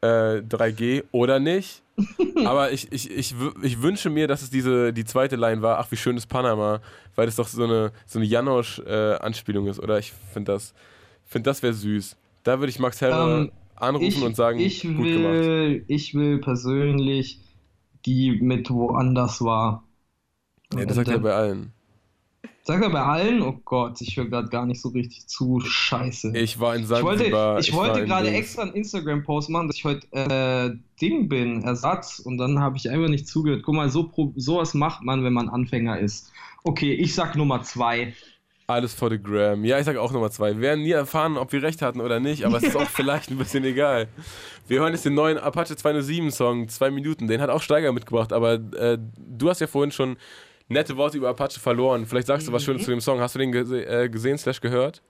[0.00, 0.06] äh,
[0.40, 1.82] 3G oder nicht.
[2.44, 5.78] Aber ich, ich, ich, ich wünsche mir, dass es diese, die zweite Line war.
[5.78, 6.80] Ach, wie schön ist Panama.
[7.14, 9.98] Weil das doch so eine, so eine Janosch-Anspielung ist, oder?
[9.98, 10.72] Ich finde das,
[11.26, 12.16] find das wäre süß.
[12.42, 15.32] Da würde ich Max Herre Ähm, anrufen ich, und sagen, ich gut gemacht.
[15.34, 17.40] will, ich will persönlich
[18.06, 19.84] die mit woanders war.
[20.76, 21.72] Ja, das sagt er bei allen.
[22.64, 23.42] Sagt er bei allen?
[23.42, 25.60] Oh Gott, ich höre gerade gar nicht so richtig zu.
[25.60, 26.32] Scheiße.
[26.36, 27.58] Ich war in Ich wollte, Sansibar.
[27.58, 30.70] ich war wollte gerade extra einen Instagram-Post machen, dass ich heute äh,
[31.00, 33.62] Ding bin, Ersatz, und dann habe ich einfach nicht zugehört.
[33.64, 36.30] Guck mal, so sowas macht man, wenn man Anfänger ist.
[36.62, 38.14] Okay, ich sag Nummer zwei.
[38.68, 39.64] Alles for the Gram.
[39.64, 40.54] Ja, ich sage auch Nummer zwei.
[40.54, 43.28] Wir werden nie erfahren, ob wir recht hatten oder nicht, aber es ist auch vielleicht
[43.32, 44.06] ein bisschen egal.
[44.68, 47.26] Wir hören jetzt den neuen Apache 207 Song, zwei Minuten.
[47.26, 50.16] Den hat auch Steiger mitgebracht, aber äh, du hast ja vorhin schon
[50.72, 52.06] nette Worte über Apache verloren.
[52.06, 53.20] Vielleicht sagst du was Schönes zu dem Song.
[53.20, 55.02] Hast du den gese äh, gesehen, slash gehört?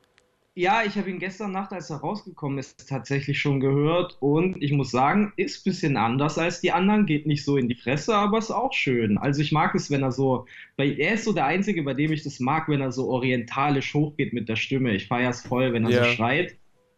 [0.54, 4.70] Ja, ich habe ihn gestern Nacht, als er rausgekommen ist, tatsächlich schon gehört und ich
[4.70, 8.14] muss sagen, ist ein bisschen anders als die anderen, geht nicht so in die Fresse,
[8.14, 9.16] aber ist auch schön.
[9.16, 10.44] Also ich mag es, wenn er so,
[10.76, 13.94] weil er ist so der Einzige, bei dem ich das mag, wenn er so orientalisch
[13.94, 14.92] hochgeht mit der Stimme.
[14.92, 16.04] Ich feiere es voll, wenn er Ja.
[16.04, 16.54] so schreit.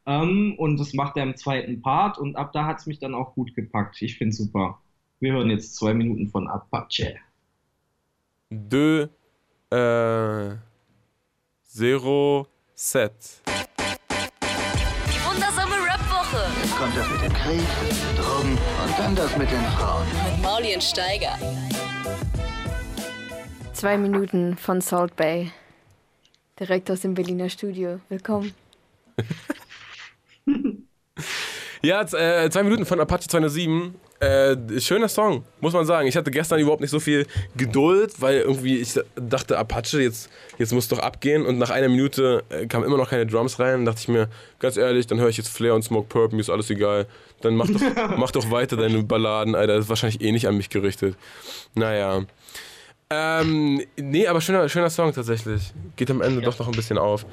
[0.06, 3.14] Ähm, und das macht er im zweiten Part und ab da hat es mich dann
[3.14, 4.02] auch gut gepackt.
[4.02, 4.80] Ich finde super.
[5.20, 7.14] Wir hören jetzt zwei Minuten von Apache.
[8.50, 9.08] De
[9.70, 10.56] äh,
[11.66, 13.12] Zero Set.
[13.46, 17.66] Die wundersame Rap-Woche Jetzt kommt das mit dem Krieg,
[18.16, 20.06] Drogen und dann das mit den Frauen.
[20.06, 21.38] mit Mauli und Steiger.
[23.72, 25.50] Zwei Minuten von Salt Bay.
[26.60, 28.00] Direkt aus dem Berliner Studio.
[28.08, 28.54] Willkommen.
[31.82, 33.94] Ja, äh, zwei Minuten von Apache 207.
[34.20, 36.06] Äh, schöner Song, muss man sagen.
[36.06, 37.26] Ich hatte gestern überhaupt nicht so viel
[37.56, 41.44] Geduld, weil irgendwie ich dachte, Apache, jetzt, jetzt muss doch abgehen.
[41.44, 43.72] Und nach einer Minute äh, kamen immer noch keine Drums rein.
[43.72, 44.28] Dann dachte ich mir,
[44.60, 47.06] ganz ehrlich, dann höre ich jetzt Flair und Smoke Purp, mir ist alles egal.
[47.40, 47.80] Dann mach doch,
[48.16, 49.74] mach doch weiter deine Balladen, Alter.
[49.74, 51.16] Das ist wahrscheinlich eh nicht an mich gerichtet.
[51.74, 52.24] Naja.
[53.10, 55.72] Ähm, nee, aber schöner, schöner Song tatsächlich.
[55.96, 57.26] Geht am Ende doch noch ein bisschen auf.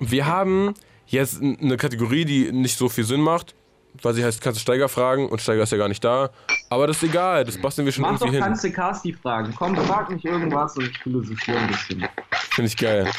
[0.00, 0.74] Wir haben
[1.06, 3.54] jetzt eine Kategorie, die nicht so viel Sinn macht,
[4.02, 6.30] weil sie heißt, kannst du Steiger fragen und Steiger ist ja gar nicht da.
[6.70, 8.44] Aber das ist egal, das basteln wir schon Mach doch, irgendwie hin.
[8.44, 9.54] kannst du Casti fragen.
[9.56, 12.06] Komm, frag mich irgendwas und ich philosophiere ein bisschen.
[12.50, 13.10] Finde ich geil.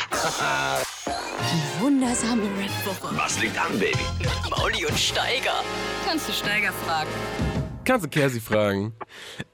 [1.51, 3.97] Die wundersame Rap-Woche Was liegt an, Baby?
[4.19, 5.63] mit Mauli und Steiger.
[6.07, 7.09] Kannst du Steiger fragen?
[7.85, 8.93] Kannst du Kersi fragen.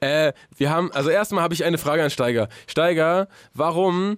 [0.00, 2.48] Äh, wir haben, also erstmal habe ich eine Frage an Steiger.
[2.66, 4.16] Steiger, warum,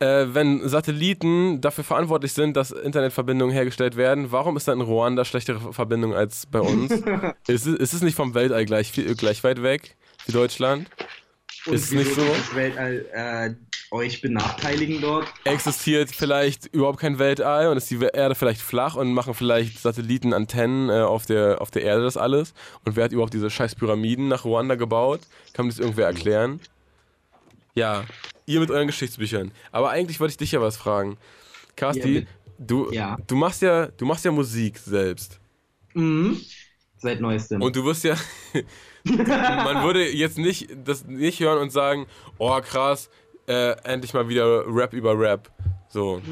[0.00, 5.24] äh, wenn Satelliten dafür verantwortlich sind, dass Internetverbindungen hergestellt werden, warum ist da in Ruanda
[5.24, 6.92] schlechtere Verbindung als bei uns?
[7.46, 9.96] ist, es, ist es nicht vom Weltall gleich, viel, gleich weit weg
[10.26, 10.88] wie Deutschland?
[11.66, 12.22] Und Ist es nicht so?
[12.24, 13.54] Das Weltall äh,
[13.94, 15.32] euch benachteiligen dort.
[15.44, 20.90] existiert vielleicht überhaupt kein Weltall und ist die Erde vielleicht flach und machen vielleicht Satellitenantennen
[20.90, 22.52] äh, auf, der, auf der Erde das alles?
[22.84, 25.20] Und wer hat überhaupt diese scheiß Pyramiden nach Ruanda gebaut?
[25.52, 26.60] Kann mir das irgendwer erklären?
[27.74, 28.04] Ja,
[28.46, 29.50] ihr mit euren Geschichtsbüchern.
[29.72, 31.16] Aber eigentlich wollte ich dich ja was fragen.
[31.76, 32.24] Kasti, Ja,
[32.58, 33.16] du, ja.
[33.26, 35.40] du, machst ja, du machst ja Musik selbst.
[35.94, 36.40] Mhm.
[36.96, 37.60] Seit neuestem.
[37.60, 38.16] Und du wirst ja.
[39.04, 42.06] man würde jetzt nicht das nicht hören und sagen,
[42.38, 43.10] oh krass,
[43.46, 45.50] äh, endlich mal wieder Rap über Rap.
[45.88, 46.22] So.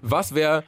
[0.00, 0.62] Was wäre,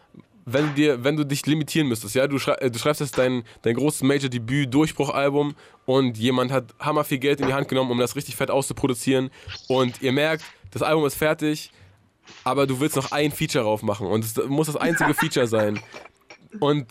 [0.45, 3.17] wenn du dir, wenn du dich limitieren müsstest, ja, du, schrei äh, du schreibst jetzt
[3.17, 5.55] dein, dein großes Major-Debüt-Durchbruch-Album
[5.91, 9.29] und jemand hat hammer viel Geld in die Hand genommen, um das richtig fett auszuproduzieren
[9.67, 11.73] und ihr merkt, das Album ist fertig,
[12.45, 15.81] aber du willst noch ein Feature drauf machen und es muss das einzige Feature sein.
[16.61, 16.87] Und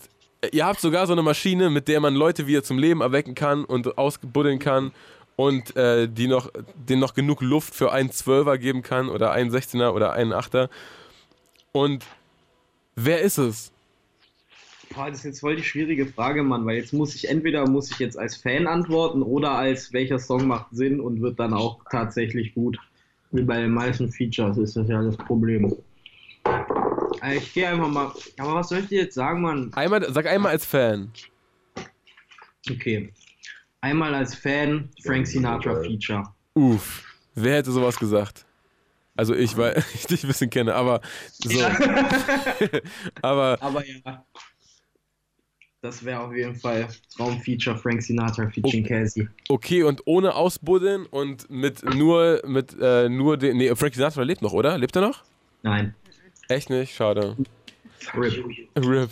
[0.52, 3.64] ihr habt sogar so eine Maschine, mit der man Leute wieder zum Leben erwecken kann
[3.64, 4.92] und ausbuddeln kann
[5.38, 9.50] und äh, die noch, denen noch genug Luft für einen Zwölfer geben kann oder einen
[9.50, 10.70] 16er oder einen Achter.
[11.72, 12.04] Und
[12.96, 13.72] wer ist es?
[14.94, 17.92] Boah, das ist jetzt voll die schwierige Frage, Mann, weil jetzt muss ich entweder muss
[17.92, 21.80] ich jetzt als Fan antworten oder als welcher Song macht Sinn und wird dann auch
[21.92, 22.78] tatsächlich gut.
[23.32, 25.76] Wie bei den meisten Features ist das ja das Problem.
[27.22, 28.12] Äh, Ich gehe einfach mal.
[28.40, 29.72] Aber was soll ich dir jetzt sagen, Mann?
[29.76, 31.12] Einmal, sag einmal als Fan.
[32.70, 33.14] Okay.
[33.82, 36.24] Einmal als Fan Frank Sinatra Feature.
[36.56, 37.04] Uff,
[37.36, 38.46] wer hätte sowas gesagt?
[39.16, 41.50] Also ich, weil ich dich ein bisschen kenne, aber so.
[43.22, 44.26] aber Aber ja.
[45.82, 49.28] Das wäre auf jeden Fall Traumfeature Frank Sinatra featuring Casey.
[49.48, 54.42] okay und ohne ausbuddeln und mit nur mit äh, nur den nee Frank Sinatra lebt
[54.42, 54.78] noch, oder?
[54.78, 55.24] Lebt er noch?
[55.64, 55.96] Nein.
[56.50, 56.94] Echt nicht?
[56.96, 57.38] Schade.
[58.14, 58.44] Rip.
[58.78, 59.10] Rip.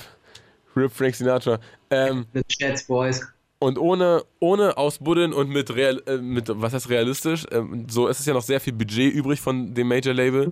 [0.75, 1.59] Rip Frank Sinatra.
[1.89, 3.21] Ähm, The Jets Boys.
[3.59, 8.19] und ohne, ohne ausbuddeln und mit, real, äh, mit, was heißt realistisch, ähm, so ist
[8.19, 10.51] es ja noch sehr viel Budget übrig von dem Major-Label.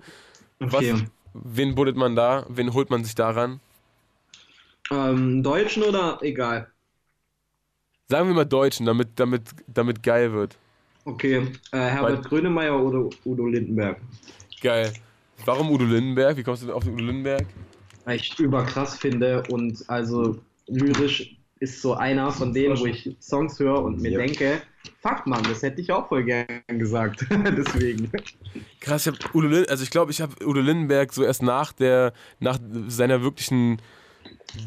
[0.60, 0.94] Was, Okay.
[1.34, 2.46] wen buddelt man da?
[2.48, 3.60] Wen holt man sich daran?
[4.90, 6.68] Ähm, Deutschen oder egal?
[8.08, 10.56] Sagen wir mal Deutschen, damit, damit, damit geil wird.
[11.04, 11.52] Okay.
[11.72, 14.00] Äh, Herbert Grönemeyer oder Udo Lindenberg?
[14.60, 14.92] Geil.
[15.44, 16.36] Warum Udo Lindenberg?
[16.36, 17.46] Wie kommst du auf Udo Lindenberg?
[18.04, 23.58] Weil ich überkrass finde und also lyrisch ist so einer von denen, wo ich Songs
[23.58, 24.60] höre und mir denke,
[25.00, 27.24] fuck man, das hätte ich auch voll gern gesagt.
[27.30, 28.10] Deswegen.
[28.80, 31.72] Krass, ich hab Udo Lin also ich glaube, ich habe Udo Lindenberg so erst nach
[31.72, 32.58] der, nach
[32.88, 33.80] seiner wirklichen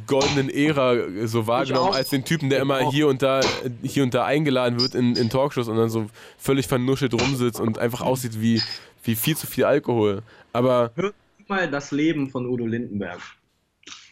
[0.07, 3.41] goldenen Ära äh, so wahrgenommen, als den Typen, der immer hier und da,
[3.83, 6.07] hier und da eingeladen wird in, in Talkshows und dann so
[6.37, 8.61] völlig vernuschelt rumsitzt und einfach aussieht wie,
[9.03, 10.21] wie viel zu viel Alkohol.
[10.53, 11.13] Aber Hör
[11.47, 13.19] mal das Leben von Udo Lindenberg.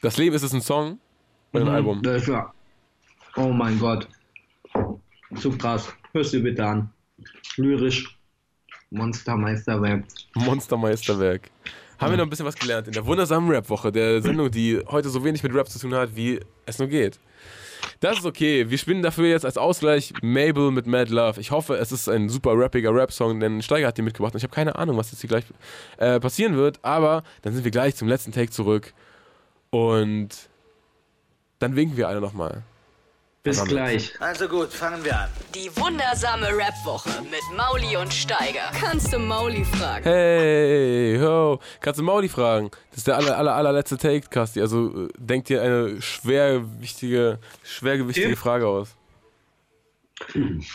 [0.01, 0.99] das Leben ist es ein Song
[1.53, 2.01] oder ein Mhm, Album?
[2.27, 2.53] Ja.
[3.35, 4.07] Oh mein Gott.
[5.35, 5.93] Zu krass.
[6.13, 6.89] Hörst du bitte an.
[7.57, 8.15] Lyrisch.
[8.89, 10.05] Monstermeisterwerk.
[10.35, 11.49] Monstermeisterwerk.
[11.99, 15.09] Haben wir noch ein bisschen was gelernt in der wundersamen Rap-Woche, der Sendung, die heute
[15.09, 17.19] so wenig mit Rap zu tun hat, wie es nur geht.
[17.99, 18.69] Das ist okay.
[18.69, 21.41] Wir spielen dafür jetzt als Ausgleich Mabel mit Mad Love.
[21.41, 24.43] Ich hoffe, es ist ein super rappiger Rap-Song, denn Steiger hat den mitgebracht und ich
[24.43, 25.45] habe keine Ahnung, was jetzt hier gleich
[25.97, 26.79] äh, passieren wird.
[26.83, 28.93] Aber dann sind wir gleich zum letzten Take zurück
[29.71, 30.29] und
[31.57, 32.63] dann winken wir alle nochmal.
[33.47, 33.71] Bis Damit.
[33.71, 34.21] gleich.
[34.21, 35.29] Also gut, fangen wir an.
[35.55, 38.69] Die wundersame Rap-Woche mit Mauli und Steiger.
[38.77, 40.03] Kannst du Mauli fragen?
[40.03, 41.57] Hey, ho.
[41.79, 42.71] Kannst du Mauli fragen?
[42.89, 44.59] Das ist der aller, aller, allerletzte Take, Kasti.
[44.59, 48.35] Also äh, denk dir eine schwerwichtige, schwergewichtige Okay.
[48.35, 48.95] Frage aus.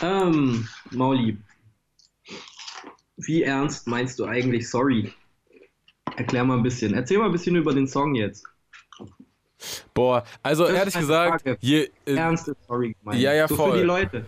[0.01, 1.37] Ähm, Mauli.
[3.17, 5.13] Wie ernst meinst du eigentlich sorry?
[6.17, 6.95] Erklär mal ein bisschen.
[6.95, 8.45] Erzähl mal ein bisschen über den Song jetzt.
[9.93, 13.21] Boah, also Das ehrlich gesagt, je, äh, Ernst ist sorry gemeint.
[13.21, 13.71] Ja, ja, so voll.
[13.71, 14.25] für die Leute.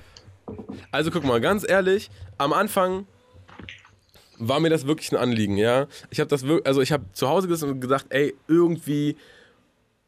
[0.91, 3.07] also guck mal, ganz ehrlich, am Anfang
[4.37, 5.87] war mir das wirklich ein Anliegen, ja.
[6.09, 9.15] Ich habe das wirklich, also ich habe zu Hause gesessen und gedacht, ey, irgendwie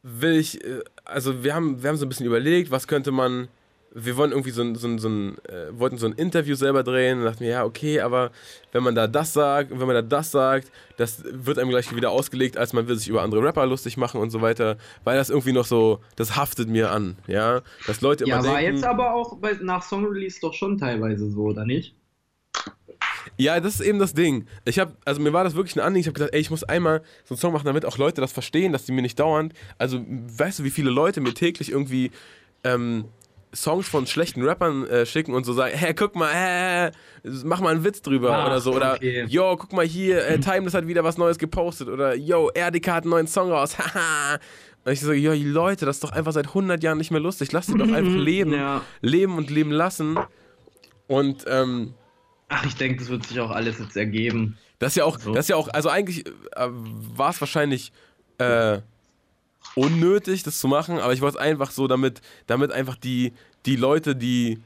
[0.03, 3.47] will ich, äh, also wir haben, wir haben so ein bisschen überlegt, was könnte man,
[3.99, 6.83] wir wollen irgendwie so ein, so ein, so ein äh, wollten so ein Interview selber
[6.83, 8.31] drehen und dachten mir, ja, okay, aber
[8.71, 11.93] wenn man da das sagt und wenn man da das sagt, das wird einem gleich
[11.95, 15.17] wieder ausgelegt, als man will sich über andere Rapper lustig machen und so weiter, weil
[15.17, 17.61] das irgendwie noch so, das haftet mir an, ja.
[17.87, 21.29] Dass Leute immer Ja, war denken, jetzt aber auch bei, nach Song-Release doch schon teilweise
[21.31, 21.95] so, oder nicht?
[23.37, 24.47] Ja, das ist eben das Ding.
[24.65, 26.01] Ich habe, also mir war das wirklich ein Anliegen.
[26.01, 28.31] Ich habe gesagt, ey, ich muss einmal so einen Song machen, damit auch Leute das
[28.31, 29.53] verstehen, dass die mir nicht dauernd.
[29.77, 32.11] Also, weißt du, wie viele Leute mir täglich irgendwie
[32.63, 33.05] ähm,
[33.55, 36.91] Songs von schlechten Rappern äh, schicken und so sagen, hey, guck mal, äh,
[37.43, 38.73] mach mal einen Witz drüber Ach, oder so.
[38.73, 39.25] Oder, okay.
[39.27, 41.87] yo, guck mal hier, äh, Timeless hat wieder was Neues gepostet.
[41.87, 43.77] Oder, yo, Erdika hat einen neuen Song raus.
[43.79, 44.39] Haha.
[44.85, 47.51] und ich so, yo, Leute, das ist doch einfach seit 100 Jahren nicht mehr lustig.
[47.51, 48.53] Lass sie doch einfach leben.
[48.53, 48.81] Ja.
[49.01, 50.19] Leben und leben lassen.
[51.07, 51.93] Und, ähm,
[52.49, 54.57] Ach, ich denke, das wird sich auch alles jetzt ergeben.
[54.79, 55.33] Das ist ja auch, So.
[55.33, 57.91] das ist ja auch, also eigentlich äh, war es wahrscheinlich
[58.37, 58.79] äh,
[59.77, 63.33] unnötig, das zu machen, aber ich wollte es einfach so, damit, damit einfach die,
[63.65, 64.59] die Leute, die,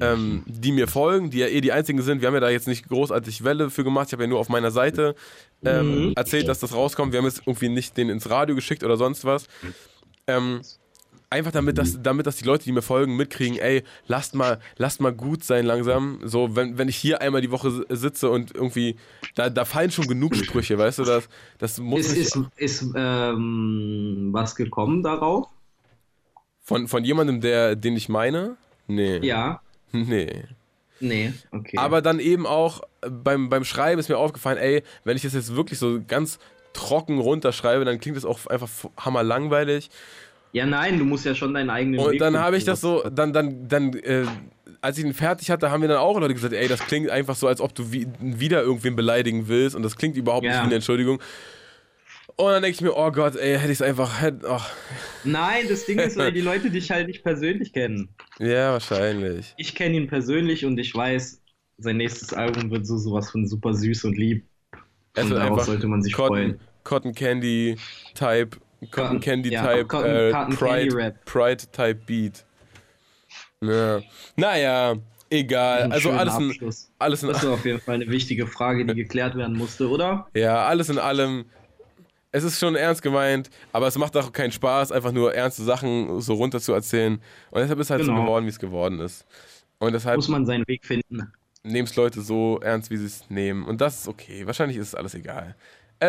[0.00, 2.68] ähm, die mir folgen, die ja eh die einzigen sind, wir haben ja da jetzt
[2.68, 5.14] nicht großartig Welle für gemacht, ich habe ja nur auf meiner Seite
[5.64, 6.12] ähm, Mhm.
[6.16, 9.24] erzählt, dass das rauskommt, wir haben jetzt irgendwie nicht den ins Radio geschickt oder sonst
[9.24, 9.46] was.
[10.26, 10.60] Ähm,
[11.30, 15.00] einfach damit, dass, damit, dass die Leute, die mir folgen, mitkriegen, ey, lasst mal, lasst
[15.00, 16.20] mal gut sein langsam.
[16.24, 18.96] So, wenn, wenn ich hier einmal die Woche si- sitze und irgendwie,
[19.34, 21.28] da, da fallen schon genug Sprüche, weißt du, das,
[21.58, 25.48] das muss Ist, ist, ist ähm, was gekommen darauf?
[26.62, 28.56] von, von jemandem, der, den ich meine?
[28.86, 29.18] Nee.
[29.18, 29.60] Ja.
[29.92, 30.42] Nee.
[30.98, 31.76] Nee, okay.
[31.78, 35.34] Aber dann eben auch äh, beim, beim Schreiben ist mir aufgefallen, ey, wenn ich das
[35.34, 36.38] jetzt wirklich so ganz
[36.72, 38.68] trocken runterschreibe, dann klingt das auch einfach
[38.98, 39.90] hammerlangweilig.
[40.54, 43.02] Ja, nein, du musst ja schon deinen eigenen Und Weg dann habe ich das was-
[43.02, 44.24] so, dann, dann, dann, äh,
[44.80, 47.34] als ich ihn fertig hatte, haben mir dann auch Leute gesagt, ey, das klingt einfach
[47.36, 50.60] so, als ob du wie, wieder irgendwen beleidigen willst und das klingt überhaupt nicht Ja.
[50.62, 51.20] wie eine Entschuldigung.
[52.36, 54.60] Und dann denke ich mir, oh Gott, ey, hätte ich es einfach, hätte, oh,
[55.22, 58.08] Nein, das Ding ist, weil die Leute dich halt nicht persönlich kennen.
[58.40, 59.54] ja, wahrscheinlich.
[59.56, 61.40] Ich kenne ihn persönlich und ich weiß,
[61.78, 64.44] sein nächstes Album wird so sowas von super süß und lieb.
[65.14, 66.60] Es und darauf einfach sollte man sich Cotton, freuen.
[66.82, 67.76] Cotton Candy
[68.14, 68.56] Type,
[68.90, 71.24] Cotton Candy ja, Type, Cotton- äh, Cotton Candy Pride, Rap.
[71.24, 72.44] Pride Type Beat.
[73.60, 74.00] Ja.
[74.36, 74.94] Naja,
[75.30, 75.90] egal.
[75.92, 76.52] Also alles in,
[76.98, 80.26] alles in Das ist auf jeden Fall eine wichtige Frage, die geklärt werden musste, oder?
[80.34, 81.46] Ja, alles in allem.
[82.30, 86.20] Es ist schon ernst gemeint, aber es macht auch keinen Spaß, einfach nur ernste Sachen
[86.20, 87.20] so runter zu erzählen.
[87.52, 88.22] Und deshalb ist es halt so Genau.
[88.24, 89.24] geworden, wie es geworden ist.
[89.78, 91.32] Und deshalb Muss man seinen Weg finden.
[91.62, 93.64] nehmen es Leute so ernst, wie sie es nehmen.
[93.64, 94.44] Und das ist okay.
[94.46, 95.54] Wahrscheinlich ist es alles egal.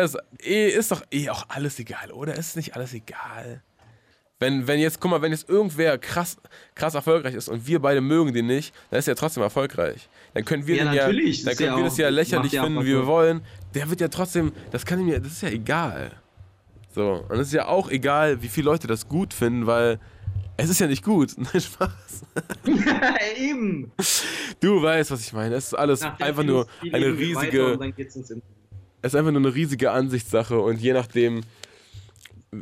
[0.04, 2.34] Es ist, doch eh auch alles egal, oder?
[2.36, 3.62] Ist nicht alles egal?
[4.38, 6.36] Wenn, wenn jetzt, guck mal, wenn jetzt irgendwer krass,
[6.74, 10.08] krass erfolgreich ist und wir beide mögen den nicht, dann ist er trotzdem erfolgreich.
[10.34, 13.06] Dann können wir Ja, ja, dann Ist können wir das ja lächerlich finden, wie wir
[13.06, 13.40] wollen.
[13.74, 16.12] Der wird ja trotzdem, das kann ja, das ist ja egal.
[16.94, 19.98] So, und es ist ja auch egal, wie viele Leute das gut finden, weil
[20.58, 21.34] es ist ja nicht gut.
[21.36, 22.22] Nein, Spaß.
[23.38, 23.92] Eben.
[24.60, 25.54] Du weißt, was ich meine.
[25.54, 27.78] Es ist alles Nach einfach nur eine riesige,
[29.02, 31.42] es ist einfach nur eine riesige Ansichtssache und je nachdem,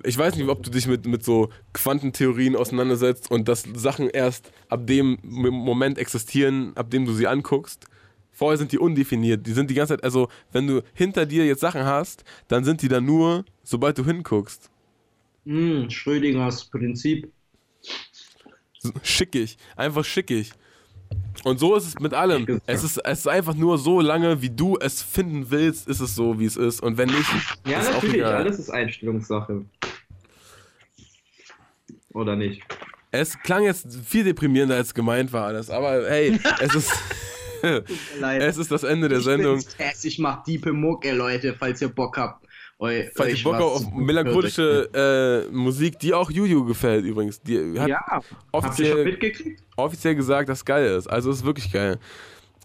[0.04, 4.52] ich weiß nicht, ob du dich mit, mit so Quantentheorien auseinandersetzt und dass Sachen erst
[4.68, 7.86] ab dem Moment existieren, ab dem du sie anguckst.
[8.32, 9.46] Vorher sind die undefiniert.
[9.46, 12.82] Die sind die ganze Zeit, also wenn du hinter dir jetzt Sachen hast, dann sind
[12.82, 14.70] die da nur, sobald du hinguckst.
[15.46, 17.30] Hm, Schrödingers Prinzip.
[19.02, 20.52] Schickig, einfach schickig.
[21.44, 22.60] Und so ist es mit allem.
[22.66, 26.14] Es ist, es ist einfach nur so lange, wie du es finden willst, ist es
[26.14, 26.80] so, wie es ist.
[26.82, 27.26] Und wenn nicht,
[27.66, 28.34] Ja, ist auch natürlich, egal.
[28.36, 29.64] alles ist Einstellungssache.
[32.12, 32.62] Oder nicht?
[33.10, 35.68] Es klang jetzt viel deprimierender, als gemeint war alles.
[35.70, 36.92] Aber hey, es ist,
[38.22, 39.60] es ist das Ende der ich Sendung.
[39.60, 42.46] Tess, ich mach diepe Mucke, Leute, falls ihr Bock habt.
[42.78, 47.40] Eu, Falls ihr Bock auf melancholische äh, Musik, die auch Juju gefällt übrigens.
[47.40, 49.62] Die hat Ja, habt ihr schon offiziell, mitgekriegt?
[49.76, 51.06] offiziell gesagt, dass es geil ist.
[51.06, 51.98] Also es ist wirklich geil.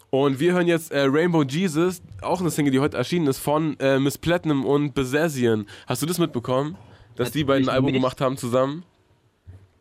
[0.09, 3.79] Und wir hören jetzt äh, Rainbow Jesus, auch eine Single, die heute erschienen ist, von
[3.79, 5.67] äh, Miss Platinum und Besazian.
[5.85, 6.75] Hast du das mitbekommen?
[7.15, 8.01] Dass die beiden ein Natürlich Album nicht.
[8.01, 8.83] gemacht haben zusammen?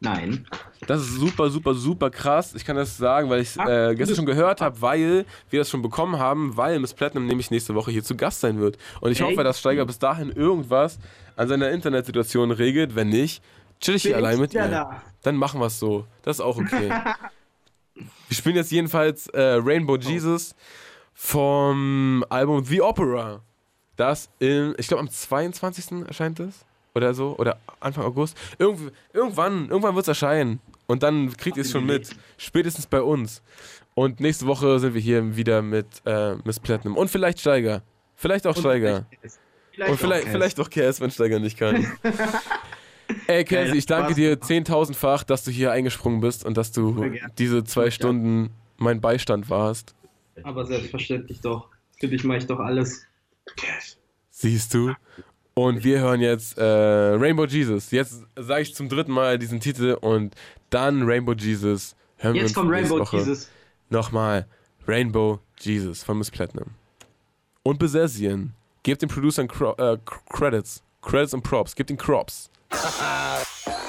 [0.01, 0.47] Nein.
[0.87, 2.55] Das ist super, super, super krass.
[2.55, 5.71] Ich kann das sagen, weil ich es äh, gestern schon gehört habe, weil wir das
[5.71, 8.79] schon bekommen haben, weil Miss Platinum nämlich nächste Woche hier zu Gast sein wird.
[9.01, 9.27] Und ich Ey.
[9.27, 10.99] hoffe, dass Steiger bis dahin irgendwas
[11.37, 12.95] an seiner Internetsituation regelt.
[12.95, 13.43] Wenn nicht,
[13.81, 14.69] chill ich hier allein mit ihr.
[14.69, 15.03] da.
[15.23, 16.07] Dann machen wir es so.
[16.23, 16.91] Das ist auch okay.
[17.95, 20.55] wir spielen jetzt jedenfalls äh, Rainbow Jesus
[21.13, 23.43] vom Album The Opera.
[23.97, 26.07] Das in, ich glaube am 22.
[26.07, 26.65] erscheint es.
[26.99, 27.37] Oder so.
[27.39, 28.37] Oder Anfang August.
[28.59, 30.59] Irgendw irgendwann, irgendwann wird es erscheinen.
[30.87, 32.11] Und dann kriegt ihr es schon mit.
[32.37, 33.41] Spätestens bei uns.
[33.95, 36.97] Und nächste Woche sind wir hier wieder mit äh, Miss Platinum.
[36.97, 37.83] Und vielleicht Steiger.
[38.17, 39.07] Vielleicht auch Steiger.
[39.71, 41.87] Vielleicht Und vielleicht, auch vielleicht auch Cass, wenn Steiger nicht kann.
[43.29, 47.63] Ey, Cassie, ich danke dir 10.000-fach, dass du hier eingesprungen bist und dass du diese
[47.63, 49.95] zwei Stunden mein Beistand warst.
[50.43, 51.69] Aber selbstverständlich doch.
[52.01, 53.07] Für dich mache ich doch alles.
[54.31, 54.95] Siehst du?
[55.59, 57.91] Und wir hören jetzt äh, Rainbow Jesus.
[57.91, 60.37] Jetzt sage ich zum dritten Mal diesen Titel und
[60.71, 61.97] dann Rainbow Jesus.
[62.17, 63.17] Hören wir Jetzt uns kommt nächste Rainbow Woche.
[63.17, 63.49] Jesus.
[63.91, 64.47] Nochmal
[64.87, 66.69] Rainbow Jesus von Miss Platinum.
[67.65, 68.55] Und Besazian.
[68.85, 69.99] Gebt den Producern Cro äh,
[70.31, 70.85] Credits.
[71.03, 71.75] Credits und Props.
[71.75, 72.51] Gebt den Crops.